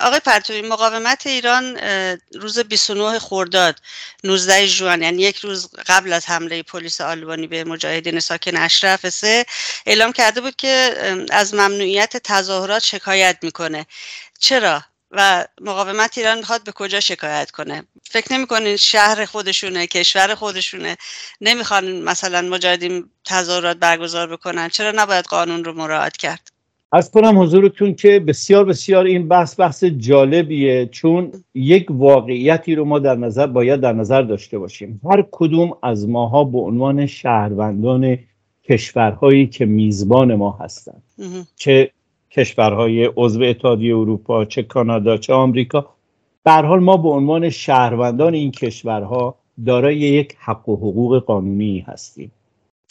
آقای 0.00 0.20
پرتوی 0.20 0.62
مقاومت 0.62 1.26
ایران 1.26 1.78
روز 2.34 2.58
29 2.58 3.18
خرداد 3.18 3.80
19 4.24 4.66
ژوئن 4.66 5.02
یعنی 5.02 5.22
یک 5.22 5.36
روز 5.36 5.70
قبل 5.86 6.12
از 6.12 6.26
حمله 6.26 6.62
پلیس 6.62 7.00
آلبانی 7.00 7.46
به 7.46 7.64
مجاهدین 7.64 8.20
ساکن 8.20 8.56
اشرف 8.56 9.08
سه 9.08 9.44
اعلام 9.86 10.12
کرده 10.12 10.40
بود 10.40 10.56
که 10.56 10.94
از 11.30 11.54
ممنوعیت 11.54 12.16
تظاهرات 12.16 12.82
شکایت 12.82 13.38
می‌کنه. 13.42 13.86
چرا؟ 14.38 14.82
و 15.16 15.46
مقاومت 15.60 16.18
ایران 16.18 16.38
می‌خواد 16.38 16.64
به 16.64 16.72
کجا 16.72 17.00
شکایت 17.00 17.50
کنه. 17.50 17.82
فکر 18.02 18.32
نمی‌کنین 18.32 18.76
شهر 18.76 19.24
خودشونه 19.24 19.86
کشور 19.86 20.34
خودشونه؟ 20.34 20.96
نمی‌خوان 21.40 22.02
مثلا 22.02 22.42
مجاهدین 22.42 23.04
تظاهرات 23.24 23.76
برگزار 23.76 24.32
بکنن؟ 24.32 24.68
چرا 24.68 24.92
نباید 24.96 25.24
قانون 25.24 25.64
رو 25.64 25.72
مراعات 25.72 26.16
کرد؟ 26.16 26.50
از 26.92 27.10
کنم 27.10 27.42
حضورتون 27.42 27.94
که 27.94 28.20
بسیار 28.20 28.64
بسیار 28.64 29.04
این 29.04 29.28
بحث 29.28 29.60
بحث 29.60 29.84
جالبیه 29.84 30.86
چون 30.86 31.44
یک 31.54 31.86
واقعیتی 31.90 32.74
رو 32.74 32.84
ما 32.84 32.98
در 32.98 33.14
نظر 33.14 33.46
باید 33.46 33.80
در 33.80 33.92
نظر 33.92 34.22
داشته 34.22 34.58
باشیم. 34.58 35.00
هر 35.10 35.24
کدوم 35.30 35.76
از 35.82 36.08
ماها 36.08 36.44
به 36.44 36.58
عنوان 36.58 37.06
شهروندان 37.06 38.18
کشورهایی 38.68 39.46
که 39.46 39.66
میزبان 39.66 40.34
ما 40.34 40.58
هستند 40.60 41.02
چه 41.56 41.90
کشورهای 42.36 43.10
عضو 43.16 43.42
اتحادیه 43.42 43.96
اروپا 43.96 44.44
چه 44.44 44.62
کانادا 44.62 45.16
چه 45.16 45.32
آمریکا. 45.32 45.86
به 46.44 46.52
حال 46.52 46.80
ما 46.80 46.96
به 46.96 47.08
عنوان 47.08 47.50
شهروندان 47.50 48.34
این 48.34 48.50
کشورها 48.50 49.34
دارای 49.66 49.96
یک 49.96 50.36
حق 50.38 50.68
و 50.68 50.76
حقوق 50.76 51.18
قانونی 51.18 51.84
هستیم. 51.88 52.30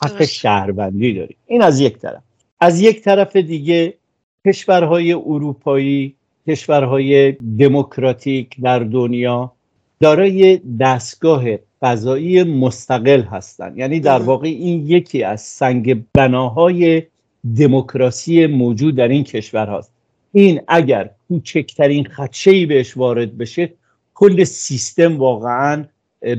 حق 0.03 0.25
شهروندی 0.25 1.13
داریم. 1.13 1.37
این 1.47 1.61
از 1.61 1.79
یک 1.79 1.97
طرف. 1.97 2.21
از 2.59 2.81
یک 2.81 3.01
طرف 3.01 3.35
دیگه 3.35 3.93
کشورهای 4.47 5.13
اروپایی 5.13 6.15
کشورهای 6.47 7.31
دموکراتیک 7.31 8.61
در 8.61 8.79
دنیا 8.79 9.51
دارای 9.99 10.61
دستگاه 10.79 11.43
قضایی 11.81 12.43
مستقل 12.43 13.21
هستند 13.21 13.77
یعنی 13.77 13.99
در 13.99 14.19
واقع 14.19 14.47
این 14.47 14.87
یکی 14.87 15.23
از 15.23 15.41
سنگ 15.41 16.03
بناهای 16.13 17.03
دموکراسی 17.57 18.47
موجود 18.47 18.95
در 18.95 19.07
این 19.07 19.23
کشور 19.23 19.67
هاست. 19.67 19.91
این 20.31 20.61
اگر 20.67 21.09
کوچکترین 21.27 22.03
خدشه 22.03 22.65
بهش 22.65 22.97
وارد 22.97 23.37
بشه 23.37 23.73
کل 24.13 24.43
سیستم 24.43 25.17
واقعا 25.17 25.85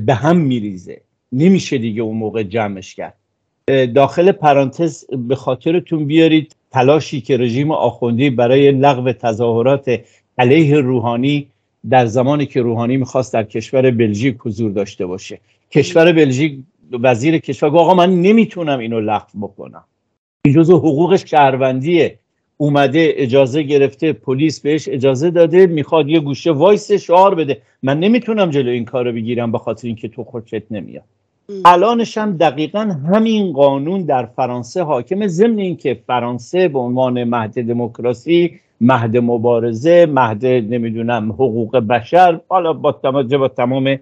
به 0.07 0.15
هم 0.15 0.37
میریزه. 0.37 1.01
نمیشه 1.33 1.79
دیگه 1.79 2.03
اون 2.03 2.17
موقع 2.17 2.43
جمعش 2.43 2.95
کرد. 2.95 3.15
داخل 3.95 4.33
پرانتز 4.33 5.05
به 5.29 5.37
خاطرتون 5.37 6.05
بیارید 6.05 6.57
تلاشی 6.71 7.21
که 7.21 7.37
رژیم 7.37 7.71
آخوندی 7.71 8.31
برای 8.31 8.73
لغو 8.73 9.13
تظاهرات 9.13 10.01
علیه 10.39 10.77
روحانی 10.77 11.47
در 11.91 12.07
زمانی 12.07 12.47
که 12.47 12.63
روحانی 12.63 12.97
می‌خواست 12.97 13.33
در 13.33 13.45
کشور 13.45 13.91
بلژیک 13.91 14.37
حضور 14.39 14.71
داشته 14.71 15.07
باشه. 15.07 15.39
کشور 15.71 16.13
بلژیک 16.13 16.59
وزیر 16.93 17.39
کشور 17.39 17.69
آقا 17.69 17.95
من 17.95 18.23
نمی‌تونم 18.23 18.79
اینو 18.79 19.01
لغو 19.01 19.41
بکنم. 19.41 19.85
این 20.47 20.55
جزو 20.55 20.79
حقوق 20.79 21.17
شهروندیه. 21.17 22.19
اومده 22.57 23.13
اجازه 23.17 23.63
گرفته 23.63 24.13
پلیس 24.13 24.61
بهش 24.61 24.89
اجازه 24.89 25.31
داده 25.31 25.67
می‌خواد 25.67 26.09
یه 26.09 26.21
گوشه 26.21 26.53
وایس 26.53 26.93
شعار 26.93 27.35
بده. 27.35 27.63
من 27.83 28.01
نمی‌تونم 28.01 28.51
جلو 28.51 28.71
این 28.71 28.85
کارو 28.85 29.13
بگیرم 29.13 29.53
به 29.53 29.59
خاطر 29.59 29.87
اینکه 29.87 30.09
تو 30.09 30.25
خوشت 30.25 30.63
نمیاد 30.71 31.03
الانش 31.65 32.19
هم 32.19 32.37
دقیقا 32.37 32.81
همین 33.13 33.53
قانون 33.53 34.03
در 34.03 34.27
فرانسه 34.27 34.83
حاکم 34.83 35.27
ضمن 35.27 35.59
اینکه 35.59 36.01
فرانسه 36.07 36.69
به 36.69 36.79
عنوان 36.79 37.25
مهد 37.25 37.67
دموکراسی 37.67 38.61
مهد 38.81 39.17
مبارزه 39.17 40.07
مهد 40.07 40.47
نمی‌دونم 40.47 41.33
حقوق 41.33 41.77
بشر 41.77 42.41
حالا 42.49 42.73
با 42.73 42.93
توجه 42.93 43.39
با 43.39 43.49
تمام 43.49 43.99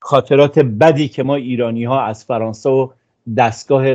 خاطرات 0.00 0.58
بدی 0.58 1.08
که 1.08 1.22
ما 1.22 1.34
ایرانی 1.34 1.84
ها 1.84 2.02
از 2.02 2.24
فرانسه 2.24 2.70
و 2.70 2.88
دستگاه 3.36 3.94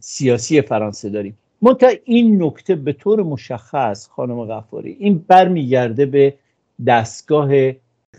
سیاسی 0.00 0.62
فرانسه 0.62 1.10
داریم. 1.10 1.38
منتها 1.62 1.90
این 2.04 2.42
نکته 2.42 2.74
به 2.74 2.92
طور 2.92 3.22
مشخص 3.22 4.08
خانم 4.08 4.44
غفاری 4.44 4.96
این 4.98 5.24
برمیگرده 5.28 6.06
به 6.06 6.34
دستگاه 6.86 7.50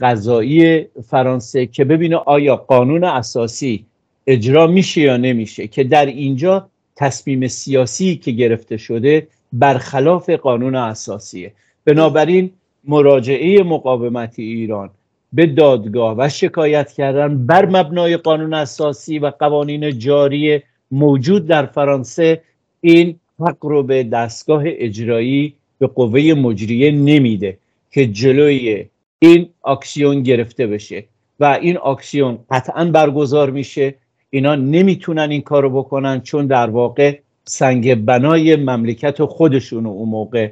قضایی 0.01 0.85
فرانسه 1.07 1.65
که 1.65 1.85
ببینه 1.85 2.15
آیا 2.15 2.55
قانون 2.55 3.03
اساسی 3.03 3.85
اجرا 4.27 4.67
میشه 4.67 5.01
یا 5.01 5.17
نمیشه 5.17 5.67
که 5.67 5.83
در 5.83 6.05
اینجا 6.05 6.69
تصمیم 6.95 7.47
سیاسی 7.47 8.15
که 8.15 8.31
گرفته 8.31 8.77
شده 8.77 9.27
برخلاف 9.53 10.29
قانون 10.29 10.75
اساسیه. 10.75 11.53
بنابراین 11.85 12.51
مراجعه 12.83 13.63
مقاومت 13.63 14.39
ایران 14.39 14.89
به 15.33 15.45
دادگاه 15.45 16.15
و 16.17 16.29
شکایت 16.29 16.91
کردن 16.91 17.45
بر 17.45 17.65
مبنای 17.65 18.17
قانون 18.17 18.53
اساسی 18.53 19.19
و 19.19 19.31
قوانین 19.39 19.99
جاری 19.99 20.61
موجود 20.91 21.47
در 21.47 21.65
فرانسه 21.65 22.41
این 22.81 23.15
حق 23.39 23.65
رو 23.65 23.83
به 23.83 24.03
دستگاه 24.03 24.63
اجرایی 24.65 25.53
به 25.79 25.87
قوه 25.87 26.33
مجریه 26.33 26.91
نمیده 26.91 27.57
که 27.91 28.07
جلوی 28.07 28.85
این 29.19 29.49
اکسیون 29.65 30.23
گرفته 30.23 30.67
بشه 30.67 31.03
و 31.39 31.45
این 31.61 31.77
اکسیون 31.77 32.39
قطعا 32.51 32.85
برگزار 32.85 33.49
میشه. 33.49 33.95
اینا 34.29 34.55
نمی‌تونن 34.55 35.31
این 35.31 35.41
کارو 35.41 35.69
بکنن 35.69 36.21
چون 36.21 36.47
در 36.47 36.69
واقع 36.69 37.19
سنگ 37.45 38.05
بنای 38.05 38.55
مملکت 38.55 39.25
خودشون 39.25 39.85
اون 39.85 40.09
موقع 40.09 40.51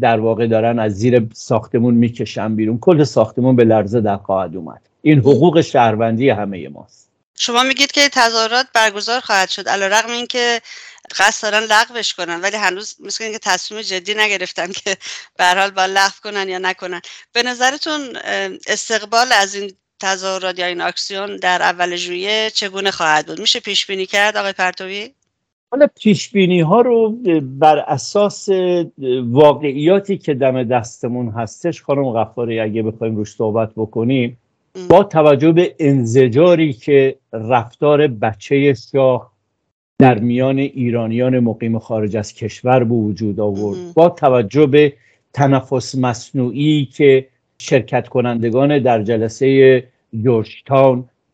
در 0.00 0.20
واقع 0.20 0.46
دارن 0.46 0.78
از 0.78 0.92
زیر 0.92 1.26
ساختمون 1.32 1.94
می‌کشن 1.94 2.56
بیرون. 2.56 2.78
کل 2.78 3.04
ساختمون 3.04 3.56
به 3.56 3.64
لرزه 3.64 4.00
در 4.00 4.16
خواهد 4.16 4.56
اومد. 4.56 4.80
این 5.02 5.18
حقوق 5.18 5.60
شهروندی 5.60 6.28
همه 6.28 6.68
ماست. 6.68 7.05
شما 7.36 7.62
میگید 7.62 7.92
که 7.92 8.08
تظاهرات 8.08 8.66
برگزار 8.74 9.20
خواهد 9.20 9.48
شد 9.48 9.68
علی 9.68 9.84
رغم 9.84 10.10
اینکه 10.10 10.60
قصد 11.18 11.42
دارن 11.50 11.64
لغوش 11.64 12.14
کنن 12.14 12.40
ولی 12.40 12.56
هنوز 12.56 12.96
مثل 13.00 13.24
اینکه 13.24 13.38
تصمیم 13.38 13.80
جدی 13.80 14.14
نگرفتن 14.14 14.72
که 14.72 14.96
به 15.38 15.44
حال 15.44 15.70
با 15.70 15.86
لغو 15.86 16.20
کنن 16.22 16.48
یا 16.48 16.58
نکنن. 16.58 17.00
به 17.32 17.42
نظرتون 17.42 18.16
استقبال 18.66 19.32
از 19.32 19.54
این 19.54 19.72
تظاهرات 20.00 20.58
یا 20.58 20.66
این 20.66 20.80
اکسیون 20.80 21.36
در 21.36 21.62
اول 21.62 21.96
ژوئیه 21.96 22.50
چگونه 22.54 22.90
خواهد 22.90 23.26
بود؟ 23.26 23.40
میشه 23.40 23.60
پیش 23.60 23.86
بینی 23.86 24.06
کرد 24.06 24.36
آقای 24.36 24.52
پرتوی؟ 24.52 25.10
حالا 25.70 25.86
پیش 26.02 26.30
بینی 26.30 26.60
ها 26.60 26.80
رو 26.80 27.16
بر 27.42 27.78
اساس 27.78 28.48
واقعیاتی 29.30 30.18
که 30.18 30.34
دم 30.34 30.64
دستمون 30.64 31.28
هستش 31.28 31.82
خانم 31.82 32.12
غفاری 32.12 32.60
اگه 32.60 32.82
بخوایم 32.82 33.16
روش 33.16 33.34
صحبت 33.34 33.70
بکنیم 33.76 34.38
با 34.88 35.04
توجه 35.04 35.52
به 35.52 35.74
انزجاری 35.78 36.72
که 36.72 37.16
رفتار 37.32 38.06
بچه 38.06 38.74
شاه 38.74 39.32
در 39.98 40.18
میان 40.18 40.58
ایرانیان 40.58 41.38
مقیم 41.38 41.78
خارج 41.78 42.16
از 42.16 42.34
کشور 42.34 42.84
به 42.84 42.94
وجود 42.94 43.40
آورد. 43.40 43.94
با 43.94 44.08
توجه 44.08 44.66
به 44.66 44.92
تنفس 45.32 45.94
مصنوعی 45.94 46.84
که 46.84 47.26
شرکت 47.58 48.08
کنندگان 48.08 48.78
در 48.78 49.02
جلسه 49.02 49.84
جورج 50.22 50.62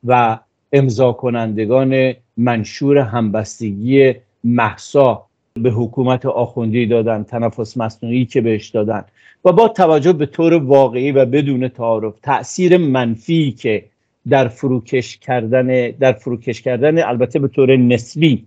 و 0.05 0.39
امضا 0.73 1.13
کنندگان 1.13 2.15
منشور 2.37 2.99
همبستگی 2.99 4.15
محسا 4.45 5.27
به 5.55 5.71
حکومت 5.71 6.27
آخوندی 6.27 6.87
دادن 6.87 7.25
تنفس 7.25 7.77
مصنوعی 7.77 8.27
که 8.27 8.41
بهش 8.41 8.69
دادن. 8.69 9.05
و 9.45 9.53
با 9.53 9.69
توجه 9.69 10.13
به 10.13 10.27
طور 10.27 10.55
واقعی 10.55 11.13
و 11.13 11.25
بدون 11.25 11.69
تعارف 11.69 12.15
تاثیر 12.23 12.77
منفی 12.77 13.53
که 13.53 13.85
در 14.29 14.49
فروکش 14.49 15.19
کردن 15.19 15.91
در 15.91 16.13
فروکش 16.13 16.63
کردن 16.63 17.03
البته 17.03 17.39
به 17.39 17.49
طور 17.49 17.77
نسبی 17.77 18.47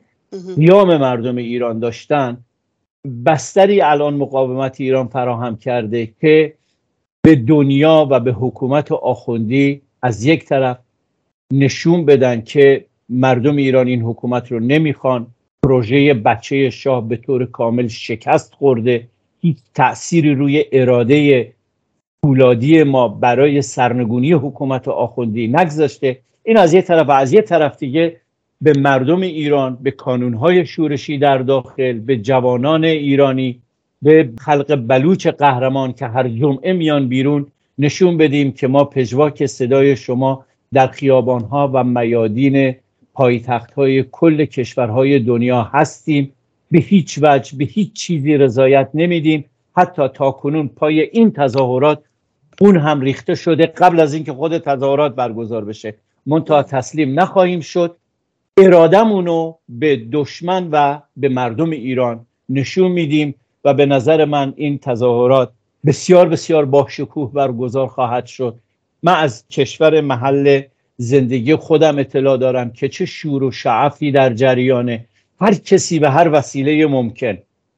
قیام 0.56 0.98
مردم 0.98 1.36
ایران 1.36 1.80
داشتن 1.80 2.38
بستری 3.26 3.82
الان 3.82 4.14
مقاومت 4.14 4.82
ایران 4.82 5.08
فراهم 5.08 5.58
کرده 5.58 6.14
که 6.22 6.54
به 7.22 7.36
دنیا 7.36 8.08
و 8.12 8.20
به 8.20 8.32
حکومت 8.32 8.92
آخوندی 8.92 9.82
از 10.02 10.26
یک 10.26 10.46
طرف 10.46 10.78
نشون 11.54 12.06
بدن 12.06 12.42
که 12.42 12.86
مردم 13.10 13.56
ایران 13.56 13.88
این 13.88 14.02
حکومت 14.02 14.52
رو 14.52 14.60
نمی‌خوان. 14.60 15.28
پروژه 15.64 16.14
بچه 16.14 16.70
شاه 16.70 17.08
به 17.08 17.18
طور 17.18 17.46
کامل 17.46 17.88
شکست 17.88 18.54
خورده. 18.54 19.08
هیچ 19.46 19.58
تأثیری 19.74 20.36
روی 20.36 20.64
اراده 20.72 21.52
پولادی 22.24 22.84
ما 22.84 23.08
برای 23.08 23.62
سرنگونی 23.62 24.32
حکومت 24.32 24.88
آخوندی 24.88 25.48
نگذاشته. 25.48 26.20
این 26.44 26.58
از 26.58 26.74
یک 26.74 26.86
طرف 26.86 27.10
و 27.10 27.12
از 27.12 27.34
یک 27.34 27.46
طرف 27.46 27.78
دیگه 27.78 28.22
به 28.62 28.74
مردم 28.74 29.22
ایران 29.22 29.78
به 29.82 29.92
کانونهای 29.92 30.66
شورشی 30.66 31.18
در 31.18 31.38
داخل 31.38 32.00
به 32.00 32.18
جوانان 32.18 32.84
ایرانی 32.84 33.62
به 34.02 34.30
خلق 34.40 34.76
بلوچ 34.76 35.28
قهرمان 35.28 35.94
که 35.94 36.08
هر 36.08 36.28
جمعه 36.28 36.74
میان 36.74 37.08
بیرون 37.08 37.48
نشون 37.78 38.18
بدیم 38.18 38.52
که 38.52 38.68
ما 38.68 38.84
پژواک 38.84 39.46
صدای 39.46 39.96
شما 39.96 40.46
در 40.74 40.88
خیابانها 40.88 41.72
و 41.74 41.84
میادین 41.84 42.76
پایتخت 43.14 43.74
های 43.74 44.06
کل 44.12 44.46
کشورهای 44.46 45.20
دنیا 45.20 45.64
هستیم. 45.64 46.32
به 46.76 46.82
هیچ 46.82 47.20
وجه 47.22 47.58
به 47.58 47.66
هیچ 47.66 47.94
چیزی 47.94 48.38
رضایت 48.38 48.90
نمیدیم. 48.94 49.46
حتی 49.78 50.08
تا 50.08 50.32
کنون 50.32 50.68
پای 50.68 51.02
این 51.02 51.32
تظاهرات 51.32 52.04
اون 52.62 52.78
هم 52.78 53.02
ریخته 53.02 53.36
شده 53.36 53.66
قبل 53.66 54.00
از 54.00 54.14
اینکه 54.14 54.34
خود 54.34 54.58
تظاهرات 54.58 55.16
برگزار 55.16 55.66
بشه. 55.66 55.96
منتها 56.26 56.64
تسلیم 56.64 57.20
نخواهیم 57.20 57.60
شد. 57.60 57.96
ارادمونو 58.58 59.54
به 59.70 60.02
دشمن 60.12 60.70
و 60.72 61.00
به 61.18 61.30
مردم 61.30 61.70
ایران 61.70 62.26
نشون 62.50 62.92
میدیم 62.92 63.36
و 63.64 63.74
به 63.74 63.86
نظر 63.86 64.26
من 64.26 64.54
این 64.56 64.78
تظاهرات 64.78 65.52
بسیار 65.86 66.30
بسیار 66.30 66.66
با 66.66 66.88
شکوه 66.90 67.32
برگزار 67.34 67.88
خواهد 67.88 68.26
شد. 68.26 68.56
من 69.04 69.16
از 69.16 69.48
کشور 69.48 70.02
محل 70.02 70.62
زندگی 70.98 71.56
خودم 71.56 72.00
اطلاع 72.00 72.38
دارم 72.38 72.72
که 72.72 72.90
چه 72.90 73.06
شور 73.06 73.44
و 73.44 73.52
شعفی 73.52 74.12
در 74.12 74.34
جریانه. 74.34 75.06
هر 75.42 75.54
کسی 75.54 76.00
به 76.00 76.10
هر 76.10 76.30
وسیله 76.32 76.88
ممکن 76.88 77.38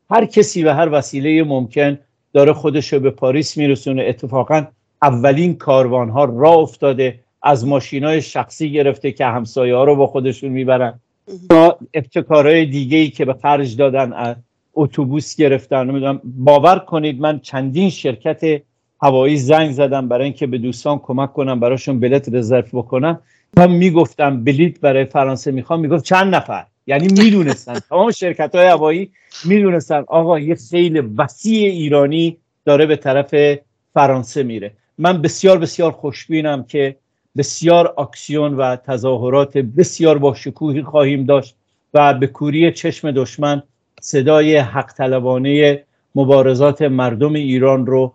هر 0.10 0.26
کسی 0.26 0.64
به 0.64 0.74
هر 0.74 0.90
وسیله 0.92 1.44
ممکن 1.44 2.00
داره 2.34 2.54
خودش 2.54 2.94
رو 2.94 3.00
به 3.00 3.10
پاریس 3.10 3.58
میرسونه. 3.58 4.04
اتفاقا 4.04 4.66
اولین 5.02 5.56
کاروان 5.56 6.10
ها 6.10 6.24
را 6.26 6.52
افتاده 6.52 7.20
از 7.44 7.68
ماشین 7.68 8.04
های 8.04 8.22
شخصی 8.22 8.72
گرفته 8.72 9.12
که 9.12 9.26
همسایه 9.26 9.76
ها 9.76 9.84
رو 9.84 9.96
با 9.96 10.08
خودشون 10.08 10.50
می‌برن. 10.50 11.00
تا 11.50 11.78
ابتکارهای 11.94 12.66
دیگه 12.66 12.98
ای 12.98 13.10
که 13.10 13.26
به 13.26 13.34
خرج 13.34 13.78
دادن 13.78 14.36
اتوبوس 14.74 15.36
گرفتن. 15.36 15.90
نمی‌دونم 15.90 16.22
باور 16.24 16.80
کنید 16.80 17.22
من 17.22 17.40
چندین 17.40 17.90
شرکت 17.90 18.62
هوایی 19.02 19.38
زنگ 19.38 19.72
زدم 19.72 20.08
برای 20.08 20.24
اینکه 20.24 20.48
به 20.48 20.58
دوستان 20.58 21.00
کمک 21.00 21.34
کنم 21.34 21.60
براشون 21.60 22.00
بلیت 22.00 22.30
رزرو 22.30 22.68
بکنم. 22.74 23.20
تا 23.56 23.68
می‌گفتم 23.68 24.44
بلیت 24.44 24.80
برای 24.80 25.06
فرانسه 25.06 25.52
می‌خوام. 25.52 25.80
می‌گفت 25.80 26.04
چند 26.04 26.36
نفر؟ 26.36 26.66
یعنی 26.88 27.08
می‌دونستن. 27.24 27.80
تمام 27.90 28.12
شرکت 28.12 28.56
های 28.56 28.68
هوایی 28.68 29.12
می‌دونستن 29.46 30.04
آقا 30.08 30.40
یه 30.40 30.56
خیلی 30.56 31.00
وسیع 31.00 31.70
ایرانی 31.70 32.38
داره 32.66 32.86
به 32.86 32.96
طرف 32.96 33.60
فرانسه 33.94 34.44
میره. 34.44 34.72
من 34.98 35.22
بسیار 35.22 35.58
بسیار 35.58 35.92
خوشبینم 35.92 36.64
که 36.64 36.96
بسیار 37.38 37.94
اکسیون 37.98 38.54
و 38.54 38.76
تظاهرات 38.76 39.58
بسیار 39.58 40.18
با 40.18 40.34
شکوهی 40.34 40.84
خواهیم 40.84 41.26
داشت 41.26 41.56
و 41.94 42.14
به 42.14 42.28
کوری 42.28 42.72
چشم 42.72 43.12
دشمن 43.12 43.64
صدای 44.02 44.58
حق 44.58 44.94
طلبانه 44.94 45.84
مبارزات 46.16 46.82
مردم 46.82 47.34
ایران 47.34 47.86
رو 47.86 48.14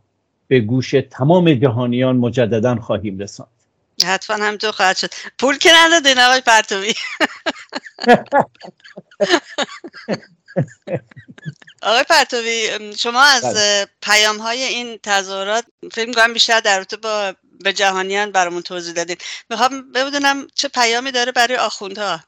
به 0.49 0.61
گوش 0.61 0.95
تمام 1.11 1.55
جهانیان 1.55 2.17
مجددا 2.17 2.77
خواهیم 2.77 3.19
رساند. 3.19 3.62
حتما 4.05 4.45
همینطور 4.45 4.71
خواهد 4.71 4.97
شد. 4.97 5.11
پول 5.39 5.59
که 5.59 5.71
ندادین 5.75 6.19
آقای 6.19 6.41
پرتوی 6.41 6.95
آقای 11.83 12.05
پرتوی 12.11 12.69
شما 12.99 13.23
از 13.23 13.43
بله. 13.43 13.87
پیام 14.03 14.39
های 14.39 14.63
این 14.63 14.99
تظاهرات 15.03 15.65
فکر 15.93 16.09
می‌کنم 16.09 16.33
بیشتر 16.33 16.61
در 16.61 16.77
رابطه 16.77 16.97
با 16.97 17.33
به 17.65 17.73
جهانیان 17.73 18.33
برامون 18.33 18.63
توضیح 18.63 18.95
دادین. 18.95 19.17
می‌خوام 19.51 19.93
بدونم 19.93 20.47
چه 20.55 20.69
پیامی 20.69 21.11
داره 21.11 21.33
برای 21.33 21.57
آخوندها. 21.57 22.21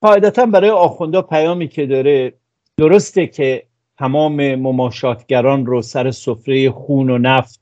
قاعدتا 0.00 0.46
برای 0.46 0.70
آخوندها 0.70 1.22
پیامی 1.22 1.68
که 1.68 1.86
داره 1.86 2.32
درسته 2.78 3.26
که 3.26 3.66
تمام 3.98 4.54
مماشاتگران 4.54 5.66
رو 5.66 5.82
سر 5.82 6.10
سفره 6.10 6.70
خون 6.70 7.10
و 7.10 7.18
نفت 7.18 7.60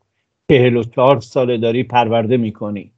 چهل 0.50 0.76
و 0.76 0.84
چهار 0.84 1.20
ساله 1.20 1.58
داری 1.58 1.82
پرورده 1.82 2.36
می‌کنی. 2.36 2.93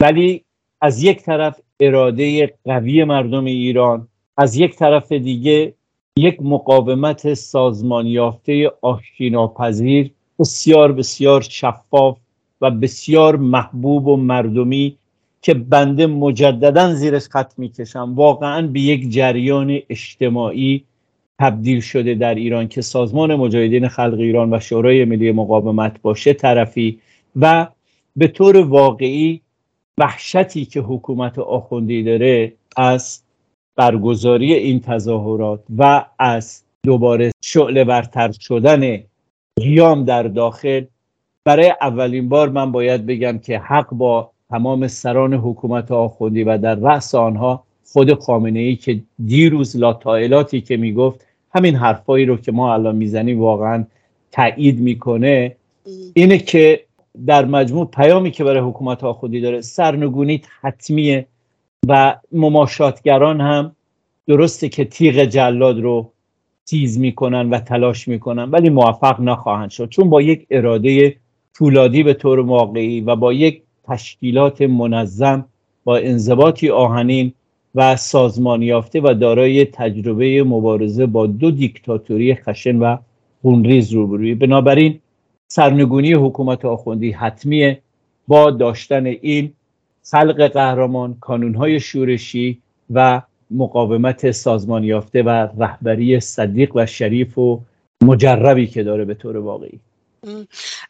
ولی 0.00 0.44
از 0.80 1.02
یک 1.02 1.22
طرف 1.22 1.60
اراده 1.80 2.54
قوی 2.64 3.04
مردم 3.04 3.44
ایران 3.44 4.08
از 4.36 4.56
یک 4.56 4.76
طرف 4.76 5.12
دیگه 5.12 5.74
یک 6.18 6.42
مقاومت 6.42 7.34
سازمان 7.34 8.06
یافته 8.06 8.72
آشتیناپذیر 8.82 10.10
بسیار 10.38 10.92
بسیار 10.92 11.40
شفاف 11.40 12.18
و 12.60 12.70
بسیار 12.70 13.36
محبوب 13.36 14.06
و 14.06 14.16
مردمی 14.16 14.96
که 15.42 15.54
بنده 15.54 16.06
مجددا 16.06 16.94
زیرش 16.94 17.22
خط 17.22 17.52
می‌کشم. 17.58 18.14
واقعا 18.14 18.66
به 18.66 18.80
یک 18.80 19.10
جریان 19.10 19.78
اجتماعی 19.90 20.84
تبدیل 21.38 21.80
شده 21.80 22.14
در 22.14 22.34
ایران 22.34 22.68
که 22.68 22.80
سازمان 22.82 23.34
مجاهدین 23.34 23.88
خلق 23.88 24.18
ایران 24.18 24.54
و 24.54 24.60
شورای 24.60 25.04
ملی 25.04 25.32
مقاومت 25.32 26.02
باشه 26.02 26.32
طرفی 26.32 27.00
و 27.36 27.68
به 28.16 28.28
طور 28.28 28.56
واقعی 28.56 29.40
وحشتی 30.00 30.64
که 30.64 30.80
حکومت 30.80 31.38
آخوندی 31.38 32.02
داره 32.02 32.52
از 32.76 33.22
برگزاری 33.76 34.54
این 34.54 34.80
تظاهرات 34.80 35.60
و 35.78 36.04
از 36.18 36.62
دوباره 36.84 37.30
شعله 37.40 37.84
برتر 37.84 38.32
شدن 38.32 38.98
قیام 39.56 40.04
در 40.04 40.22
داخل. 40.22 40.84
برای 41.44 41.72
اولین 41.80 42.28
بار 42.28 42.48
من 42.48 42.72
باید 42.72 43.06
بگم 43.06 43.38
که 43.38 43.58
حق 43.58 43.90
با 43.90 44.30
تمام 44.50 44.88
سران 44.88 45.34
حکومت 45.34 45.92
آخوندی 45.92 46.44
و 46.44 46.58
در 46.58 46.74
رأس 46.74 47.14
آنها 47.14 47.64
خود 47.92 48.14
خامنه 48.14 48.58
ای 48.58 48.76
که 48.76 49.00
دیروز 49.26 49.76
لاتائلاتی 49.76 50.60
که 50.60 50.76
می‌گفت 50.76 51.26
همین 51.54 51.76
حرفایی 51.76 52.26
رو 52.26 52.36
که 52.36 52.52
ما 52.52 52.74
الان 52.74 52.96
می‌زنیم 52.96 53.40
واقعا 53.40 53.84
تایید 54.32 54.80
می‌کنه. 54.80 55.56
اینه 56.14 56.38
که 56.38 56.84
در 57.26 57.44
مجموع 57.44 57.86
پیامی 57.86 58.30
که 58.30 58.44
برای 58.44 58.60
حکومت 58.60 59.04
آخوندی 59.04 59.40
داره 59.40 59.60
سرنگونی 59.60 60.42
حتمیه 60.60 61.26
و 61.88 62.16
مماشاتگران 62.32 63.40
هم 63.40 63.76
درسته 64.26 64.68
که 64.68 64.84
تیغ 64.84 65.24
جلاد 65.24 65.80
رو 65.80 66.12
تیز 66.66 66.98
می‌کنن 66.98 67.50
و 67.50 67.58
تلاش 67.58 68.08
می‌کنن 68.08 68.50
ولی 68.50 68.70
موفق 68.70 69.20
نخواهند 69.20 69.70
شد. 69.70 69.88
چون 69.88 70.10
با 70.10 70.22
یک 70.22 70.46
اراده 70.50 71.16
فولادی 71.52 72.02
به 72.02 72.14
طور 72.14 72.40
واقعی 72.40 73.00
و 73.00 73.16
با 73.16 73.32
یک 73.32 73.62
تشکیلات 73.84 74.62
منظم 74.62 75.44
با 75.84 75.96
انضباطی 75.96 76.70
آهنین 76.70 77.32
و 77.74 77.96
سازمان 77.96 78.62
یافته 78.62 79.00
و 79.00 79.14
دارای 79.14 79.64
تجربه 79.64 80.44
مبارزه 80.44 81.06
با 81.06 81.26
دو 81.26 81.50
دیکتاتوری 81.50 82.34
خشن 82.34 82.76
و 82.78 82.96
خونریز 83.42 83.92
روبروی 83.92 84.34
بنابراین 84.34 85.00
سرنگونی 85.52 86.12
حکومت 86.12 86.64
آخوندی 86.64 87.10
حتمیه 87.12 87.82
با 88.28 88.50
داشتن 88.50 89.06
این 89.06 89.52
خلق 90.10 90.46
قهرمان 90.46 91.16
کانونهای 91.20 91.80
شورشی 91.80 92.62
و 92.90 93.22
مقاومت 93.50 94.30
سازمان 94.30 94.84
یافته 94.84 95.22
و 95.22 95.48
رهبری 95.58 96.20
صدیق 96.20 96.72
و 96.74 96.86
شریف 96.86 97.38
و 97.38 97.60
مجربی 98.02 98.66
که 98.66 98.82
داره 98.82 99.04
به 99.04 99.14
طور 99.14 99.36
واقعی. 99.36 99.80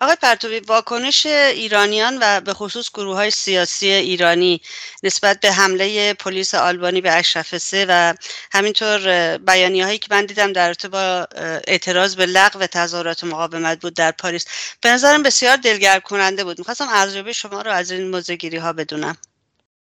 آقای 0.00 0.16
پرتوی 0.22 0.60
واکنش 0.60 1.26
ایرانیان 1.26 2.18
و 2.22 2.40
به 2.40 2.54
خصوص 2.54 2.90
گروه 2.90 3.16
های 3.16 3.30
سیاسی 3.30 3.86
ایرانی 3.86 4.60
نسبت 5.02 5.40
به 5.40 5.52
حمله 5.52 6.14
پلیس 6.14 6.54
آلبانی 6.54 7.00
به 7.00 7.12
اشرف 7.12 7.58
سه 7.58 7.86
و 7.88 8.14
همینطور 8.52 8.98
بیانی 9.38 9.80
هایی 9.80 9.98
که 9.98 10.08
من 10.10 10.26
دیدم 10.26 10.52
در 10.52 10.74
با 10.92 11.26
اعتراض 11.66 12.16
به 12.16 12.26
لغو 12.26 12.66
تظاهرات 12.66 13.24
مقاومت 13.24 13.80
بود 13.80 13.94
در 13.94 14.10
پاریس 14.10 14.44
به 14.82 14.88
نظرم 14.88 15.22
بسیار 15.22 15.56
دلگرم 15.56 16.00
کننده 16.00 16.44
بود. 16.44 16.58
می‌خواستم 16.58 16.86
ارزیابی 16.90 17.34
شما 17.34 17.62
رو 17.62 17.70
از 17.70 17.90
این 17.90 18.10
موزگیری 18.10 18.56
ها 18.56 18.72
بدونم. 18.72 19.16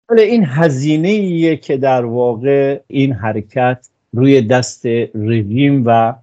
ولی 0.08 0.22
این 0.22 0.44
هزینه 0.44 1.56
که 1.56 1.76
در 1.76 2.04
واقع 2.04 2.80
این 2.86 3.12
حرکت 3.12 3.86
روی 4.12 4.42
دست 4.42 4.86
رژیم 5.14 5.82
و 5.86 6.14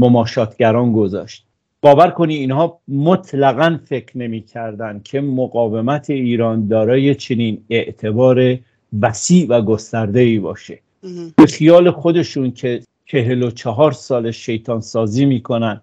مماشاتگران 0.00 0.92
گذاشت. 0.92 1.44
باور 1.82 2.10
کنی 2.10 2.34
اینها 2.34 2.80
مطلقا 2.88 3.78
فکر 3.84 4.18
نمی 4.18 4.40
کردن 4.40 5.00
که 5.04 5.20
مقاومت 5.20 6.10
ایران 6.10 6.68
دارای 6.68 7.14
چنین 7.14 7.64
اعتبار 7.70 8.58
وسیع 9.00 9.46
و 9.48 9.62
گسترده 9.62 10.20
ای 10.20 10.38
باشه 10.38 10.78
به 11.36 11.46
خیال 11.46 11.90
خودشون 11.90 12.50
که 12.50 12.82
چهل 13.06 13.42
و 13.42 13.50
چهار 13.50 13.92
سال 13.92 14.30
شیطان 14.30 14.80
سازی 14.80 15.24
می‌کنن 15.24 15.80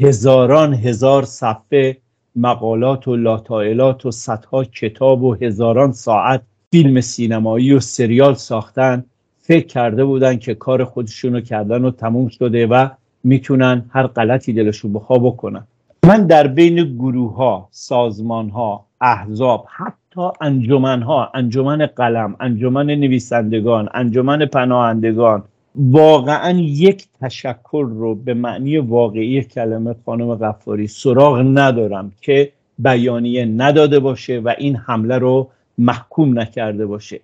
هزاران 0.00 0.74
هزار 0.74 1.24
صفحه 1.24 1.96
مقالات 2.36 3.08
و 3.08 3.16
لاتائلات 3.16 4.06
و 4.06 4.10
صدها 4.10 4.64
کتاب 4.64 5.22
و 5.22 5.34
هزاران 5.34 5.92
ساعت 5.92 6.42
فیلم 6.70 7.00
سینمایی 7.00 7.72
و 7.72 7.80
سریال 7.80 8.34
ساختن 8.34 9.04
فکر 9.38 9.66
کرده 9.66 10.04
بودن 10.04 10.36
که 10.36 10.54
کار 10.54 10.84
خودشونو 10.84 11.40
کردن 11.40 11.84
و 11.84 11.90
تموم 11.90 12.28
شده 12.28 12.66
و 12.66 12.88
می‌تونن 13.24 13.84
هر 13.90 14.06
غلطی 14.06 14.52
دلشون 14.52 14.92
بخوا 14.92 15.18
بکنن. 15.18 15.66
من 16.06 16.26
در 16.26 16.46
بین 16.46 16.96
گروه 16.96 17.36
ها 17.36 17.68
سازمان 17.70 18.48
ها 18.48 18.86
احزاب 19.00 19.66
حتی 19.68 20.28
انجمن 20.40 21.02
ها 21.02 21.30
انجمن 21.34 21.86
قلم 21.86 22.36
انجمن 22.40 22.86
نویسندگان 22.86 23.88
انجمن 23.94 24.46
پناهندگان 24.46 25.42
واقعا 25.76 26.50
یک 26.60 27.04
تشکر 27.20 27.86
رو 27.90 28.14
به 28.14 28.34
معنی 28.34 28.78
واقعی 28.78 29.42
کلمه 29.42 29.94
خانم 30.04 30.34
غفاری 30.34 30.86
سراغ 30.86 31.38
ندارم 31.38 32.12
که 32.20 32.52
بیانیه 32.78 33.44
نداده 33.44 33.98
باشه 33.98 34.38
و 34.38 34.54
این 34.58 34.76
حمله 34.76 35.18
رو 35.18 35.50
محکوم 35.78 36.38
نکرده 36.38 36.86
باشه. 36.86 37.20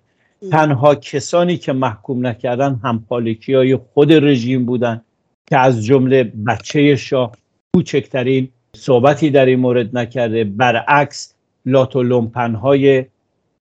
تنها 0.51 0.95
کسانی 0.95 1.57
که 1.57 1.73
محکوم 1.73 2.27
نکردن 2.27 2.79
همپالکی 2.83 3.53
های 3.53 3.75
خود 3.75 4.13
رژیم 4.13 4.65
بودن. 4.65 5.01
که 5.49 5.57
از 5.57 5.85
جمله 5.85 6.23
بچه 6.23 6.95
شاه 6.95 7.31
کوچکترین 7.73 8.49
صحبتی 8.75 9.29
در 9.29 9.45
این 9.45 9.59
مورد 9.59 9.97
نکرده. 9.97 10.43
برعکس 10.43 11.33
لات 11.65 11.95
و 11.95 12.03
لومپنهای 12.03 13.05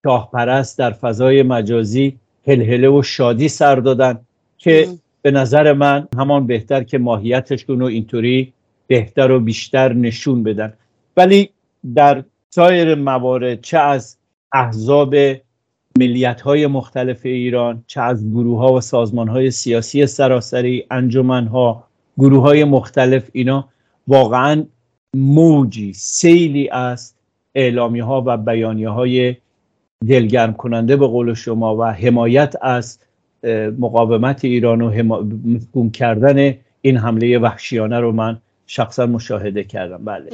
شاهپرست 0.04 0.78
در 0.78 0.90
فضای 0.90 1.42
مجازی 1.42 2.16
هلهله 2.46 2.88
و 2.88 3.02
شادی 3.02 3.48
سر 3.48 3.76
دادن 3.76 4.20
که 4.58 4.88
به 5.22 5.30
نظر 5.30 5.72
من 5.72 6.08
همان 6.18 6.46
بهتر 6.46 6.84
که 6.84 6.98
ماهیتشون 6.98 7.80
رو 7.80 7.86
اینطوری 7.86 8.52
بهتر 8.86 9.30
و 9.30 9.40
بیشتر 9.40 9.92
نشون 9.92 10.42
بدن. 10.42 10.72
ولی 11.16 11.50
در 11.94 12.24
سایر 12.50 12.94
موارد 12.94 13.60
چه 13.60 13.78
از 13.78 14.16
احزاب 14.52 15.14
ملیت 15.98 16.40
های 16.40 16.66
مختلف 16.66 17.20
ایران 17.26 17.84
چه 17.86 18.00
از 18.00 18.30
گروه 18.30 18.58
ها 18.58 18.72
و 18.72 18.80
سازمان 18.80 19.28
های 19.28 19.50
سیاسی 19.50 20.06
سراسری 20.06 20.86
انجمن 20.90 21.46
ها 21.46 21.84
گروه 22.18 22.42
های 22.42 22.64
مختلف 22.64 23.30
اینا 23.32 23.68
واقعا 24.08 24.64
موجی 25.14 25.92
سیلی 25.92 26.68
است 26.68 27.16
اعلامی 27.54 28.00
ها 28.00 28.22
و 28.26 28.36
بیانیه 28.36 28.88
های 28.88 29.36
دلگرم 30.08 30.52
کننده 30.52 30.96
به 30.96 31.06
قول 31.06 31.34
شما 31.34 31.76
و 31.76 31.84
حمایت 31.84 32.54
از 32.62 32.98
مقاومت 33.78 34.44
ایران 34.44 34.80
و 34.80 35.02
محکوم 35.44 35.90
کردن 35.90 36.54
این 36.80 36.96
حمله 36.96 37.38
وحشیانه 37.38 38.00
رو 38.00 38.12
من 38.12 38.38
شخصا 38.66 39.06
مشاهده 39.06 39.64
کردم. 39.64 40.04
بله. 40.04 40.30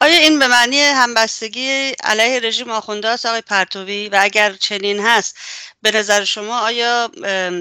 آیا 0.00 0.18
این 0.18 0.38
به 0.38 0.46
معنی 0.48 0.80
همبستگی 0.80 1.92
علیه 2.04 2.40
رژیم 2.40 2.70
آخونده 2.70 3.08
است 3.08 3.26
آقای 3.26 3.40
پرتوی؟ 3.40 4.08
و 4.08 4.18
اگر 4.22 4.52
چنین 4.52 5.00
هست 5.00 5.36
به 5.82 5.90
نظر 5.90 6.24
شما 6.24 6.60
آیا 6.60 7.10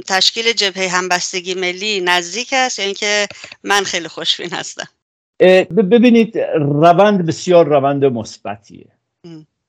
تشکیل 0.08 0.54
جبهه 0.54 0.88
همبستگی 0.88 1.54
ملی 1.54 2.02
نزدیک 2.02 2.50
است؟ 2.54 2.80
یا 2.80 2.86
اینکه 2.86 3.28
من 3.64 3.84
خیلی 3.84 4.08
خوشبین 4.08 4.54
هستم؟ 4.54 4.88
ببینید 5.92 6.38
روند 6.56 7.26
بسیار 7.26 7.68
روند 7.68 8.06
مثبتیه. 8.06 8.88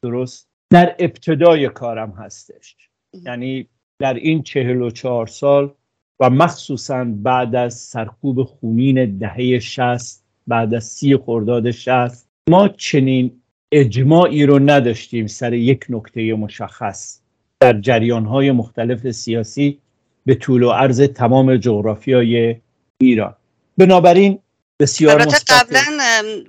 درست؟ 0.02 0.48
در 0.70 0.96
ابتدای 0.98 1.68
کارم 1.68 2.10
هستش. 2.10 2.76
یعنی 3.12 3.68
در 3.98 4.14
این 4.14 4.42
چهل 4.42 4.82
و 4.82 4.90
چهار 4.90 5.26
سال 5.26 5.74
و 6.20 6.30
مخصوصا 6.30 7.04
بعد 7.04 7.54
از 7.54 7.74
سرکوب 7.74 8.42
خونین 8.42 9.18
دهه 9.18 9.58
شست 9.58 10.24
بعد 10.46 10.74
از 10.74 10.84
سی 10.84 11.16
خرداد 11.16 11.70
شست 11.70 12.28
ما 12.50 12.68
چنین 12.68 13.42
اجماعی 13.72 14.46
رو 14.46 14.58
نداشتیم 14.58 15.26
سر 15.26 15.52
یک 15.52 15.86
نکته 15.88 16.34
مشخص. 16.34 17.20
در 17.60 17.80
جریانهای 17.80 18.50
مختلف 18.50 19.10
سیاسی 19.10 19.78
به 20.26 20.34
طول 20.34 20.62
و 20.62 20.70
عرض 20.70 21.00
تمام 21.00 21.56
جغرافیای 21.56 22.56
ایران. 22.98 23.34
بنابراین 23.78 24.38
بسیار 24.80 25.20
البته 25.20 25.38
قبلا 25.48 25.98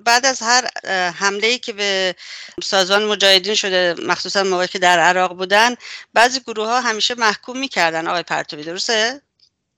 بعد 0.05 0.25
از 0.25 0.41
هر 0.41 0.67
حمله 1.11 1.47
ای 1.47 1.59
که 1.59 1.73
به 1.73 2.15
سازمان 2.63 3.05
مجاهدین 3.05 3.55
شده 3.55 3.95
مخصوصا 4.07 4.43
موقعی 4.43 4.67
که 4.67 4.79
در 4.79 4.99
عراق 4.99 5.37
بودن 5.37 5.75
بعضی 6.13 6.39
گروه 6.39 6.67
ها 6.67 6.81
همیشه 6.81 7.15
محکوم 7.15 7.59
می‌کردن 7.59 8.07
آقای 8.07 8.23
پرتوی 8.23 8.63
درسته؟ 8.63 9.21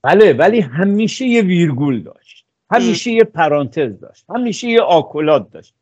بله 0.02 0.32
ولی 0.32 0.60
همیشه 0.60 1.26
یه 1.26 1.42
ویرگول 1.42 2.02
داشت. 2.02 2.46
همیشه 2.70 3.10
یه 3.10 3.24
پرانتز 3.24 4.00
داشت. 4.00 4.24
همیشه 4.28 4.68
یه 4.68 4.80
آکولات 4.80 5.50
داشت. 5.50 5.74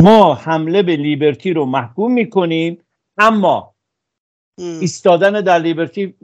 ما 0.00 0.34
حمله 0.34 0.82
به 0.82 0.96
لیبرتی 0.96 1.52
رو 1.52 1.64
محکوم 1.64 2.12
می‌کنیم 2.12 2.78
اما 3.18 3.74
ایستادن 4.58 5.40
در 5.40 5.58
لیبرتی 5.58 6.14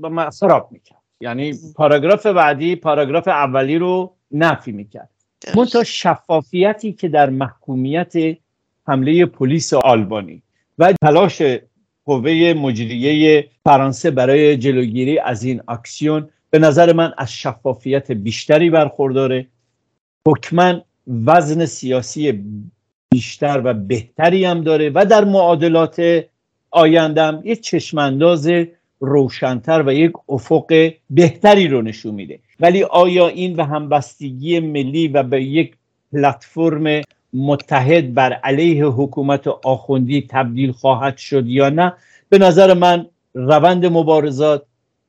خراب 0.40 0.68
می‌کرد. 0.72 0.98
یعنی 1.20 1.55
پاراگراف 1.76 2.26
بعدی 2.26 2.76
پاراگراف 2.76 3.28
اولی 3.28 3.78
رو 3.78 4.14
نفی 4.30 4.72
می‌کرد. 4.72 5.09
منتها 5.57 5.84
شفافیتی 5.84 6.92
که 6.92 7.09
در 7.09 7.30
محکومیت 7.30 8.12
حمله 8.86 9.26
پلیس 9.26 9.74
آلبانی 9.74 10.42
و 10.78 10.92
تلاش 10.92 11.42
قوه 12.05 12.55
مجریه 12.57 13.48
فرانسه 13.64 14.11
برای 14.11 14.57
جلوگیری 14.57 15.18
از 15.18 15.42
این 15.44 15.61
اکسیون 15.68 16.28
به 16.53 16.59
نظر 16.59 16.92
من 16.92 17.12
از 17.18 17.32
شفافیت 17.32 18.12
بیشتری 18.12 18.70
برخورداره. 18.70 19.46
حکما 20.28 20.74
وزن 21.26 21.66
سیاسی 21.66 22.44
بیشتر 23.11 23.61
و 23.64 23.74
بهتری 23.74 24.44
هم 24.44 24.61
داره 24.61 24.90
و 24.94 25.05
در 25.05 25.24
معادلات 25.24 26.24
آیندم 26.70 27.40
یک 27.44 27.61
چشمانداز 27.61 28.50
روشنتر 29.00 29.82
و 29.86 29.92
یک 29.92 30.12
افق 30.28 30.92
بهتری 31.11 31.68
رو 31.68 31.82
نشون 31.82 32.14
میده. 32.14 32.38
ولی 32.61 32.82
آیا 32.82 33.28
این 33.28 33.57
به 33.57 33.64
همبستگی 33.64 34.61
ملی 34.61 35.09
و 35.09 35.22
به 35.22 35.42
یک 35.42 35.74
پلتفرم 36.12 37.03
متحد 37.34 38.14
بر 38.14 38.32
علیه 38.32 38.84
حکومت 38.84 39.46
آخوندی 39.48 40.26
تبدیل 40.30 40.72
خواهد 40.72 41.16
شد 41.16 41.46
یا 41.46 41.68
نه؟ 41.68 41.92
به 42.28 42.38
نظر 42.38 42.74
من 42.74 43.07
روند 43.34 43.86
مبارزات 43.86 44.62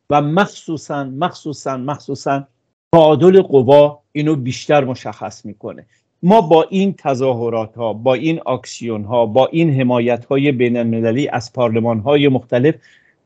و 0.10 0.22
مخصوصا 0.22 1.04
مخصوصا 1.04 1.78
مخصوصا 1.78 2.48
تعادل 2.92 3.42
قوا 3.42 4.00
اینو 4.12 4.36
بیشتر 4.36 4.84
مشخص 4.84 5.46
می‌کنه. 5.46 5.86
ما 6.24 6.42
با 6.42 6.64
این 6.70 6.94
تظاهرات 6.94 7.76
ها 7.76 7.94
با 7.94 8.14
این 8.14 8.48
اکسیون 8.48 9.04
ها 9.04 9.26
با 9.26 9.48
این 9.48 9.74
حمایت 9.74 10.26
های 10.26 10.52
بین 10.52 10.78
المللی 10.78 11.28
از 11.28 11.54
پارلمان 11.54 12.00
های 12.00 12.28
مختلف 12.28 12.76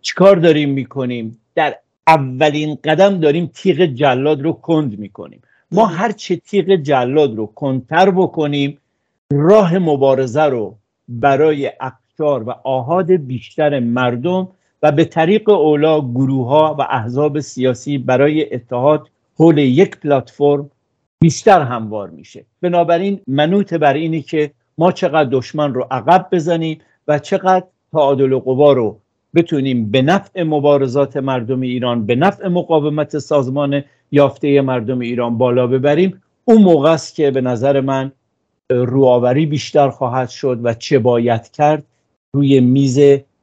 چیکار 0.02 0.36
داریم 0.36 0.70
می‌کنیم؟ 0.70 1.38
در 1.56 1.78
اولین 2.08 2.78
قدم 2.84 3.20
داریم 3.20 3.52
تیغ 3.54 3.86
جلاد 3.86 4.42
رو 4.42 4.54
کند 4.54 5.00
می‌کنیم. 5.00 5.42
ما 5.72 5.86
هر 5.86 6.12
چه 6.12 6.36
تیغ 6.36 6.76
جلاد 6.76 7.36
رو 7.36 7.46
کندتر 7.56 8.12
بکنیم 8.12 8.78
راه 9.34 9.78
مبارزه 9.78 10.44
رو 10.44 10.76
برای 11.08 11.72
اقشار 11.82 12.44
و 12.44 12.52
آهاد 12.64 13.12
بیشتر 13.12 13.80
مردم 13.80 14.48
و 14.84 14.92
به 14.92 15.06
طریق 15.06 15.50
اولا 15.50 16.02
گروه 16.02 16.48
ها 16.48 16.76
و 16.80 16.82
احزاب 16.82 17.40
سیاسی 17.40 17.98
برای 17.98 18.54
اتحاد 18.54 19.10
حول 19.36 19.58
یک 19.58 19.98
پلتفرم 20.00 20.72
بیشتر 21.20 21.62
هموار 21.62 22.10
میشه. 22.10 22.46
بنابراین 22.62 23.22
منوط 23.28 23.74
بر 23.74 23.94
اینی 23.94 24.22
که 24.22 24.52
ما 24.78 24.92
چقدر 24.92 25.30
دشمن 25.32 25.74
رو 25.74 25.88
عقب 25.92 26.28
بزنیم 26.32 26.80
و 27.08 27.20
چقدر 27.20 27.66
تعادل 27.92 28.38
قوا 28.38 28.74
رو 28.74 29.00
بتونیم 29.36 29.92
به 29.92 30.02
نفع 30.02 30.44
مبارزات 30.44 31.18
مردم 31.18 31.62
ایران 31.62 32.06
به 32.06 32.16
نفع 32.16 32.48
مقاومت 32.48 33.20
سازمان 33.20 33.84
یافته 34.12 34.62
مردم 34.62 35.00
ایران 35.00 35.38
بالا 35.38 35.68
ببریم 35.68 36.22
اون 36.46 36.62
موقع 36.62 36.92
است 36.92 37.16
که 37.16 37.32
به 37.32 37.42
نظر 37.42 37.82
من 37.82 38.12
روآوری 38.70 39.46
بیشتر 39.46 39.90
خواهد 39.90 40.30
شد 40.30 40.60
و 40.64 40.74
چه 40.74 41.00
باید 41.00 41.52
کرد 41.52 41.84
روی 42.34 42.60
میز 42.60 43.00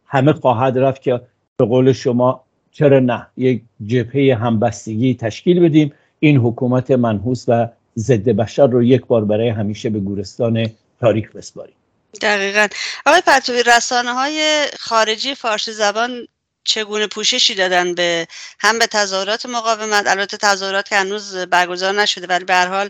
همه 0.06 0.32
خواهد 0.32 0.78
رفت 0.78 1.02
که 1.02 1.20
به 1.56 1.64
قول 1.64 1.92
شما 1.92 2.44
چرا 2.72 2.98
نه؟ 2.98 3.26
یک 3.36 3.62
جبهه 3.86 4.36
همبستگی 4.36 5.14
تشکیل 5.14 5.60
بدیم. 5.60 5.92
این 6.20 6.36
حکومت 6.36 6.90
منحوس 6.90 7.44
و 7.48 7.68
ضد 7.98 8.28
بشر 8.28 8.66
رو 8.66 8.82
یک 8.82 9.06
بار 9.06 9.24
برای 9.24 9.48
همیشه 9.48 9.90
به 9.90 10.00
گورستان 10.00 10.70
تاریخ 11.00 11.36
بسپاریم. 11.36 11.74
دقیقا. 12.22 12.66
آقای 13.06 13.20
پرتوی 13.26 13.62
رسانه 13.76 14.12
های 14.12 14.66
خارجی 14.80 15.34
فارسی 15.34 15.72
زبان 15.72 16.26
چگونه 16.64 17.06
پوششی 17.06 17.54
دادن 17.54 17.94
به 17.94 18.26
هم 18.58 18.78
به 18.78 18.86
تظاهرات 18.86 19.46
مقاومت 19.46 20.06
البته 20.06 20.36
تظاهرات 20.36 20.88
که 20.88 20.96
هنوز 20.96 21.36
برگزار 21.36 21.94
نشده 21.94 22.26
ولی 22.26 22.44
به 22.44 22.54
هر 22.54 22.66
حال 22.66 22.88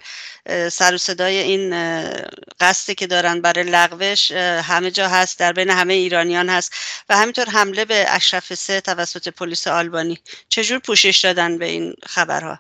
سر 0.69 0.95
و 0.95 0.99
صدای 0.99 1.39
این 1.39 1.75
قصدی 2.61 2.95
که 2.95 3.07
دارن 3.07 3.41
برای 3.41 3.65
لغوش 3.65 4.33
همه 4.63 4.91
جا 4.91 5.09
هست 5.09 5.39
در 5.39 5.53
بین 5.53 5.71
همه 5.71 5.95
ایرانیان 5.95 6.49
هست 6.49 6.75
و 7.09 7.17
همینطور 7.17 7.45
حمله 7.45 7.85
به 7.85 8.05
اشرف 8.09 8.55
سه 8.55 8.81
توسط 8.81 9.29
پلیس 9.29 9.67
آلبانی. 9.67 10.19
چجور 10.49 10.79
پوشش 10.79 11.21
دادن 11.25 11.59
به 11.59 11.67
این 11.67 11.95
خبرها؟ 12.03 12.59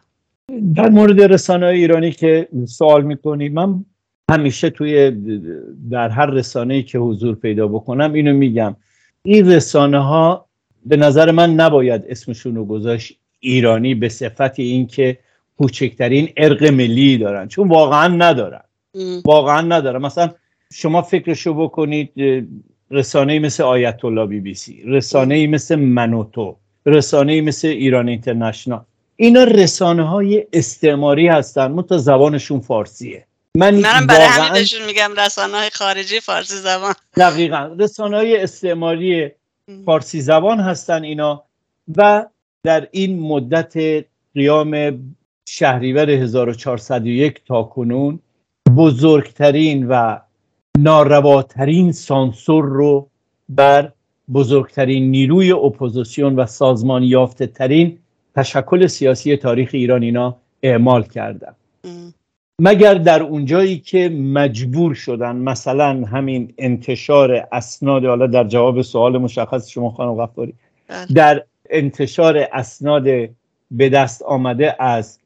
در 0.76 0.88
مورد 0.88 1.20
رسانه 1.22 1.66
ایرانی 1.66 2.12
که 2.12 2.48
سوال 2.68 3.02
می‌کنی 3.02 3.48
من 3.48 3.84
همیشه 4.30 4.70
توی 4.70 5.12
در 5.90 6.08
هر 6.08 6.26
رسانه‌ای 6.26 6.82
که 6.82 6.98
حضور 6.98 7.34
پیدا 7.34 7.68
بکنم 7.68 8.12
اینو 8.12 8.32
میگم. 8.32 8.76
این 9.22 9.52
رسانه 9.52 9.98
ها 9.98 10.48
به 10.84 10.96
نظر 10.96 11.30
من 11.30 11.54
نباید 11.54 12.04
اسمشون 12.08 12.54
رو 12.54 12.64
گذاشت 12.64 13.16
ایرانی 13.40 13.94
به 13.94 14.08
صفت 14.08 14.58
اینکه 14.60 15.18
کوچکترین 15.58 16.28
ارق 16.36 16.64
ملی 16.64 17.18
دارن 17.18 17.48
چون 17.48 17.68
واقعا 17.68 18.08
ندارن. 18.08 18.62
واقعا 19.24 19.60
ندارن. 19.60 20.02
مثلا 20.02 20.30
شما 20.72 21.02
فکرشو 21.02 21.54
بکنید 21.54 22.12
رسانه 22.90 23.38
مثل 23.38 23.62
آیت 23.62 24.04
الله 24.04 24.26
بی 24.26 24.40
بی 24.40 24.54
سی 24.54 24.82
رسانه 24.86 25.46
مثل 25.46 25.74
منوتو 25.76 26.56
رسانه 26.86 27.40
مثل 27.40 27.68
ایران 27.68 28.08
اینترنشنال. 28.08 28.80
اینا 29.16 29.44
رسانه 29.44 30.08
های 30.08 30.46
استعماری 30.52 31.28
هستن 31.28 31.66
متا 31.66 31.98
زبانشون 31.98 32.60
فارسیه. 32.60 33.26
من 33.56 33.74
منم 33.74 34.06
برای 34.06 34.26
همین 34.26 34.86
میگم 34.86 35.10
رسانه 35.26 35.56
های 35.56 35.70
خارجی 35.70 36.20
فارسی 36.20 36.56
زبان. 36.56 36.94
دقیقا 37.16 37.70
رسانه 37.78 38.16
های 38.16 38.36
استعماری 38.36 39.30
فارسی 39.84 40.20
زبان 40.20 40.60
هستن 40.60 41.04
اینا 41.04 41.44
و 41.96 42.26
در 42.62 42.88
این 42.90 43.20
مدت 43.20 44.04
قیام 44.34 45.00
شهریور 45.48 46.10
1401 46.10 47.44
تا 47.44 47.62
کنون 47.62 48.18
بزرگترین 48.76 49.88
و 49.88 50.18
نارواترین 50.78 51.92
سانسور 51.92 52.64
رو 52.64 53.08
بر 53.48 53.92
بزرگترین 54.32 55.10
نیروی 55.10 55.52
اپوزیسیون 55.52 56.36
و 56.36 56.46
سازمان 56.46 57.02
یافته 57.02 57.46
ترین 57.46 57.98
تشکل 58.34 58.86
سیاسی 58.86 59.36
تاریخ 59.36 59.70
ایران 59.72 60.02
اینا 60.02 60.36
اعمال 60.62 61.02
کردن. 61.02 61.54
مگر 62.60 62.94
در 62.94 63.22
اونجایی 63.22 63.78
که 63.78 64.08
مجبور 64.08 64.94
شدن 64.94 65.36
مثلا 65.36 66.04
همین 66.04 66.54
انتشار 66.58 67.48
اسناد 67.52 68.04
حالا 68.04 68.26
در 68.26 68.44
جواب 68.44 68.82
سوال 68.82 69.18
مشخص 69.18 69.68
شما 69.68 69.90
خانم 69.90 70.14
غفاری 70.14 70.54
بله. 70.88 71.06
در 71.14 71.44
انتشار 71.70 72.48
اسناد 72.52 73.04
به 73.70 73.88
دست 73.88 74.22
آمده 74.22 74.82
از 74.82 75.18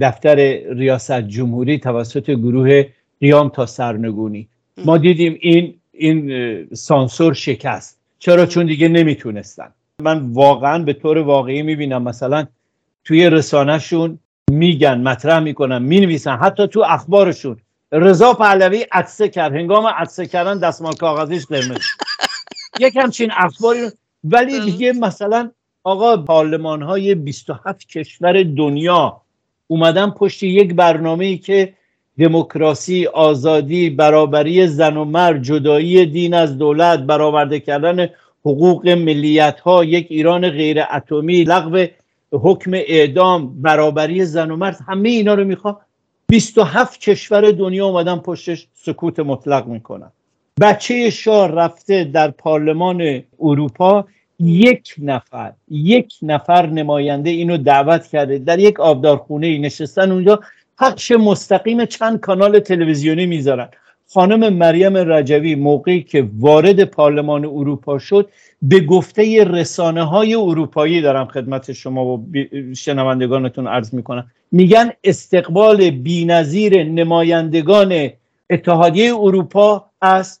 دفتر 0.00 0.34
ریاست 0.74 1.20
جمهوری 1.20 1.78
توسط 1.78 2.30
گروه 2.30 2.84
قیام 3.20 3.48
تا 3.48 3.66
سرنگونی. 3.66 4.48
ما 4.84 4.98
دیدیم 4.98 5.38
این 5.40 5.74
این 5.92 6.66
سانسور 6.74 7.34
شکست. 7.34 8.00
چرا؟ 8.18 8.46
چون 8.46 8.66
دیگه 8.66 8.88
نمی‌تونستن. 8.88 9.68
من 10.02 10.18
واقعا 10.32 10.78
به 10.78 10.92
طور 10.92 11.18
واقعی 11.18 11.62
می‌بینم 11.62 12.02
مثلا 12.02 12.46
توی 13.04 13.30
رسانهشون 13.30 14.18
میگن 14.50 15.00
مطرح 15.00 15.38
می‌کنن 15.38 15.82
می‌نویسن 15.82 16.36
حتی 16.36 16.68
تو 16.68 16.84
اخبارشون. 16.88 17.56
رضا 17.92 18.34
پهلوی 18.34 18.86
عطسه 18.92 19.28
کرد. 19.28 19.54
هنگام 19.54 19.86
عطسه 19.86 20.26
کردن 20.26 20.58
دستمال 20.58 20.94
کاغذیش 20.94 21.46
قرمز 21.46 21.78
یک 22.80 22.96
همچین 22.96 23.30
اخباری 23.36 23.90
ولی 24.24 24.60
دیگه 24.60 24.92
مثلا 24.92 25.50
آقا 25.84 26.16
پارلمان 26.16 26.82
های 26.82 27.14
27 27.14 27.88
کشور 27.88 28.42
دنیا 28.42 29.20
اومدن 29.66 30.10
پشت 30.10 30.42
یک 30.42 30.74
برنامه 30.74 31.24
ای 31.24 31.38
که 31.38 31.74
دموکراسی 32.18 33.06
آزادی 33.06 33.90
برابری 33.90 34.66
زن 34.66 34.96
و 34.96 35.04
مرد 35.04 35.42
جدایی 35.42 36.06
دین 36.06 36.34
از 36.34 36.58
دولت 36.58 36.98
برآورده 37.00 37.60
کردن 37.60 38.08
حقوق 38.40 38.88
ملیت 38.88 39.60
ها 39.60 39.84
یک 39.84 40.06
ایران 40.10 40.50
غیر 40.50 40.84
اتمی 40.92 41.44
لغو 41.44 41.86
حکم 42.42 42.70
اعدام 42.74 43.62
برابری 43.62 44.24
زن 44.24 44.50
و 44.50 44.56
مرد 44.56 44.78
همه 44.86 45.08
اینا 45.08 45.34
رو 45.34 45.44
می‌خواد 45.44 45.80
27 46.28 47.00
کشور 47.00 47.50
دنیا 47.50 47.86
اومدن 47.86 48.16
پشتش 48.16 48.66
سکوت 48.74 49.20
مطلق 49.20 49.66
می‌کنن. 49.66 50.10
بچه 50.60 51.10
شاه 51.10 51.50
رفته 51.50 52.04
در 52.04 52.30
پارلمان 52.30 53.22
اروپا 53.40 54.04
یک 54.40 54.94
نفر 54.98 55.52
یک 55.70 56.14
نفر 56.22 56.66
نماینده 56.66 57.30
اینو 57.30 57.56
دعوت 57.56 58.06
کرده. 58.06 58.38
در 58.38 58.58
یک 58.58 58.80
آبدارخونه 58.80 59.58
نشستن 59.58 60.12
اونجا 60.12 60.40
پخش 60.78 61.12
مستقیم 61.12 61.84
چند 61.84 62.20
کانال 62.20 62.58
تلویزیونی 62.58 63.26
می‌ذارن. 63.26 63.68
خانم 64.12 64.52
مریم 64.52 64.96
رجوی 64.96 65.54
موقعی 65.54 66.02
که 66.02 66.28
وارد 66.38 66.84
پارلمان 66.84 67.44
اروپا 67.44 67.98
شد 67.98 68.30
به 68.62 68.80
گفته 68.80 69.44
رسانه 69.44 70.02
های 70.02 70.34
اروپایی 70.34 71.00
دارم 71.00 71.26
خدمت 71.26 71.72
شما 71.72 72.06
و 72.06 72.26
شنوندگانتون 72.76 73.66
عرض 73.66 73.94
می‌کنم. 73.94 74.30
میگن 74.52 74.92
استقبال 75.04 75.90
بینظیر 75.90 76.84
نمایندگان 76.84 78.10
اتحادیه 78.50 79.14
اروپا 79.14 79.90
از 80.00 80.40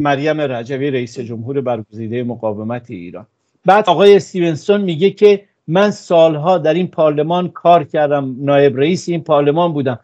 مریم 0.00 0.40
رجوی 0.40 0.90
رئیس 0.90 1.18
جمهور 1.18 1.60
برگزیده 1.60 2.22
مقاومت 2.22 2.90
ایران. 2.90 3.26
بعد 3.64 3.88
آقای 3.88 4.16
استیونسون 4.16 4.80
میگه 4.80 5.10
که 5.10 5.44
من 5.66 5.90
سالها 5.90 6.58
در 6.58 6.74
این 6.74 6.88
پارلمان 6.88 7.48
کار 7.48 7.84
کردم. 7.84 8.36
نایب 8.38 8.78
رئیس 8.78 9.08
این 9.08 9.22
پارلمان 9.22 9.72
بودم. 9.72 9.98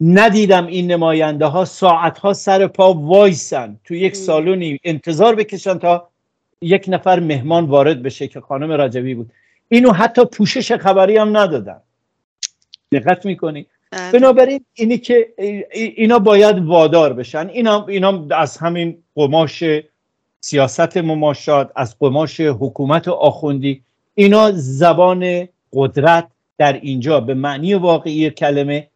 ندیدم 0.00 0.66
این 0.66 0.92
نماینده 0.92 1.46
ها 1.46 1.64
ساعت 1.64 2.18
ها 2.18 2.32
سر 2.32 2.66
پا 2.66 2.94
وایسن. 2.94 3.78
تو 3.84 3.94
یک 3.94 4.16
سالونی 4.16 4.78
انتظار 4.84 5.34
بکشن 5.34 5.78
تا 5.78 6.08
یک 6.60 6.84
نفر 6.88 7.20
مهمان 7.20 7.64
وارد 7.64 8.02
بشه 8.02 8.28
که 8.28 8.40
خانم 8.40 8.72
رجوی 8.72 9.14
بود. 9.14 9.30
اینو 9.68 9.92
حتی 9.92 10.24
پوشش 10.24 10.72
خبری 10.72 11.16
هم 11.16 11.36
ندادن. 11.36 11.80
دقت 12.92 13.26
می‌کنی؟ 13.26 13.66
بله. 13.90 14.12
بنابراین 14.12 14.64
اینی 14.74 14.98
که 14.98 15.28
اینا 15.72 16.18
باید 16.18 16.58
وادار 16.58 17.12
بشن. 17.12 17.48
اینا, 17.48 17.86
اینا 17.86 18.26
از 18.30 18.56
همین 18.56 18.98
قماش 19.14 19.64
سیاست 20.40 20.96
مماشات 20.96 21.70
از 21.76 21.98
قماش 21.98 22.40
حکومت 22.40 23.08
آخوندی. 23.08 23.82
اینا 24.14 24.50
زبان 24.54 25.48
قدرت 25.72 26.28
در 26.58 26.72
اینجا 26.72 27.20
به 27.20 27.34
معنی 27.34 27.74
واقعی 27.74 28.30
کلمه 28.30 28.88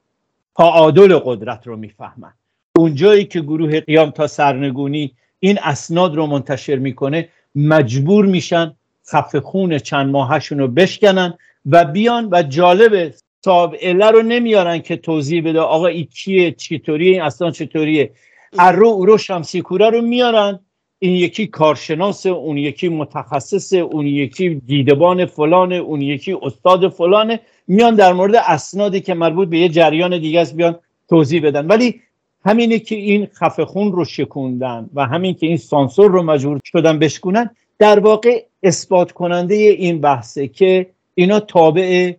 تعادل 0.56 1.18
قدرت 1.18 1.66
رو 1.66 1.76
می‌فهمن. 1.76 2.32
اونجایی 2.76 3.24
که 3.24 3.40
گروه 3.40 3.80
قیام 3.80 4.10
تا 4.10 4.26
سرنگونی 4.26 5.14
این 5.40 5.58
اسناد 5.62 6.16
رو 6.16 6.26
منتشر 6.26 6.76
می‌کنه 6.76 7.28
مجبور 7.54 8.26
میشن 8.26 8.74
خف 9.12 9.36
خون 9.36 9.78
چند 9.78 10.10
ماهشون 10.10 10.58
رو 10.58 10.68
بشکنن 10.68 11.34
و 11.66 11.84
بیان 11.84 12.28
و 12.32 12.42
جالب 12.42 13.14
صاحب 13.44 13.74
رو 14.02 14.22
نمیارن 14.22 14.78
که 14.78 14.96
توضیح 14.96 15.44
بده 15.44 15.60
آقا 15.60 15.86
این 15.86 16.04
کیه 16.04 16.52
چطوریه 16.52 17.12
این 17.12 17.22
اسناد 17.22 17.52
چطوریه. 17.52 18.12
ارو 18.58 18.88
اورو 18.88 19.18
شمسی 19.18 19.60
کوره 19.60 19.90
رو 19.90 20.00
میارن 20.00 20.60
این 21.02 21.16
یکی 21.16 21.46
کارشناس 21.46 22.26
اون 22.26 22.56
یکی 22.56 22.88
متخصص 22.88 23.72
اون 23.72 24.06
یکی 24.06 24.54
دیدبان 24.66 25.26
فلان 25.26 25.72
اون 25.72 26.02
یکی 26.02 26.36
استاد 26.42 26.88
فلانه 26.88 27.40
میان 27.68 27.94
در 27.94 28.12
مورد 28.12 28.34
اسنادی 28.34 29.00
که 29.00 29.14
مربوط 29.14 29.48
به 29.48 29.58
یه 29.58 29.68
جریان 29.68 30.18
دیگه 30.18 30.40
است 30.40 30.56
بیان 30.56 30.78
توضیح 31.08 31.46
بدن. 31.46 31.66
ولی 31.66 32.00
همینه 32.44 32.78
که 32.78 32.94
این 32.94 33.26
خفه 33.26 33.64
خون 33.64 33.92
رو 33.92 34.04
شکوندن 34.04 34.90
و 34.94 35.06
همین 35.06 35.34
که 35.34 35.46
این 35.46 35.56
سانسور 35.56 36.10
رو 36.10 36.22
مجبور 36.22 36.60
شدن 36.64 36.98
بشکونن 36.98 37.50
در 37.78 37.98
واقع 37.98 38.44
اثبات 38.62 39.12
کننده 39.12 39.54
این 39.54 40.00
بحثه 40.00 40.48
که 40.48 40.86
اینا 41.14 41.40
تابع 41.40 42.14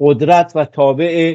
قدرت 0.00 0.52
و 0.54 0.64
تابع 0.64 1.34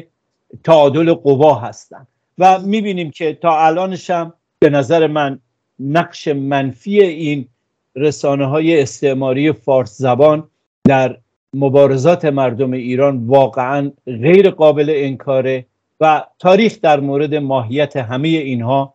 تعادل 0.64 1.14
قوا 1.14 1.54
هستن. 1.54 2.06
و 2.38 2.60
می‌بینیم 2.60 3.10
که 3.10 3.34
تا 3.34 3.66
الانش 3.66 4.10
هم 4.10 4.32
به 4.58 4.70
نظر 4.70 5.06
من 5.06 5.38
نقش 5.80 6.28
منفی 6.28 7.00
این 7.00 7.48
رسانه 7.96 8.46
های 8.46 8.82
استعماری 8.82 9.52
فارس 9.52 9.98
زبان 9.98 10.48
در 10.84 11.16
مبارزات 11.54 12.24
مردم 12.24 12.72
ایران 12.72 13.26
واقعا 13.26 13.90
غیر 14.06 14.50
قابل 14.50 14.92
انکاره 14.94 15.66
و 16.00 16.24
تاریخ 16.38 16.80
در 16.82 17.00
مورد 17.00 17.34
ماهیت 17.34 17.96
همه 17.96 18.28
اینها 18.28 18.94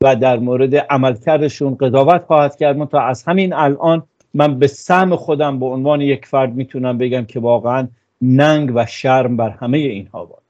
و 0.00 0.16
در 0.16 0.38
مورد 0.38 0.76
عملکردشون 0.76 1.74
قضاوت 1.74 2.24
خواهد 2.26 2.56
کرد. 2.56 2.88
تا 2.88 3.00
از 3.00 3.22
همین 3.22 3.52
الان 3.52 4.02
من 4.34 4.58
به 4.58 4.66
سهم 4.66 5.16
خودم 5.16 5.58
به 5.58 5.66
عنوان 5.66 6.00
یک 6.00 6.26
فرد 6.26 6.54
می‌تونم 6.54 6.98
بگم 6.98 7.24
که 7.24 7.40
واقعا 7.40 7.88
ننگ 8.22 8.72
و 8.74 8.86
شرم 8.86 9.36
بر 9.36 9.50
همه 9.50 9.78
اینها 9.78 10.24
بود 10.24 10.45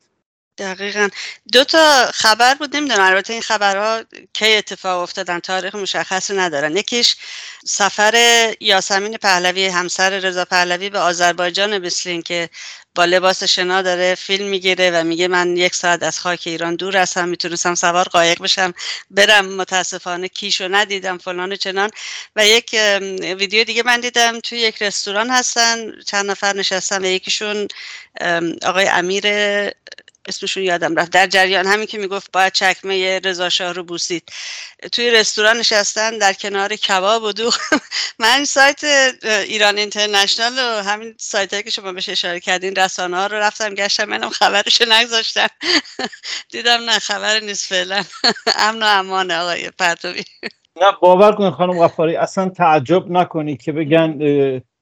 دقیقا. 0.58 1.08
دو 1.52 1.64
تا 1.64 2.10
خبر 2.14 2.54
بود 2.54 2.76
نمی‌دونم 2.76 3.00
البته 3.00 3.32
این 3.32 3.42
خبرها 3.42 4.02
کی 4.32 4.54
اتفاق 4.54 5.02
افتادن 5.02 5.40
تاریخ 5.40 5.74
مشخصی 5.74 6.34
ندارن. 6.34 6.76
یکیش 6.76 7.16
سفر 7.66 8.14
یاسمین 8.60 9.16
پهلوی 9.16 9.66
همسر 9.66 10.10
رضا 10.18 10.44
پهلوی 10.44 10.90
به 10.90 10.98
آذربایجان 10.98 11.78
بسلین 11.78 12.22
که 12.22 12.48
با 12.94 13.04
لباس 13.04 13.44
شنا 13.44 13.82
داره 13.82 14.14
فیلم 14.14 14.48
می‌گیره 14.48 14.90
و 14.90 15.04
میگه 15.04 15.28
من 15.28 15.56
یک 15.56 15.74
ساعت 15.74 16.02
از 16.02 16.18
خاک 16.18 16.42
ایران 16.46 16.76
دور 16.76 16.96
هستم 16.96 17.28
می‌تونستم 17.28 17.74
سوار 17.74 18.08
قایق 18.08 18.42
بشم 18.42 18.74
برم 19.10 19.46
متاسفانه 19.56 20.28
کیشو 20.28 20.68
ندیدم 20.68 21.18
فلان 21.18 21.56
چنان. 21.56 21.90
و 22.36 22.46
یک 22.46 22.76
ویدیو 23.38 23.64
دیگه 23.64 23.82
من 23.82 24.00
دیدم 24.00 24.40
توی 24.40 24.58
یک 24.58 24.82
رستوران 24.82 25.30
هستن 25.30 26.00
چند 26.06 26.30
نفر 26.30 26.52
نشستن 26.56 27.04
و 27.04 27.08
یکیشون 27.08 27.68
آقای 28.62 28.88
امیر 28.88 29.26
اسمشون 30.28 30.62
یادم 30.62 30.94
رفت. 30.94 31.10
در 31.10 31.26
جریان 31.26 31.66
همین 31.66 31.86
که 31.86 31.98
می‌گفت 31.98 32.32
باید 32.32 32.52
چکمه 32.52 33.18
رضا 33.18 33.48
شاه 33.48 33.72
رو 33.72 33.84
بوسید. 33.84 34.32
توی 34.92 35.10
رستوران 35.10 35.56
نشستن 35.56 36.18
در 36.18 36.32
کنار 36.32 36.76
کباب 36.76 37.22
و 37.22 37.32
دوغ. 37.32 37.56
من 38.18 38.44
سایت 38.44 38.84
ایران 39.24 39.78
اینترنشنال 39.78 40.52
و 40.58 40.82
همین 40.82 41.14
سایت 41.18 41.64
که 41.64 41.70
شما 41.70 41.92
بهش 41.92 42.08
اشاره 42.08 42.40
کردین 42.40 42.76
رسانه 42.76 43.16
ها 43.16 43.26
رو 43.26 43.36
رفتم 43.36 43.74
گشتم 43.74 44.04
منم 44.04 44.30
خبرش 44.30 44.82
نگذاشتم. 44.82 45.48
دیدم 46.52 46.84
نه 46.84 46.98
خبر 46.98 47.40
نیست 47.40 47.66
فعلا. 47.66 48.04
امن 48.66 48.82
و 48.82 48.86
امان 48.86 49.30
آقای 49.30 49.70
پرتوی 49.70 50.24
نه 50.80 50.92
باور 51.00 51.32
کن 51.32 51.50
خانم 51.50 51.78
غفاری 51.78 52.16
اصلا 52.16 52.48
تعجب 52.48 53.10
نکنی 53.10 53.56
که 53.56 53.72
بگن 53.72 54.18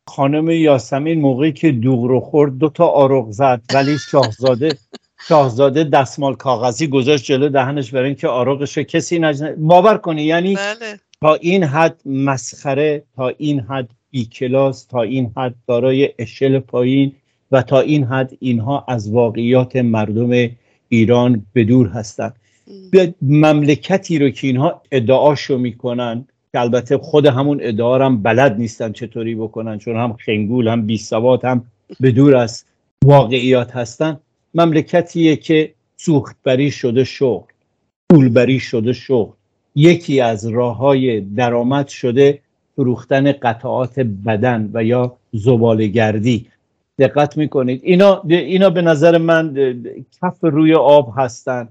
خانم 0.06 0.50
یاسمین 0.50 1.20
موقعی 1.20 1.52
که 1.52 1.72
دوغ 1.72 2.04
رو 2.04 2.20
خورد 2.20 2.58
دو 2.58 2.68
تا 2.68 2.86
آرق 2.86 3.30
زد 3.30 3.62
ولی 3.74 3.98
شاهزاده 4.10 4.78
شاهزاده 5.20 5.84
دستمال 5.84 6.34
کاغذی 6.34 6.86
گذاشت 6.86 7.24
جلو 7.24 7.48
دهنش 7.48 7.90
برای 7.90 8.06
اینکه 8.06 8.28
آروغش 8.28 8.78
کسی 8.78 9.18
نجنه 9.18 9.52
باور 9.52 9.96
کنی. 9.96 10.22
یعنی 10.22 10.54
بله. 10.54 11.00
تا 11.20 11.34
این 11.34 11.64
حد 11.64 12.00
مسخره 12.06 13.02
تا 13.16 13.28
این 13.28 13.60
حد 13.60 13.88
بیکلاس 14.10 14.84
تا 14.84 15.02
این 15.02 15.32
حد 15.36 15.54
دارای 15.66 16.10
اشل 16.18 16.58
پایین 16.58 17.12
و 17.52 17.62
تا 17.62 17.80
این 17.80 18.04
حد 18.04 18.32
اینها 18.40 18.84
از 18.88 19.12
واقعیات 19.12 19.76
مردم 19.76 20.50
ایران 20.88 21.46
بدور 21.54 21.88
هستند 21.88 22.36
مملکتی 23.22 24.18
رو 24.18 24.30
که 24.30 24.46
اینها 24.46 24.82
ادعاشو 24.92 25.58
می‌کنن 25.58 26.24
که 26.52 26.60
البته 26.60 26.98
خود 26.98 27.26
همون 27.26 27.58
ادعا 27.62 27.98
هم 28.04 28.22
بلد 28.22 28.58
نیستن 28.58 28.92
چطوری 28.92 29.34
بکنن 29.34 29.78
چون 29.78 29.96
هم 29.96 30.12
خنگول 30.12 30.68
هم 30.68 30.86
بی 30.86 30.98
سواد 30.98 31.44
هم 31.44 31.64
به 32.00 32.10
دور 32.10 32.36
از 32.36 32.64
واقعیات 33.04 33.76
هستن. 33.76 34.20
مملکتیه 34.54 35.36
که 35.36 35.74
سوختبری 35.96 36.70
شده 36.70 37.04
شغل 37.04 37.52
پولبری 38.10 38.60
شده 38.60 38.92
شغل. 38.92 39.32
یکی 39.74 40.20
از 40.20 40.46
راه 40.46 40.76
های 40.76 41.20
درآمد 41.20 41.88
شده 41.88 42.38
فروختن 42.76 43.32
قطعات 43.32 44.00
بدن 44.00 44.70
و 44.74 44.84
یا 44.84 45.16
زبالگردی 45.32 46.46
دقت 46.98 47.36
می‌کنید. 47.36 47.80
اینا 47.84 48.22
اینا 48.28 48.70
به 48.70 48.82
نظر 48.82 49.18
من 49.18 49.54
کف 50.22 50.38
روی 50.42 50.74
آب 50.74 51.14
هستند 51.16 51.68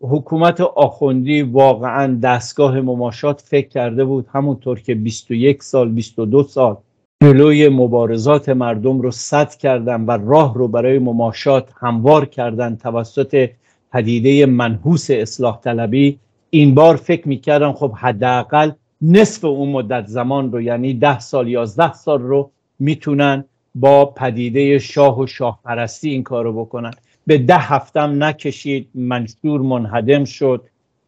حکومت 0.00 0.60
آخوندی 0.60 1.42
واقعا 1.42 2.18
دستگاه 2.22 2.80
مماشات 2.80 3.40
فکر 3.40 3.68
کرده 3.68 4.04
بود 4.04 4.26
همونطور 4.32 4.80
که 4.80 4.94
21 4.94 5.62
سال 5.62 5.88
22 5.88 6.42
سال 6.42 6.76
جلوی 7.22 7.68
مبارزات 7.68 8.48
مردم 8.48 9.00
رو 9.00 9.10
صد 9.10 9.54
کردن 9.54 10.04
و 10.04 10.10
راه 10.10 10.54
رو 10.54 10.68
برای 10.68 10.98
مماشات 10.98 11.68
هموار 11.80 12.26
کردن 12.26 12.76
توسط 12.76 13.50
پدیده 13.92 14.46
منحوس 14.46 15.10
اصلاح 15.10 15.60
طلبی 15.60 16.18
این 16.50 16.74
بار 16.74 16.96
فکر 16.96 17.28
می‌کردن 17.28 17.72
خب 17.72 17.92
حداقل 17.92 18.70
نصف 19.02 19.44
اون 19.44 19.68
مدت 19.68 20.06
زمان 20.06 20.52
رو 20.52 20.60
یعنی 20.60 20.94
ده 20.94 21.18
سال 21.18 21.48
یازده 21.48 21.92
سال 21.92 22.22
رو 22.22 22.50
می‌تونن 22.78 23.44
با 23.74 24.04
پدیده 24.06 24.78
شاه 24.78 25.20
و 25.20 25.26
شاه 25.26 25.60
پرستی 25.64 26.10
این 26.10 26.22
کار 26.22 26.44
رو 26.44 26.52
بکنن. 26.64 26.90
به 27.26 27.38
ده 27.38 27.58
هفتم 27.58 28.24
نکشید 28.24 28.88
منشور 28.94 29.60
منهدم 29.60 30.24
شد 30.24 30.64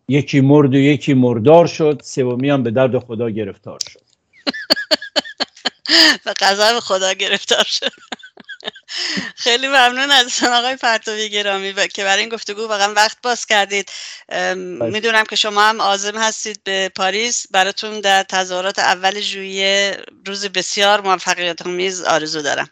یکی 0.09 0.41
مرد 0.41 0.75
و 0.75 0.79
یکی 0.79 1.15
مردار 1.15 1.67
شد 1.67 2.01
سومی 2.05 2.51
هم 2.51 2.63
به 2.63 2.71
درد 2.71 2.99
خدا 2.99 3.31
گرفتار 3.31 3.79
شد. 3.89 4.10
و 6.27 6.35
غضب 6.41 6.81
خدا 6.81 7.13
گرفتار 7.13 7.65
شد. 7.65 7.93
خیلی 9.37 9.69
ممنون 9.69 10.11
از 10.11 10.41
آقای 10.53 10.77
پرتوی 10.77 11.29
گرامی 11.29 11.75
که 11.95 12.05
برای 12.05 12.21
این 12.21 12.29
گفتگو 12.29 12.69
واقعا 12.69 12.93
وقت 12.95 13.17
باز 13.23 13.47
کردید. 13.47 13.91
بله. 14.29 14.55
می‌دونم 14.91 15.25
که 15.25 15.37
شما 15.37 15.63
هم 15.63 15.83
عازم 15.83 16.19
هستید 16.19 16.61
به 16.65 16.91
پاریس. 16.97 17.47
براتون 17.51 18.01
در 18.01 18.23
تظاهرات 18.23 18.79
اول 18.79 19.21
ژوئیه 19.21 19.97
روز 20.27 20.47
بسیار 20.47 21.01
موفقیت 21.01 21.67
آمیز 21.67 22.03
آرزو 22.03 22.43
دارم. 22.43 22.69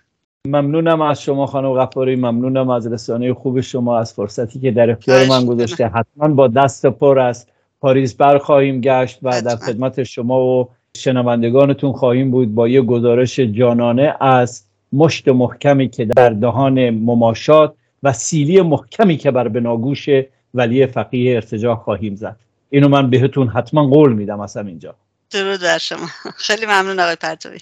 ممنونم 0.46 1.00
از 1.00 1.22
شما 1.22 1.46
خانم 1.46 1.74
غفاری. 1.74 2.16
ممنونم 2.16 2.70
از 2.70 2.92
رسانه 2.92 3.34
خوب 3.34 3.60
شما 3.60 3.98
از 3.98 4.14
فرصتی 4.14 4.60
که 4.60 4.70
در 4.70 4.90
اختیار 4.90 5.26
من 5.26 5.46
گذاشته. 5.46 5.86
حتما 5.86 6.28
با 6.28 6.48
دست 6.48 6.86
پر 6.86 7.18
از 7.18 7.46
پاریس 7.80 8.14
برخواهیم 8.14 8.80
گشت 8.80 9.18
و 9.22 9.42
در 9.42 9.56
خدمت 9.56 10.02
شما 10.02 10.40
و 10.40 10.70
شنوندگانتون 10.98 11.92
خواهیم 11.92 12.30
بود 12.30 12.54
با 12.54 12.68
یه 12.68 12.82
گزارش 12.82 13.40
جانانه 13.40 14.14
از 14.20 14.64
مشت 14.92 15.28
محکمی 15.28 15.88
که 15.88 16.04
در 16.04 16.30
دهان 16.30 16.90
مماشات 16.90 17.74
و 18.02 18.12
سیلی 18.12 18.62
محکمی 18.62 19.16
که 19.16 19.30
بر 19.30 19.48
بناگوش 19.48 20.08
ولی 20.54 20.86
فقیه 20.86 21.34
ارتجاع 21.34 21.76
خواهیم 21.76 22.14
زد. 22.14 22.36
اینو 22.70 22.88
من 22.88 23.10
بهتون 23.10 23.48
حتما 23.48 23.86
قول 23.86 24.12
میدم 24.12 24.40
از 24.40 24.56
اینجا. 24.56 24.94
درود 25.30 25.60
بر 25.60 25.78
شما. 25.78 26.06
خیلی 26.36 26.66
ممنون 26.66 27.00
آقای 27.00 27.16
پرتوی. 27.16 27.58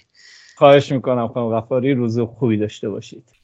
خواهش 0.57 0.93
می‌کنم 0.93 1.29
خانم 1.29 1.61
غفاری 1.61 1.95
روز 1.95 2.21
خوبی 2.21 2.57
داشته 2.57 2.89
باشید. 2.89 3.36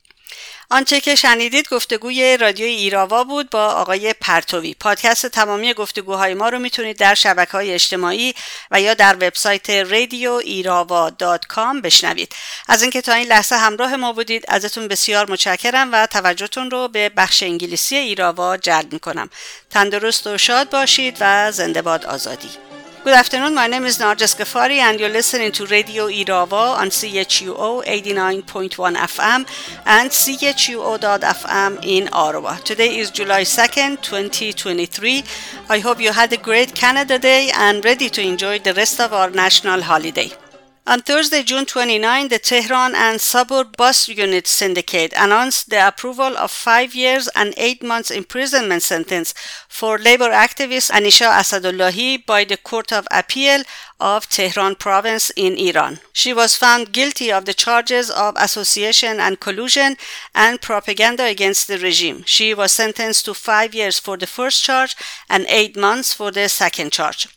آنچه 0.73 1.01
که 1.01 1.15
شنیدید 1.15 1.69
گفتگوی 1.69 2.37
رادیوی 2.37 2.71
ایراوا 2.71 3.25
بود 3.25 3.51
با 3.51 3.67
آقای 3.67 4.13
پرتوی. 4.13 4.75
پادکست 4.75 5.27
تمامی 5.27 5.75
گفتگوهای 5.75 6.35
ما 6.35 6.49
رو 6.49 6.59
می‌تونید 6.59 6.97
در 6.97 7.15
شبکه 7.15 7.53
های 7.53 7.75
اجتماعی 7.75 8.35
و 8.71 8.81
یا 8.81 8.95
در 8.95 9.15
وبسایت 9.15 9.71
رادیو 9.71 10.33
ایراوا 10.33 11.11
دات 11.11 11.47
کام 11.47 11.81
بشنوید. 11.81 12.33
از 12.69 12.83
اینکه 12.83 13.01
تا 13.01 13.13
این 13.13 13.29
لحظه 13.29 13.57
همراه 13.57 13.97
ما 13.97 14.13
بودید 14.13 14.45
ازتون 14.49 14.89
بسیار 14.89 15.31
متشکرم 15.31 15.93
و 15.93 16.07
توجهتون 16.07 16.71
رو 16.71 16.89
به 16.89 17.09
بخش 17.09 17.43
انگلیسی 17.43 17.97
ایراوا 17.97 18.57
جلب 18.57 18.93
می‌کنم. 18.93 19.31
تندرست 19.71 20.27
و 20.27 20.39
شاد 20.39 20.71
باشید 20.71 21.17
و 21.21 21.53
زنده 21.53 21.83
باد 21.83 22.07
آزادی. 22.07 22.72
Good 23.05 23.15
afternoon. 23.15 23.57
My 23.57 23.67
name 23.67 23.85
is 23.85 23.99
Narjas 23.99 24.37
Ghaffari, 24.37 24.77
and 24.79 25.01
you're 25.01 25.09
listening 25.09 25.51
to 25.53 25.67
Radio 25.67 26.07
Irava 26.07 26.79
on 26.79 26.89
CHUO 26.89 27.85
89.1 27.85 28.95
FM 28.95 29.45
and 29.85 30.09
CHUO.FM 30.09 31.85
in 31.85 32.09
Ottawa. 32.13 32.59
Today 32.59 32.99
is 32.99 33.11
July 33.11 33.43
2nd, 33.43 34.03
2023. 34.03 35.25
I 35.69 35.81
hope 35.81 36.01
you 36.01 36.13
had 36.13 36.33
a 36.33 36.37
great 36.37 36.77
Canada 36.77 37.19
Day 37.19 37.51
and 37.53 37.85
ready 37.85 38.09
to 38.09 38.23
enjoy 38.23 38.61
the 38.61 38.73
rest 38.73 39.01
of 39.01 39.13
our 39.13 39.31
national 39.31 39.83
holiday. 39.83 40.31
On 40.85 41.01
Thursday, 41.01 41.45
June 41.45 41.65
29, 41.65 42.27
the 42.27 42.41
Tehran 42.41 42.97
and 42.97 43.21
Sabur 43.21 43.65
Bus 43.77 44.09
Unit 44.09 44.49
Syndicate 44.49 45.13
announced 45.17 45.71
the 45.71 45.87
approval 45.87 46.37
of 46.37 46.51
five 46.51 46.93
years 46.93 47.29
and 47.37 47.55
eight 47.57 47.85
months 47.85 48.11
imprisonment 48.11 48.83
sentence 48.83 49.33
for 49.69 49.97
labor 49.97 50.31
activist 50.31 50.91
Anisha 50.91 51.31
Asadullahi 51.31 52.27
by 52.27 52.43
the 52.43 52.57
Court 52.57 52.93
of 52.93 53.07
Appeal 53.13 53.63
of 54.01 54.29
Tehran 54.29 54.75
province 54.75 55.31
in 55.37 55.57
Iran. 55.57 56.01
She 56.13 56.33
was 56.35 56.57
found 56.57 56.93
guilty 56.93 57.31
of 57.31 57.45
the 57.45 57.55
charges 57.55 58.11
of 58.11 58.35
association 58.37 59.21
and 59.21 59.39
collusion 59.39 59.97
and 60.35 60.61
propaganda 60.61 61.25
against 61.27 61.69
the 61.69 61.79
regime. 61.79 62.25
She 62.27 62.55
was 62.55 62.73
sentenced 62.73 63.25
to 63.27 63.35
five 63.35 63.73
years 63.73 64.01
for 64.01 64.17
the 64.17 64.27
first 64.27 64.65
charge 64.65 64.97
and 65.31 65.47
eight 65.49 65.77
months 65.77 66.13
for 66.13 66.33
the 66.33 66.49
second 66.49 66.91
charge. 66.91 67.29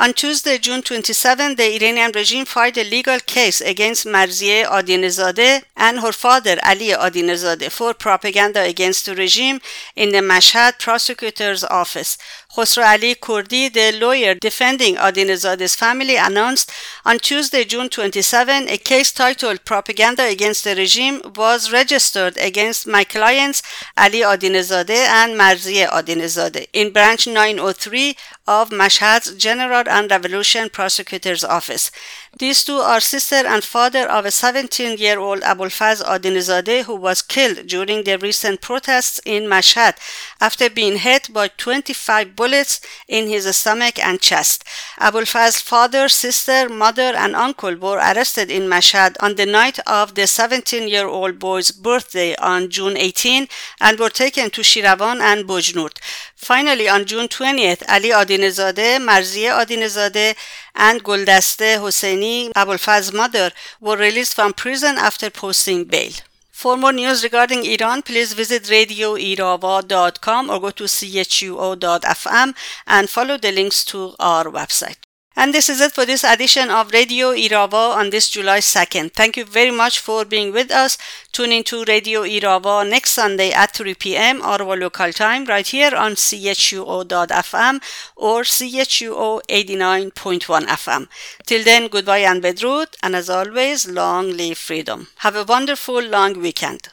On 0.00 0.14
Tuesday, 0.14 0.56
June 0.56 0.80
27, 0.80 1.56
the 1.56 1.76
Iranian 1.76 2.10
regime 2.14 2.46
filed 2.46 2.78
a 2.78 2.84
legal 2.84 3.20
case 3.20 3.60
against 3.60 4.06
Marzieh 4.06 4.64
Adinezadeh 4.64 5.62
and 5.76 6.00
her 6.00 6.10
father 6.12 6.56
Ali 6.64 6.88
Adinezadeh 6.88 7.70
for 7.70 7.92
propaganda 7.92 8.62
against 8.62 9.04
the 9.04 9.14
regime 9.14 9.60
in 9.94 10.08
the 10.08 10.22
Mashhad 10.22 10.78
prosecutor's 10.78 11.64
office. 11.64 12.16
Khosrow 12.54 12.84
Ali 12.84 13.14
Kurdi, 13.14 13.72
the 13.72 13.92
lawyer 13.98 14.34
defending 14.34 14.96
Adinezadeh's 14.96 15.76
family, 15.76 16.16
announced 16.16 16.72
on 17.04 17.18
Tuesday, 17.20 17.64
June 17.64 17.88
27, 17.88 18.68
a 18.68 18.76
case 18.76 19.12
titled 19.12 19.64
Propaganda 19.64 20.24
Against 20.24 20.64
the 20.64 20.74
Regime 20.74 21.20
was 21.36 21.72
registered 21.72 22.36
against 22.38 22.88
my 22.88 23.04
clients 23.04 23.62
Ali 23.96 24.20
Adinezadeh 24.22 25.06
and 25.20 25.38
Marzieh 25.38 25.88
Adinezadeh 25.88 26.66
in 26.72 26.92
branch 26.92 27.28
903 27.28 28.16
of 28.48 28.70
Mashhad's 28.70 29.32
General 29.36 29.84
and 29.88 30.10
Revolution 30.10 30.68
Prosecutor's 30.70 31.44
Office. 31.44 31.92
These 32.40 32.64
two 32.64 32.78
are 32.78 33.00
sister 33.00 33.42
and 33.46 33.62
father 33.62 34.08
of 34.08 34.24
a 34.24 34.30
17 34.30 34.96
year 34.96 35.18
old 35.18 35.42
Abulfaz 35.42 36.02
Adinizadeh 36.02 36.84
who 36.84 36.94
was 36.94 37.20
killed 37.20 37.66
during 37.66 38.04
the 38.04 38.16
recent 38.16 38.62
protests 38.62 39.20
in 39.26 39.42
Mashhad 39.44 39.96
after 40.40 40.70
being 40.70 40.96
hit 40.96 41.30
by 41.34 41.48
25 41.48 42.34
bullets 42.34 42.80
in 43.06 43.28
his 43.28 43.44
stomach 43.54 43.98
and 43.98 44.22
chest. 44.22 44.64
Abulfaz's 44.98 45.60
father, 45.60 46.08
sister, 46.08 46.70
mother, 46.70 47.12
and 47.14 47.36
uncle 47.36 47.76
were 47.76 47.98
arrested 47.98 48.50
in 48.50 48.62
Mashhad 48.62 49.16
on 49.20 49.34
the 49.34 49.44
night 49.44 49.78
of 49.86 50.14
the 50.14 50.26
17 50.26 50.88
year 50.88 51.06
old 51.06 51.38
boy's 51.38 51.70
birthday 51.70 52.34
on 52.36 52.70
June 52.70 52.96
18 52.96 53.48
and 53.82 53.98
were 53.98 54.08
taken 54.08 54.48
to 54.48 54.62
Shiravan 54.62 55.20
and 55.20 55.46
Bujnurt. 55.46 55.98
Finally, 56.36 56.88
on 56.88 57.04
June 57.04 57.28
20th, 57.28 57.82
Ali 57.86 58.08
Adinezadeh, 58.08 58.98
Marzieh 58.98 59.52
Adinezadeh, 59.52 60.34
and 60.80 61.04
Guldaste 61.04 61.76
Hosseini, 61.78 62.50
Abulfaz's 62.56 63.12
mother, 63.12 63.50
were 63.80 63.98
released 63.98 64.34
from 64.34 64.54
prison 64.54 64.96
after 64.96 65.28
posting 65.28 65.84
bail. 65.84 66.12
For 66.50 66.76
more 66.76 66.92
news 66.92 67.22
regarding 67.22 67.64
Iran, 67.66 68.02
please 68.02 68.32
visit 68.32 68.64
radioirava.com 68.64 70.50
or 70.50 70.60
go 70.60 70.70
to 70.70 70.84
chuo.fm 70.84 72.54
and 72.86 73.10
follow 73.10 73.36
the 73.36 73.52
links 73.52 73.84
to 73.86 74.14
our 74.18 74.44
website. 74.44 75.09
And 75.36 75.54
this 75.54 75.68
is 75.68 75.80
it 75.80 75.92
for 75.92 76.04
this 76.04 76.24
edition 76.24 76.70
of 76.70 76.92
Radio 76.92 77.28
Irava 77.32 77.94
on 77.96 78.10
this 78.10 78.28
July 78.28 78.58
2nd. 78.58 79.12
Thank 79.12 79.36
you 79.36 79.44
very 79.44 79.70
much 79.70 79.98
for 79.98 80.24
being 80.24 80.52
with 80.52 80.70
us. 80.70 80.98
Tune 81.32 81.52
in 81.52 81.64
to 81.64 81.84
Radio 81.84 82.22
Irava 82.22 82.86
next 82.88 83.12
Sunday 83.12 83.50
at 83.52 83.72
3 83.74 83.94
p.m. 83.94 84.42
our 84.42 84.76
local 84.76 85.12
time 85.12 85.44
right 85.46 85.66
here 85.66 85.94
on 85.94 86.12
chuo.fm 86.12 87.80
or 88.16 88.42
chuo 88.42 89.40
89.1 89.48 90.66
FM. 90.66 91.08
Till 91.46 91.64
then, 91.64 91.88
goodbye 91.88 92.18
and 92.18 92.42
bedrood, 92.42 92.88
and 93.02 93.16
as 93.16 93.30
always, 93.30 93.88
long 93.88 94.36
live 94.36 94.58
freedom. 94.58 95.08
Have 95.18 95.36
a 95.36 95.44
wonderful 95.44 96.02
long 96.02 96.40
weekend. 96.40 96.88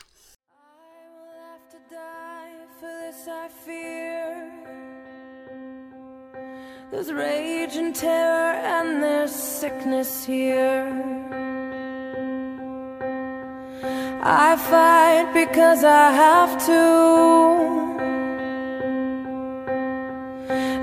There's 6.97 7.13
rage 7.13 7.75
and 7.75 7.93
terror 7.93 8.53
and 8.75 9.03
there's 9.03 9.29
sickness 9.29 10.25
here. 10.25 10.87
I 14.23 14.55
fight 14.57 15.31
because 15.31 15.83
I 15.83 16.11
have 16.11 16.57
to. 16.65 16.81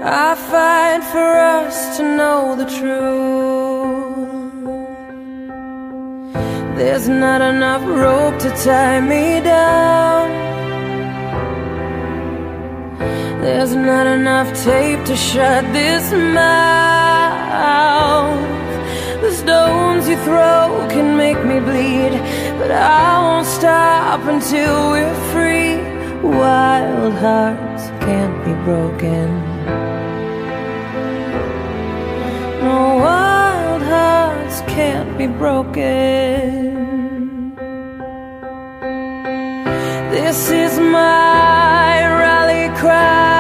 I 0.05 0.37
fight 0.37 1.03
for 1.11 1.33
us 1.59 1.97
to 1.97 2.05
know 2.05 2.55
the 2.55 2.67
truth. 2.79 3.09
There's 6.77 7.09
not 7.09 7.43
enough 7.43 7.83
rope 7.83 8.39
to 8.39 8.51
tie 8.63 9.01
me 9.01 9.41
down. 9.41 10.54
There's 13.45 13.75
not 13.75 14.07
enough 14.07 14.49
tape 14.65 15.05
to 15.05 15.15
shut 15.15 15.71
this 15.75 16.11
mouth. 16.13 16.41
The 19.21 19.33
stones 19.33 20.09
you 20.09 20.17
throw 20.25 20.87
can 20.89 21.19
make 21.19 21.37
me 21.45 21.61
bleed, 21.61 22.13
but 22.59 22.71
I 22.71 23.21
won't 23.21 23.47
stop 23.47 24.21
until 24.35 24.93
we're 24.93 25.15
free. 25.33 25.77
Wild 26.27 27.13
hearts 27.13 27.91
can't 28.07 28.45
be 28.47 28.55
broken. 28.65 29.29
No 32.63 32.97
wild 33.05 33.83
hearts 33.83 34.63
can't 34.75 35.19
be 35.19 35.27
broken. 35.27 36.73
This 40.11 40.49
is 40.49 40.79
my 40.79 42.01
rally 42.23 42.71
cry. 42.79 43.34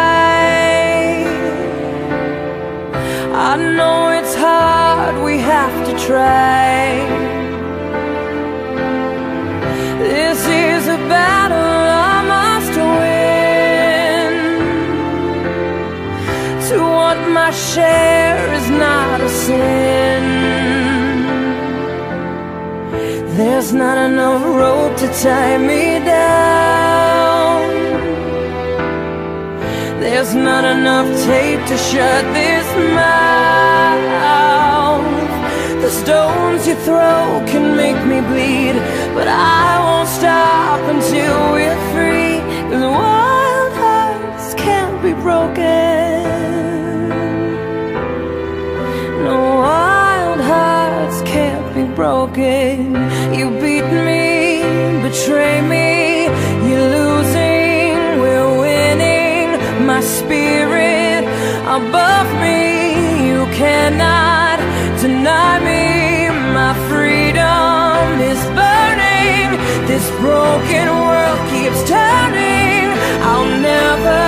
Try. 6.06 7.00
This 9.98 10.40
is 10.46 10.82
a 10.86 10.98
battle 11.08 11.80
I 12.12 12.16
must 12.34 12.74
win. 12.98 14.32
To 16.68 16.76
want 16.98 17.22
my 17.38 17.50
share 17.50 18.38
is 18.58 18.68
not 18.84 19.20
a 19.20 19.30
sin. 19.44 20.22
There's 23.36 23.72
not 23.72 23.96
enough 24.08 24.42
rope 24.60 24.96
to 25.02 25.08
tie 25.22 25.58
me 25.70 25.84
down. 26.04 27.62
There's 30.02 30.34
not 30.34 30.64
enough 30.76 31.08
tape 31.24 31.62
to 31.70 31.76
shut 31.88 32.22
this 32.38 32.66
mouth. 32.94 34.43
The 35.84 35.90
stones 35.90 36.66
you 36.66 36.76
throw 36.76 37.44
can 37.46 37.76
make 37.76 38.00
me 38.06 38.18
bleed, 38.22 38.74
but 39.14 39.28
I 39.28 39.78
won't 39.84 40.08
stop 40.08 40.80
until 40.88 41.52
we're 41.52 41.80
free. 41.92 42.40
Cause 42.70 42.84
wild 43.02 43.72
hearts 43.84 44.54
can't 44.54 45.02
be 45.02 45.12
broken. 45.12 46.24
No 49.28 49.36
wild 49.60 50.40
hearts 50.40 51.20
can't 51.30 51.74
be 51.74 51.84
broken. 51.94 52.94
You 53.38 53.50
beat 53.60 53.88
me, 54.08 54.62
betray 55.02 55.60
me, 55.60 56.24
you're 56.66 56.88
losing, 56.98 58.20
we're 58.22 58.52
winning. 58.58 59.48
My 59.84 60.00
spirit 60.00 61.24
above 61.78 62.28
me, 62.40 63.28
you 63.28 63.44
cannot 63.52 64.33
This 70.04 70.20
broken 70.20 70.86
world 71.06 71.40
keeps 71.48 71.80
turning. 71.88 72.92
I'll 73.24 73.48
never 73.58 74.24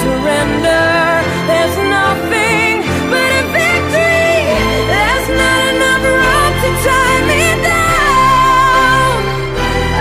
surrender. 0.00 1.24
There's 1.48 1.76
nothing 1.88 2.84
but 3.08 3.30
a 3.40 3.44
victory. 3.56 4.44
There's 4.92 5.28
not 5.40 5.60
enough 5.72 6.04
rope 6.20 6.56
to 6.64 6.70
tie 6.84 7.20
me 7.32 7.44
down. 7.64 9.16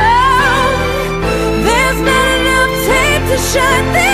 Oh, 0.04 0.68
there's 1.64 2.02
not 2.12 2.28
enough 2.40 2.72
tape 2.92 3.24
to 3.32 3.38
shut 3.52 3.84
this 3.94 4.09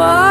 whoa. 0.00 0.29